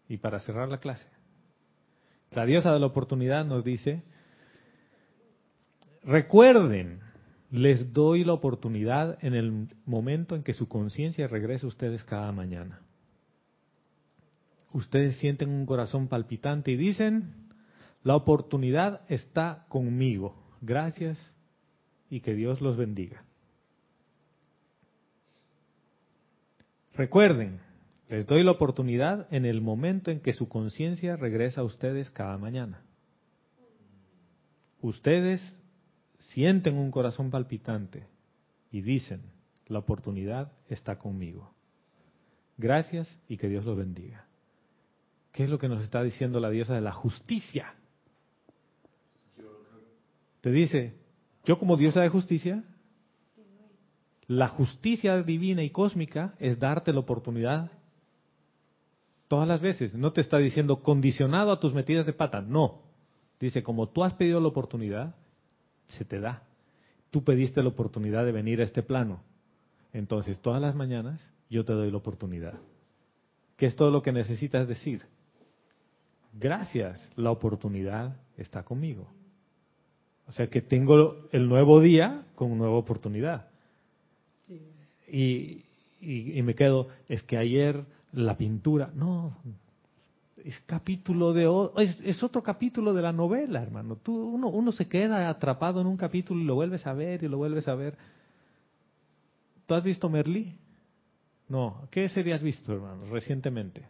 [0.08, 1.06] y para cerrar la clase,
[2.32, 4.02] la diosa de la oportunidad nos dice,
[6.02, 6.98] recuerden,
[7.52, 12.32] les doy la oportunidad en el momento en que su conciencia regrese a ustedes cada
[12.32, 12.80] mañana.
[14.72, 17.45] Ustedes sienten un corazón palpitante y dicen,
[18.06, 20.36] la oportunidad está conmigo.
[20.60, 21.18] Gracias
[22.08, 23.24] y que Dios los bendiga.
[26.94, 27.58] Recuerden,
[28.08, 32.38] les doy la oportunidad en el momento en que su conciencia regresa a ustedes cada
[32.38, 32.84] mañana.
[34.80, 35.40] Ustedes
[36.18, 38.06] sienten un corazón palpitante
[38.70, 39.22] y dicen,
[39.66, 41.56] la oportunidad está conmigo.
[42.56, 44.28] Gracias y que Dios los bendiga.
[45.32, 47.74] ¿Qué es lo que nos está diciendo la diosa de la justicia?
[50.46, 50.94] Te dice,
[51.44, 52.62] yo como diosa de justicia,
[54.28, 57.72] la justicia divina y cósmica es darte la oportunidad
[59.26, 59.92] todas las veces.
[59.94, 62.82] No te está diciendo condicionado a tus metidas de pata, no.
[63.40, 65.16] Dice, como tú has pedido la oportunidad,
[65.88, 66.44] se te da.
[67.10, 69.24] Tú pediste la oportunidad de venir a este plano.
[69.92, 72.54] Entonces, todas las mañanas yo te doy la oportunidad.
[73.56, 75.02] ¿Qué es todo lo que necesitas decir?
[76.34, 79.08] Gracias, la oportunidad está conmigo.
[80.28, 83.48] O sea que tengo el nuevo día con nueva oportunidad.
[85.08, 85.62] Y,
[86.00, 89.36] y, y me quedo, es que ayer la pintura, no,
[90.46, 91.48] es capítulo de,
[92.04, 93.96] es otro capítulo de la novela, hermano.
[93.96, 97.28] Tú, uno, uno se queda atrapado en un capítulo y lo vuelves a ver y
[97.28, 97.98] lo vuelves a ver.
[99.66, 100.56] ¿Tú has visto Merlí?
[101.48, 101.88] No.
[101.90, 103.86] ¿Qué serie has visto, hermano, recientemente?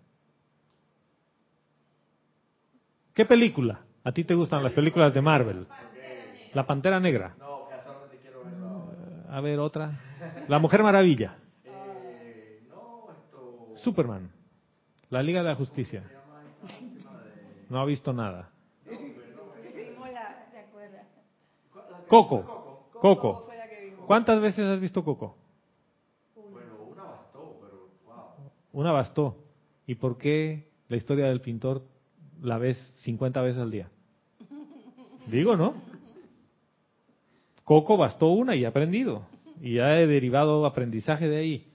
[3.12, 3.80] ¿Qué película?
[4.02, 5.66] ¿A ti te gustan las películas de Marvel?
[6.56, 7.34] La Pantera Negra.
[7.38, 8.88] No, casualmente quiero verlo.
[9.28, 10.00] A ver, otra.
[10.48, 11.36] La Mujer Maravilla.
[11.62, 13.72] Eh, no, esto.
[13.74, 14.30] Superman.
[15.10, 16.02] La Liga de la Justicia.
[17.68, 18.48] No ha visto nada.
[22.08, 22.90] Coco.
[23.02, 23.48] Coco.
[24.06, 25.36] ¿Cuántas veces has visto Coco?
[26.34, 28.50] Bueno, una bastó, pero wow.
[28.72, 29.36] Una bastó.
[29.86, 31.82] ¿Y por qué la historia del pintor
[32.40, 33.90] la ves 50 veces al día?
[35.26, 35.85] Digo, ¿no?
[37.66, 39.26] Coco bastó una y he aprendido.
[39.60, 41.66] Y ya he derivado aprendizaje de ahí.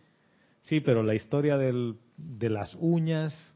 [0.62, 3.54] Sí, pero la historia del, de las uñas,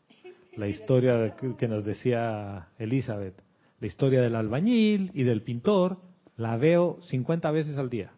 [0.58, 3.36] la historia de- que- nos decía Elizabeth,
[3.80, 5.98] la historia del albañil y del pintor,
[6.36, 8.12] la veo 50 veces al día.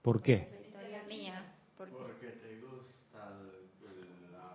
[0.00, 0.48] ¿Por qué?
[0.64, 1.44] Historia mía.
[1.76, 3.36] Porque Porque te gusta
[3.82, 4.54] el, el- la...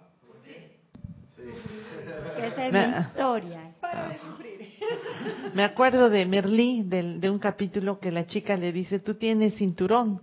[2.47, 3.70] esa es mi historia.
[5.53, 9.55] Me acuerdo de Merlí, del- de, un capítulo que la chica le dice, tú tienes
[9.55, 10.21] cinturón.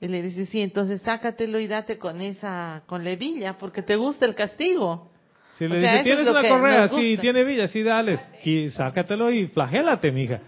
[0.00, 3.96] Y le dice, sí, entonces sácatelo y date con esa, con la hebilla, porque te
[3.96, 5.10] gusta el castigo.
[5.56, 6.88] Si O le sea, dice, ¿tienes una correa?
[6.88, 8.18] Sí, tiene villa, sí, dale.
[8.44, 10.40] Y sácatelo y flagélate, mija.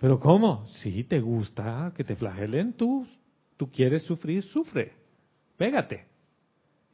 [0.00, 0.66] Pero ¿cómo?
[0.66, 3.06] Si te gusta que te flagelen, tú,
[3.58, 4.92] tú quieres sufrir, sufre.
[5.58, 6.06] Pégate.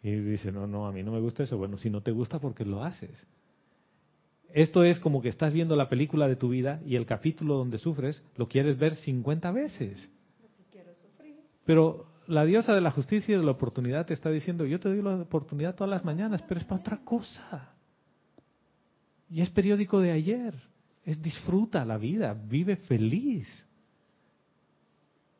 [0.02, 1.56] Y dice, no, no, a mí no me gusta eso.
[1.59, 3.27] Bueno, si no te gusta, ¿por qué lo haces?
[4.52, 7.78] Esto es como que estás viendo la película de tu vida y el capítulo donde
[7.78, 10.10] sufres lo quieres ver 50 veces.
[11.64, 14.89] Pero la diosa de la justicia y de la oportunidad te está diciendo, yo te
[14.89, 17.74] doy la oportunidad todas las mañanas, pero es para otra cosa.
[19.28, 20.55] Y es periódico de ayer.
[21.05, 23.47] Es disfruta la vida, vive feliz.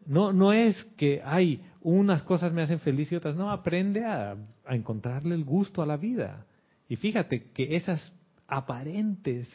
[0.07, 3.51] No, no es que hay unas cosas me hacen feliz y otras no.
[3.51, 6.47] Aprende a, a encontrarle el gusto a la vida.
[6.89, 8.12] Y fíjate que esas
[8.51, 9.48] aparentes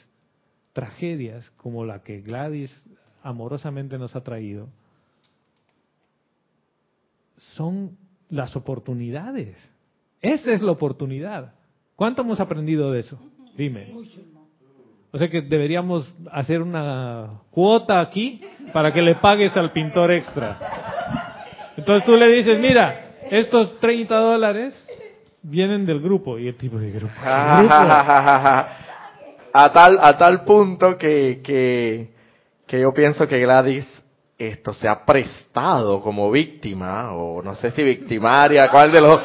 [0.74, 2.86] tragedias como la que Gladys
[3.22, 4.68] amorosamente nos ha traído
[7.38, 7.98] son
[8.30, 9.58] las oportunidades.
[10.22, 11.54] Esa es la oportunidad.
[11.96, 13.20] ¿Cuánto hemos aprendido de eso?
[13.58, 13.94] Dime.
[15.12, 18.42] O sea que deberíamos hacer una cuota aquí
[18.74, 20.60] para que le pagues al pintor extra.
[21.78, 24.88] Entonces tú le dices, mira, estos 30 dólares
[25.42, 26.38] vienen del grupo.
[26.38, 27.14] Y el tipo de grupo.
[29.58, 32.10] a tal a tal punto que, que,
[32.68, 33.86] que yo pienso que Gladys
[34.38, 39.22] esto se ha prestado como víctima o no sé si victimaria cuál de los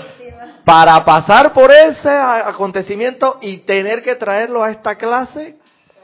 [0.65, 5.57] para pasar por ese acontecimiento y tener que traerlo a esta clase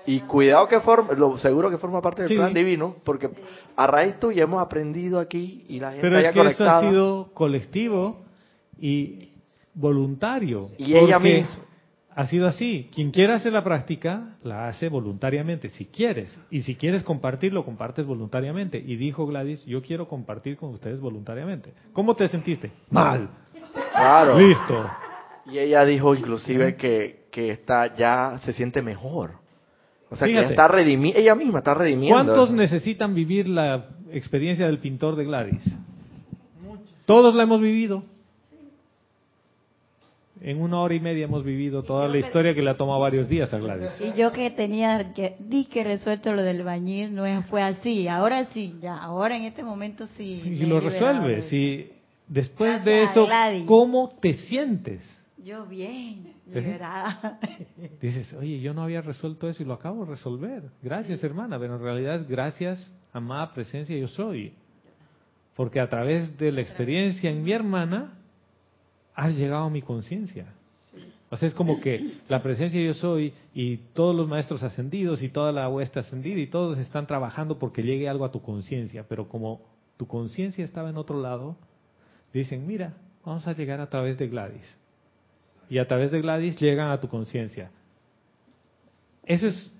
[0.07, 2.37] y cuidado que forma, lo seguro que forma parte del Sí.
[2.37, 3.29] plan divino, porque
[3.77, 6.79] a raíz tuya hemos aprendido aquí y la gente Pero haya es que esto conectada.
[6.79, 8.25] ha sido colectivo
[8.81, 9.31] y
[9.75, 10.69] voluntario.
[10.79, 11.49] Y ella misma.
[12.17, 12.89] Ha sido así.
[12.95, 16.41] Quien quiera hacer la práctica, la hace voluntariamente, si quieres.
[16.51, 18.79] Y si quieres compartirlo, compartes voluntariamente.
[18.79, 21.75] Y dijo Gladys, yo quiero compartir con ustedes voluntariamente.
[21.93, 22.73] ¿Cómo te sentiste?
[22.89, 23.29] Mal.
[23.93, 24.39] Claro.
[24.39, 24.87] Listo.
[25.45, 29.33] Y ella dijo inclusive que, que está ya se siente mejor.
[30.09, 30.55] O sea, que Fíjate.
[30.55, 32.15] está redimi ella misma está redimiendo.
[32.15, 35.71] ¿Cuántos necesitan vivir la experiencia del pintor de Gladys?
[37.05, 38.05] Todos la hemos vivido.
[40.41, 43.29] En una hora y media hemos vivido toda la historia que le ha tomado varios
[43.29, 43.91] días a Gladys.
[44.01, 48.07] Y yo que tenía, que di que resuelto lo del bañil, no fue así.
[48.07, 50.43] Ahora sí, ya, ahora en este momento sí.
[50.45, 51.27] Y lo resuelves.
[51.27, 51.57] de eso.
[51.57, 51.93] Y
[52.29, 53.65] después de Gracias, eso, Gladys.
[53.67, 55.03] ¿cómo te sientes?
[55.39, 56.61] Yo bien, ¿Sí?
[56.61, 57.39] liberada.
[58.03, 60.65] Dices, oye, yo no había resuelto eso y lo acabo de resolver.
[60.83, 61.59] Gracias, hermana.
[61.59, 64.53] Pero en realidad es gracias, amada presencia, yo soy.
[65.55, 68.16] Porque a través de la experiencia en mi hermana,
[69.17, 70.47] has llegado a mi conciencia.
[71.31, 75.29] O sea, es como que la presencia yo soy y todos los maestros ascendidos y
[75.29, 79.05] toda la huesta ascendida y todos están trabajando porque llegue algo a tu conciencia.
[79.09, 79.61] Pero como
[79.97, 81.57] tu conciencia estaba en otro lado,
[82.33, 82.95] dicen, mira,
[83.25, 84.79] vamos a llegar a través de Gladys.
[85.69, 87.71] Y a través de Gladys llegan a tu conciencia.
[89.25, 89.73] Eso es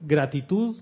[0.00, 0.76] gratitud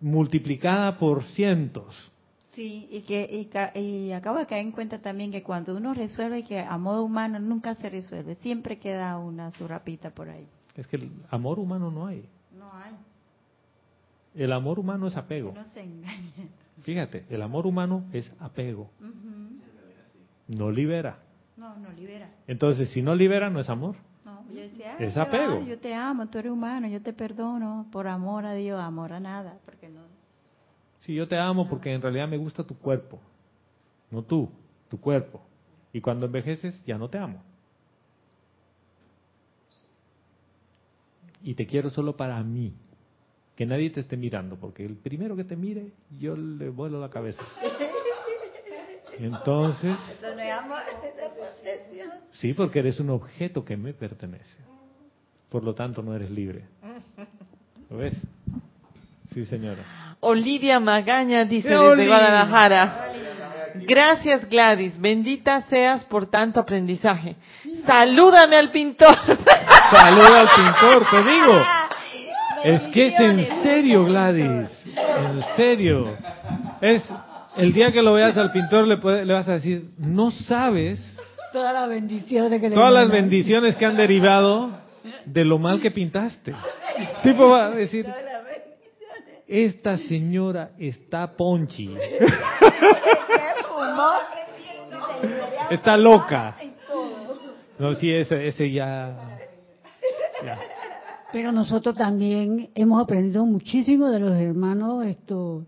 [0.00, 2.12] multiplicada por cientos.
[2.60, 6.44] Sí, y que y, y acabo de caer en cuenta también que cuando uno resuelve
[6.44, 10.46] que a modo humano nunca se resuelve, siempre queda una surrapita por ahí.
[10.76, 12.28] Es que el amor humano no hay.
[12.54, 12.92] No hay,
[14.34, 15.52] El amor humano es apego.
[15.54, 16.48] no se engañe.
[16.82, 18.90] Fíjate, el amor humano es apego.
[19.00, 19.56] Ujú.
[20.48, 21.18] No libera.
[21.56, 22.28] No, no libera.
[22.46, 23.96] Entonces, si no libera, no es amor.
[24.22, 25.64] No, yo decía, "Ay, Es qué va, apego.
[25.64, 29.20] yo te amo, tú eres humano, yo te perdono, por amor a Dios, amor a
[29.20, 30.09] nada, porque no.
[31.00, 33.18] Si yo te amo porque en realidad me gusta tu cuerpo,
[34.10, 34.50] no tú,
[34.88, 35.40] tu cuerpo.
[35.92, 37.42] Y cuando envejeces, ya no te amo.
[41.42, 42.74] Y te quiero solo para mí.
[43.56, 47.10] Que nadie te esté mirando, porque el primero que te mire, yo le vuelo la
[47.10, 47.42] cabeza.
[49.18, 49.96] Entonces,
[52.32, 54.58] sí, porque eres un objeto que me pertenece.
[55.50, 56.64] Por lo tanto, no eres libre.
[57.90, 58.16] ¿Lo ves?
[59.32, 59.82] Sí, señora.
[60.20, 62.06] Olivia Magaña dice ¡Eh, desde!
[62.06, 63.06] Guadalajara.
[63.74, 67.36] Gracias Gladys, bendita seas por tanto aprendizaje.
[67.86, 69.16] Salúdame al pintor.
[69.92, 71.62] Saluda al pintor, te digo.
[72.64, 74.68] Es que es en serio, Gladys.
[74.86, 76.16] En serio.
[76.80, 77.02] Es
[77.56, 81.16] el día que lo veas al pintor le, puede- le vas a decir, no sabes
[81.52, 84.70] Todas las bendiciones que le todas las bendiciones que han derivado
[85.24, 86.54] de lo mal que pintaste.
[87.22, 88.06] Tipo va a decir,
[89.50, 91.92] esta señora está ponchi,
[95.70, 96.54] está loca.
[97.80, 99.38] No, sí, ese, ese ya,
[100.44, 100.56] ya.
[101.32, 105.66] Pero nosotros también hemos aprendido muchísimo de los hermanos esto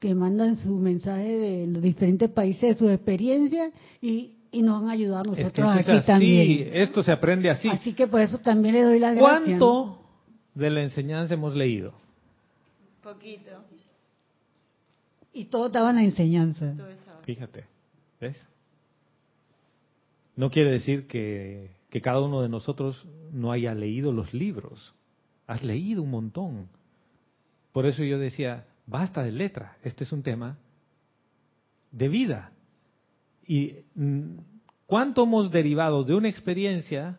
[0.00, 3.72] que mandan su mensaje de los diferentes países, de sus experiencias
[4.02, 6.70] y, y nos han ayudado a Es que nosotros aquí así, también.
[6.74, 7.68] esto se aprende así.
[7.68, 9.58] Así que por eso también le doy las gracias.
[9.58, 9.98] ¿Cuánto
[10.54, 11.94] de la enseñanza hemos leído?
[13.04, 13.50] Poquito.
[15.34, 16.74] Y todo estaba en la enseñanza.
[17.22, 17.66] Fíjate,
[18.18, 18.36] ¿ves?
[20.36, 24.94] No quiere decir que, que cada uno de nosotros no haya leído los libros.
[25.46, 26.68] Has leído un montón.
[27.72, 29.76] Por eso yo decía, basta de letra.
[29.82, 30.56] Este es un tema
[31.92, 32.52] de vida.
[33.46, 34.38] Y mm,
[34.86, 37.18] cuánto hemos derivado de una experiencia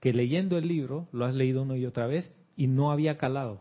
[0.00, 3.60] que leyendo el libro lo has leído una y otra vez y no había calado.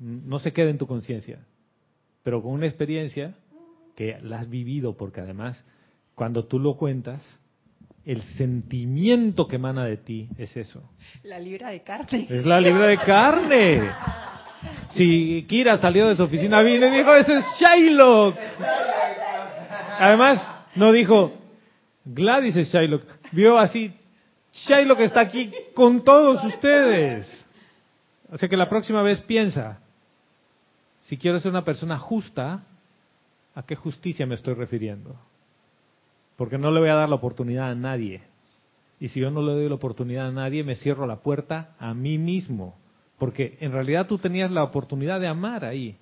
[0.00, 1.38] No se queda en tu conciencia.
[2.22, 3.34] Pero con una experiencia
[3.94, 5.62] que la has vivido, porque además,
[6.14, 7.22] cuando tú lo cuentas,
[8.04, 10.82] el sentimiento que emana de ti es eso.
[11.22, 12.26] La libra de carne.
[12.28, 13.90] Es la libra de carne.
[14.90, 18.36] Si Kira salió de su oficina, vino y dijo, ese es Shylock.
[19.98, 20.46] Además,
[20.76, 21.32] no dijo,
[22.04, 23.04] Gladys es Shylock.
[23.32, 23.92] Vio así,
[24.52, 27.46] Shylock está aquí con todos ustedes.
[28.30, 29.80] O sea que la próxima vez piensa,
[31.10, 32.62] si quiero ser una persona justa,
[33.56, 35.16] ¿a qué justicia me estoy refiriendo?
[36.36, 38.22] Porque no le voy a dar la oportunidad a nadie.
[39.00, 41.94] Y si yo no le doy la oportunidad a nadie, me cierro la puerta a
[41.94, 42.76] mí mismo.
[43.18, 45.96] Porque en realidad tú tenías la oportunidad de amar ahí.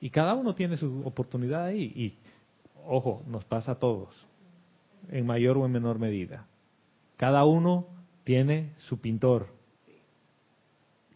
[0.00, 1.92] Y cada uno tiene su oportunidad ahí.
[1.96, 2.14] Y,
[2.86, 4.14] ojo, nos pasa a todos,
[5.08, 6.46] en mayor o en menor medida.
[7.16, 7.88] Cada uno
[8.22, 9.48] tiene su pintor,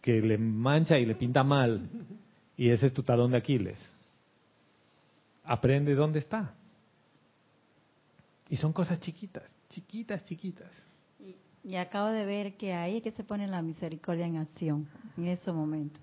[0.01, 1.87] que le mancha y le pinta mal.
[2.57, 3.79] Y ese es tu talón de Aquiles.
[5.43, 6.53] Aprende dónde está.
[8.49, 10.71] Y son cosas chiquitas, chiquitas, chiquitas.
[11.63, 14.87] Y acabo de ver que ahí es que se pone la misericordia en acción,
[15.17, 15.99] en ese momento.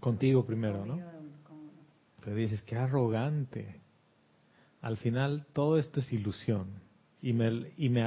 [0.00, 1.00] Contigo primero, ¿no?
[2.22, 3.80] Pero dices, qué arrogante.
[4.82, 6.66] Al final todo esto es ilusión.
[7.22, 8.04] Y, me, y me,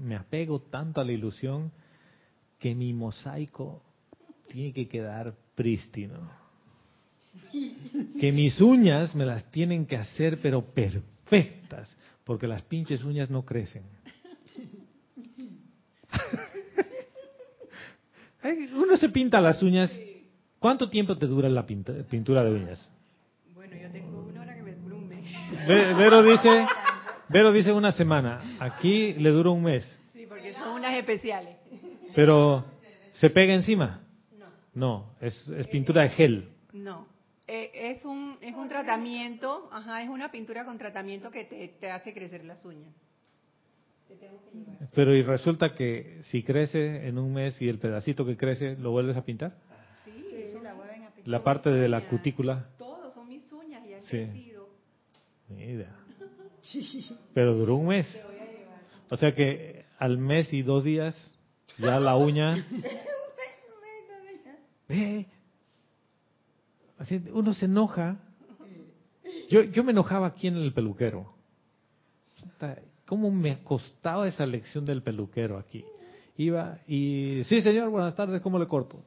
[0.00, 1.70] me apego tanto a la ilusión
[2.58, 3.80] que mi mosaico
[4.48, 6.28] tiene que quedar prístino.
[8.20, 11.88] Que mis uñas me las tienen que hacer pero perfectas,
[12.24, 13.82] porque las pinches uñas no crecen.
[18.74, 19.96] Uno se pinta las uñas.
[20.58, 22.90] ¿Cuánto tiempo te dura la pintura de uñas?
[23.54, 25.24] Bueno, yo tengo una hora que me dura un mes.
[25.66, 26.66] Vero dice,
[27.28, 28.56] Vero dice una semana.
[28.58, 29.98] Aquí le dura un mes.
[30.14, 31.56] Sí, porque son unas especiales.
[32.14, 32.64] Pero,
[33.14, 34.00] ¿se pega encima?
[34.36, 34.46] No.
[34.74, 36.48] No, es, es pintura de gel.
[36.72, 37.06] No.
[37.50, 41.90] Eh, es un es un tratamiento, ajá, es una pintura con tratamiento que te, te
[41.90, 42.92] hace crecer las uñas.
[44.94, 48.90] Pero y resulta que si crece en un mes y el pedacito que crece lo
[48.90, 49.54] vuelves a pintar?
[50.04, 51.28] Sí, la vuelven a pintar.
[51.28, 52.68] La parte de la cutícula.
[52.78, 54.24] Todos son mis uñas y han Sí.
[54.24, 54.68] crecido.
[55.48, 55.94] Mira.
[57.34, 58.06] Pero duró un mes.
[59.10, 61.16] O sea que al mes y dos días
[61.78, 62.56] ya la uña.
[64.88, 65.26] Ve.
[66.98, 68.16] Así, uno se enoja.
[69.48, 71.32] Yo, yo me enojaba aquí en el peluquero.
[73.06, 75.84] ¿Cómo me costaba esa lección del peluquero aquí?
[76.36, 79.02] Iba y, sí señor, buenas tardes, ¿cómo le corto?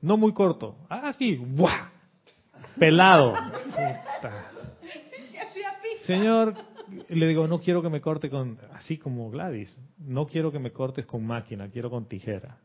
[0.00, 0.76] No muy corto.
[0.88, 1.90] Ah, sí, ¡buah!
[2.78, 3.34] Pelado.
[6.04, 6.54] Señor,
[7.08, 10.70] le digo, no quiero que me corte con, así como Gladys, no quiero que me
[10.70, 12.58] cortes con máquina, quiero con tijera.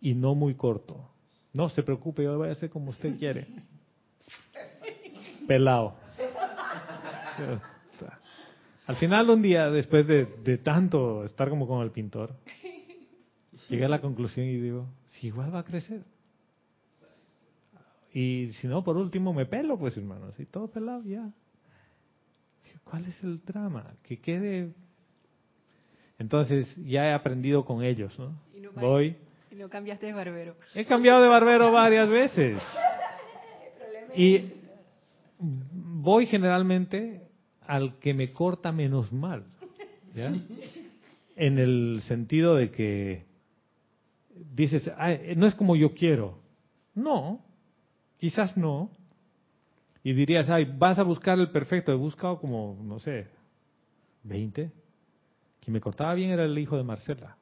[0.00, 1.10] Y no muy corto.
[1.54, 3.46] No se preocupe, yo lo voy a hacer como usted quiere.
[5.48, 5.94] Pelado.
[8.86, 12.34] Al final un día, después de, de tanto estar como con el pintor,
[13.70, 16.02] llegué a la conclusión y digo, si igual va a crecer.
[18.12, 21.32] Y si no, por último me pelo, pues hermano, así todo pelado ya.
[22.84, 23.94] ¿Cuál es el drama?
[24.02, 24.72] Que quede...
[26.18, 28.38] Entonces ya he aprendido con ellos, no,
[28.76, 29.16] Voy,
[29.54, 30.56] y no cambiaste de barbero.
[30.74, 32.60] he cambiado de barbero varias veces.
[34.16, 34.52] Y
[35.38, 37.22] voy generalmente
[37.66, 39.44] al que me corta menos mal,
[40.14, 40.32] ¿ya?
[41.36, 43.24] En el sentido de que
[44.54, 46.38] dices, "Ay, no es como yo quiero.
[46.94, 47.40] No,
[48.18, 48.90] quizás no.
[50.02, 51.90] Y dirías, ay, vas a buscar el perfecto.
[51.90, 53.26] He buscado como, no sé,
[54.22, 54.70] 20.
[55.60, 57.36] Quien me cortaba bien era el hijo de Marcela.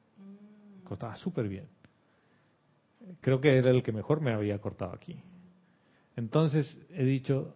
[0.85, 1.67] Cortaba súper bien.
[3.21, 5.21] Creo que era el que mejor me había cortado aquí.
[6.15, 7.55] Entonces he dicho,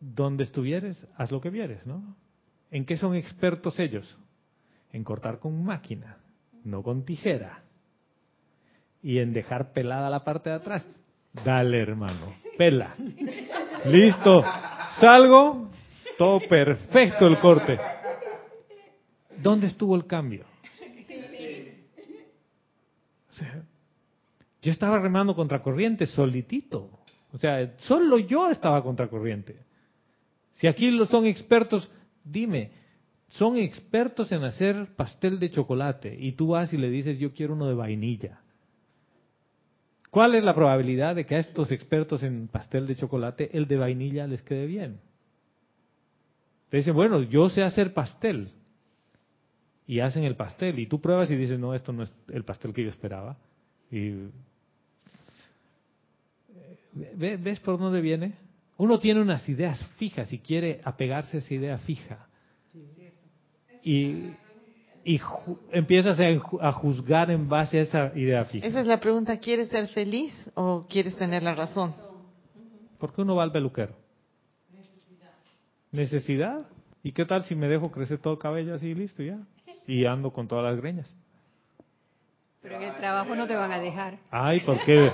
[0.00, 2.16] donde estuvieres, haz lo que vieres, ¿no?
[2.70, 4.18] ¿En qué son expertos ellos?
[4.92, 6.18] En cortar con máquina,
[6.64, 7.62] no con tijera.
[9.02, 10.86] Y en dejar pelada la parte de atrás.
[11.44, 12.94] Dale, hermano, pela.
[13.86, 14.44] Listo.
[15.00, 15.70] Salgo,
[16.16, 17.78] todo perfecto el corte.
[19.36, 20.46] ¿Dónde estuvo el cambio?
[23.30, 23.64] O sea,
[24.64, 26.90] yo estaba remando contra corriente solitito.
[27.32, 29.56] O sea, solo yo estaba contra corriente.
[30.52, 31.90] Si aquí son expertos,
[32.24, 32.70] dime,
[33.28, 37.52] son expertos en hacer pastel de chocolate y tú vas y le dices yo quiero
[37.52, 38.40] uno de vainilla.
[40.10, 43.76] ¿Cuál es la probabilidad de que a estos expertos en pastel de chocolate el de
[43.76, 45.00] vainilla les quede bien?
[46.70, 48.50] Te dicen, bueno, yo sé hacer pastel.
[49.86, 50.78] Y hacen el pastel.
[50.78, 53.36] Y tú pruebas y dices, no, esto no es el pastel que yo esperaba.
[53.90, 54.28] Y
[56.94, 58.34] ¿Ves por dónde viene?
[58.76, 62.26] Uno tiene unas ideas fijas y quiere apegarse a esa idea fija.
[63.82, 64.30] Y,
[65.04, 66.18] y ju- empiezas
[66.60, 68.66] a juzgar en base a esa idea fija.
[68.66, 71.94] Esa es la pregunta, ¿quieres ser feliz o quieres tener la razón?
[72.98, 73.94] ¿Por qué uno va al peluquero?
[75.92, 76.66] Necesidad.
[77.02, 79.38] ¿Y qué tal si me dejo crecer todo el cabello así y listo ya?
[79.86, 81.14] Y ando con todas las greñas.
[82.62, 84.18] Pero en el trabajo no te van a dejar.
[84.30, 85.10] Ay, ¿por qué?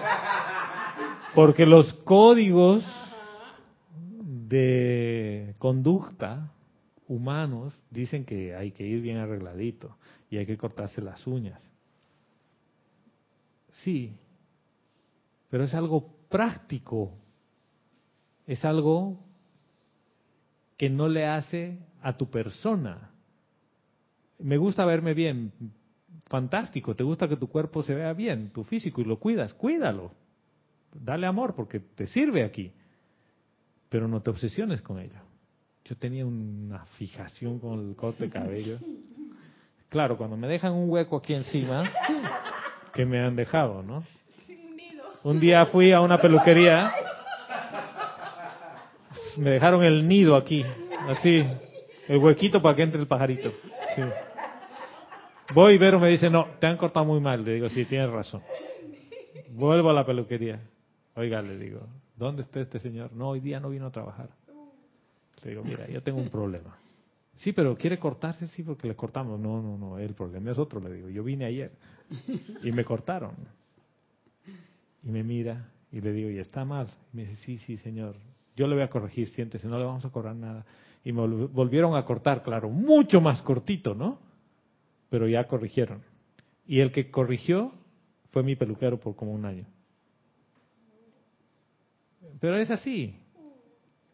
[1.35, 2.85] Porque los códigos
[4.49, 6.53] de conducta
[7.07, 9.97] humanos dicen que hay que ir bien arregladito
[10.29, 11.63] y hay que cortarse las uñas.
[13.71, 14.17] Sí,
[15.51, 17.13] pero es algo práctico,
[18.47, 19.19] es algo
[20.77, 23.13] que no le hace a tu persona.
[24.41, 25.53] Me gusta verme bien,
[26.27, 30.20] fantástico, te gusta que tu cuerpo se vea bien, tu físico, y lo cuidas, cuídalo.
[30.93, 32.73] Dale amor porque te sirve aquí,
[33.89, 35.21] pero no te obsesiones con ello.
[35.85, 38.79] Yo tenía una fijación con el corte de cabello.
[39.89, 41.91] Claro, cuando me dejan un hueco aquí encima,
[42.93, 44.05] que me han dejado, ¿no?
[45.23, 46.93] Un día fui a una peluquería,
[49.37, 50.65] me dejaron el nido aquí,
[51.09, 51.45] así,
[52.09, 53.53] el huequito para que entre el pajarito.
[53.95, 54.03] Sí.
[55.53, 57.45] Voy y Vero me dice, no, te han cortado muy mal.
[57.45, 58.43] Le digo, sí, tienes razón.
[59.51, 60.61] Vuelvo a la peluquería.
[61.21, 61.81] Oiga, le digo,
[62.17, 63.13] ¿dónde está este señor?
[63.13, 64.31] No, hoy día no vino a trabajar.
[65.45, 66.77] Le digo, mira, yo tengo un problema.
[67.37, 69.39] Sí, pero quiere cortarse, sí, porque le cortamos.
[69.39, 71.09] No, no, no, el problema es otro, le digo.
[71.11, 71.73] Yo vine ayer
[72.65, 73.33] y me cortaron.
[75.03, 76.89] Y me mira y le digo, ¿y está mal?
[77.13, 78.17] Y me dice, sí, sí, señor.
[78.57, 80.65] Yo le voy a corregir, siéntese, no le vamos a cobrar nada.
[81.05, 84.19] Y me volv- volvieron a cortar, claro, mucho más cortito, ¿no?
[85.11, 86.03] Pero ya corrigieron.
[86.67, 87.73] Y el que corrigió
[88.31, 89.65] fue mi peluquero por como un año.
[92.41, 93.17] Pero es así.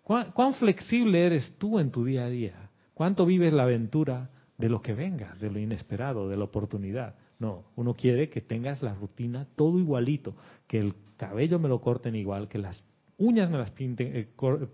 [0.03, 2.71] ¿Cuán, cuán flexible eres tú en tu día a día?
[2.95, 7.17] ¿Cuánto vives la aventura de lo que venga, de lo inesperado, de la oportunidad?
[7.39, 10.35] No, uno quiere que tengas la rutina todo igualito,
[10.67, 12.83] que el cabello me lo corten igual, que las
[13.19, 14.29] uñas me las pinten, eh,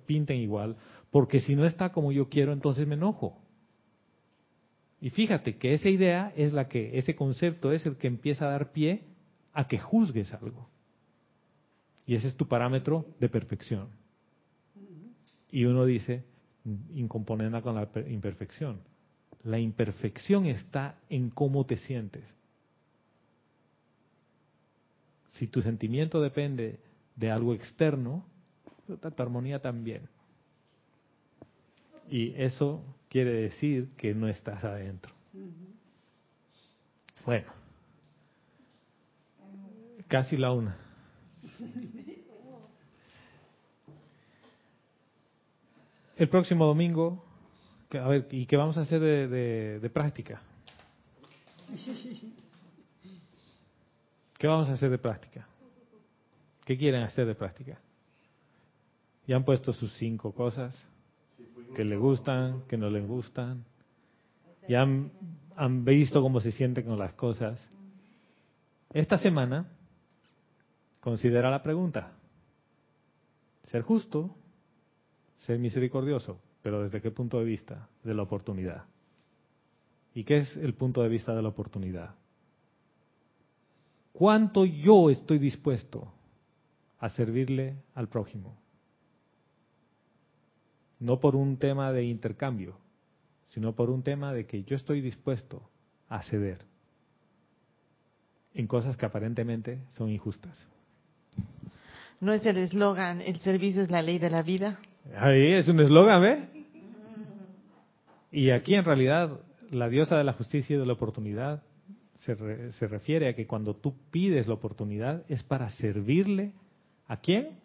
[0.06, 0.76] pinten igual,
[1.10, 3.38] porque si no está como yo quiero, entonces me enojo.
[5.00, 8.50] Y fíjate que esa idea es la que, ese concepto es el que empieza a
[8.50, 9.02] dar pie
[9.52, 10.68] a que juzgues algo.
[12.06, 13.88] Y ese es tu parámetro de perfección.
[15.50, 16.24] Y uno dice,
[16.94, 18.80] incomponenda con la per- imperfección.
[19.44, 22.24] La imperfección está en cómo te sientes.
[25.32, 26.78] Si tu sentimiento depende
[27.16, 28.24] de algo externo,
[28.86, 30.08] tu armonía también.
[32.10, 35.12] Y eso quiere decir que no estás adentro.
[37.24, 37.52] Bueno,
[40.08, 40.76] casi la una.
[46.16, 47.24] El próximo domingo,
[47.92, 50.40] a ver, ¿y qué vamos a hacer de práctica?
[54.38, 55.46] ¿Qué vamos a hacer de práctica?
[56.64, 57.78] ¿Qué quieren hacer de práctica?
[59.26, 60.76] Ya han puesto sus cinco cosas
[61.74, 63.64] que le gustan, que no les gustan.
[64.68, 65.10] Ya han,
[65.56, 67.60] han visto cómo se sienten con las cosas.
[68.92, 69.66] Esta semana,
[71.02, 72.12] considera la pregunta.
[73.64, 74.30] Ser justo,
[75.40, 77.88] ser misericordioso, pero ¿desde qué punto de vista?
[78.04, 78.84] De la oportunidad.
[80.14, 82.14] ¿Y qué es el punto de vista de la oportunidad?
[84.12, 86.12] ¿Cuánto yo estoy dispuesto
[87.00, 88.56] a servirle al prójimo?
[91.00, 92.76] No por un tema de intercambio,
[93.48, 95.68] sino por un tema de que yo estoy dispuesto
[96.08, 96.64] a ceder
[98.54, 100.68] en cosas que aparentemente son injustas.
[102.22, 104.78] ¿No es el eslogan, el servicio es la ley de la vida?
[105.18, 106.48] Ahí es un eslogan, ¿ves?
[108.30, 109.40] Y aquí en realidad
[109.72, 111.64] la diosa de la justicia y de la oportunidad
[112.18, 116.52] se, re- se refiere a que cuando tú pides la oportunidad es para servirle
[117.08, 117.58] a quién?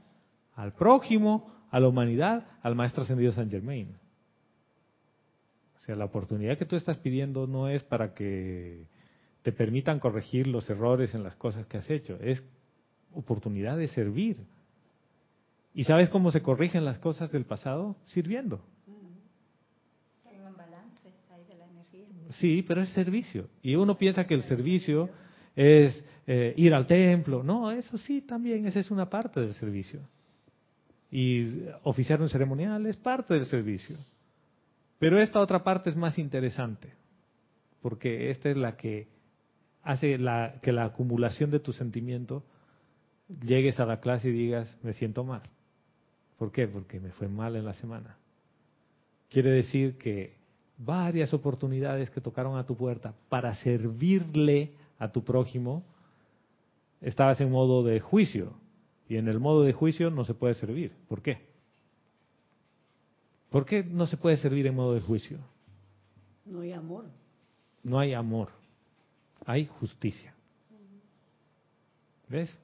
[0.55, 3.95] Al prójimo, a la humanidad, al maestro ascendido San Germain.
[5.77, 8.85] O sea, la oportunidad que tú estás pidiendo no es para que
[9.43, 12.43] te permitan corregir los errores en las cosas que has hecho, es
[13.17, 14.37] oportunidad de servir.
[15.73, 17.95] ¿Y sabes cómo se corrigen las cosas del pasado?
[18.03, 18.61] Sirviendo.
[20.25, 22.07] Hay un balance ahí de la energía.
[22.31, 23.49] Sí, pero es servicio.
[23.61, 25.09] Y uno piensa que el servicio
[25.55, 27.43] es eh, ir al templo.
[27.43, 30.01] No, eso sí, también, esa es una parte del servicio.
[31.11, 33.97] Y oficiar un ceremonial es parte del servicio.
[34.99, 36.91] Pero esta otra parte es más interesante,
[37.81, 39.07] porque esta es la que
[39.83, 42.43] hace la, que la acumulación de tu sentimiento
[43.41, 45.43] llegues a la clase y digas, me siento mal.
[46.37, 46.67] ¿Por qué?
[46.67, 48.17] Porque me fue mal en la semana.
[49.29, 50.35] Quiere decir que
[50.77, 55.83] varias oportunidades que tocaron a tu puerta para servirle a tu prójimo,
[57.01, 58.53] estabas en modo de juicio.
[59.09, 60.93] Y en el modo de juicio no se puede servir.
[61.07, 61.47] ¿Por qué?
[63.49, 65.39] ¿Por qué no se puede servir en modo de juicio?
[66.45, 67.05] No hay amor.
[67.83, 68.49] No hay amor,
[69.45, 70.33] hay justicia.
[72.27, 72.57] ¿Ves?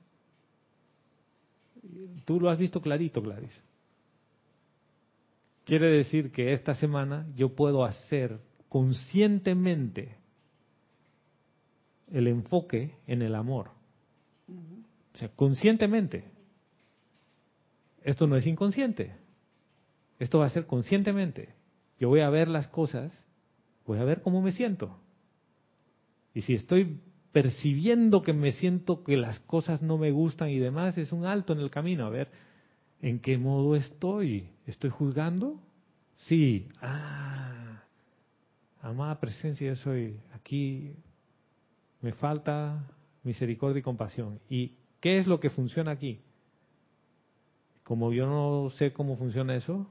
[2.26, 3.64] Tú lo has visto clarito, Gladys.
[5.65, 8.39] Quiere decir que esta semana yo puedo hacer
[8.69, 10.18] conscientemente
[12.11, 13.72] el enfoque en el amor.
[15.14, 16.26] O sea, conscientemente.
[18.03, 19.15] Esto no es inconsciente.
[20.19, 21.49] Esto va a ser conscientemente.
[21.99, 23.14] Yo voy a ver las cosas,
[23.85, 24.97] voy a ver cómo me siento.
[26.34, 26.99] Y si estoy
[27.34, 31.51] percibiendo que me siento que las cosas no me gustan y demás, es un alto
[31.51, 32.05] en el camino.
[32.05, 32.30] A ver,
[33.01, 34.47] ¿en qué modo estoy?
[34.68, 35.60] ¿Estoy juzgando?
[36.27, 36.69] Sí.
[36.80, 37.84] Ah,
[38.81, 40.95] amada presencia, yo soy aquí.
[42.01, 42.88] Me falta
[43.23, 44.39] misericordia y compasión.
[44.47, 46.22] ¿Y qué es lo que funciona aquí?
[47.84, 49.89] Como yo no sé cómo funciona eso,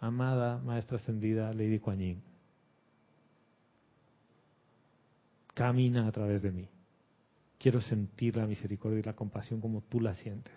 [0.00, 2.22] amada maestra ascendida Lady Kuan Yin,
[5.54, 6.71] camina a través de mí.
[7.62, 10.52] Quiero sentir la misericordia y la compasión como tú la sientes.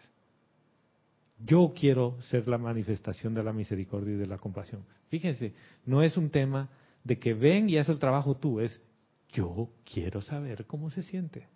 [1.37, 4.83] Yo quiero ser la manifestación de la misericordia y de la compasión.
[5.09, 5.53] Fíjense,
[5.85, 6.67] no es un tema
[7.03, 8.81] de que ven y haz el trabajo tú, es
[9.29, 11.47] yo quiero saber cómo se siente.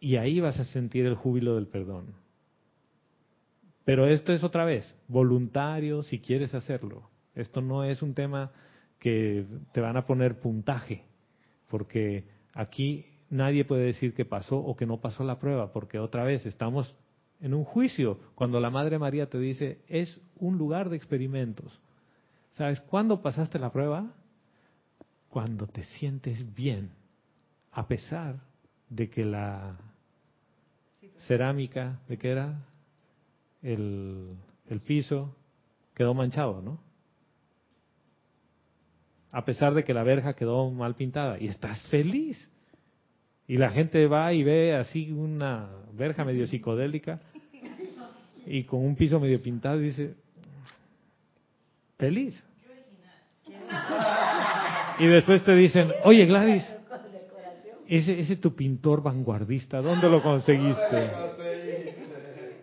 [0.00, 2.14] Y ahí vas a sentir el júbilo del perdón.
[3.84, 7.10] Pero esto es otra vez, voluntario si quieres hacerlo.
[7.34, 8.50] Esto no es un tema
[8.98, 11.04] que te van a poner puntaje,
[11.68, 12.24] porque
[12.54, 16.44] aquí nadie puede decir que pasó o que no pasó la prueba, porque otra vez
[16.44, 16.94] estamos
[17.40, 21.80] en un juicio cuando la Madre María te dice es un lugar de experimentos.
[22.50, 24.12] ¿Sabes cuándo pasaste la prueba?
[25.30, 26.90] Cuando te sientes bien,
[27.70, 28.36] a pesar
[28.90, 29.78] de que la
[31.26, 32.66] cerámica, ¿de qué era?
[33.62, 34.36] El,
[34.68, 35.34] el piso
[35.94, 36.80] quedó manchado, ¿no?
[39.30, 42.52] A pesar de que la verja quedó mal pintada y estás feliz.
[43.48, 47.20] Y la gente va y ve así una verja medio psicodélica
[48.46, 50.14] y con un piso medio pintado dice,
[51.98, 52.44] feliz.
[54.98, 56.64] Y después te dicen, oye Gladys,
[57.88, 61.10] ese, ese tu pintor vanguardista, ¿dónde lo conseguiste?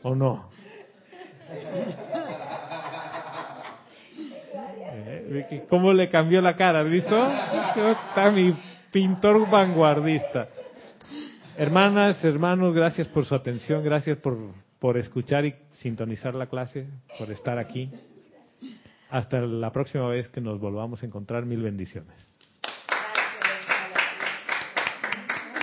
[0.04, 0.50] ¿O no?
[5.32, 6.82] Eh, ¿Cómo le cambió la cara?
[6.82, 7.16] ¿Has visto?
[8.08, 8.54] Está mi
[8.92, 10.48] pintor vanguardista.
[11.60, 14.38] Hermanas, hermanos, gracias por su atención, gracias por,
[14.80, 16.88] por escuchar y sintonizar la clase,
[17.18, 17.92] por estar aquí.
[19.10, 22.16] Hasta la próxima vez que nos volvamos a encontrar, mil bendiciones.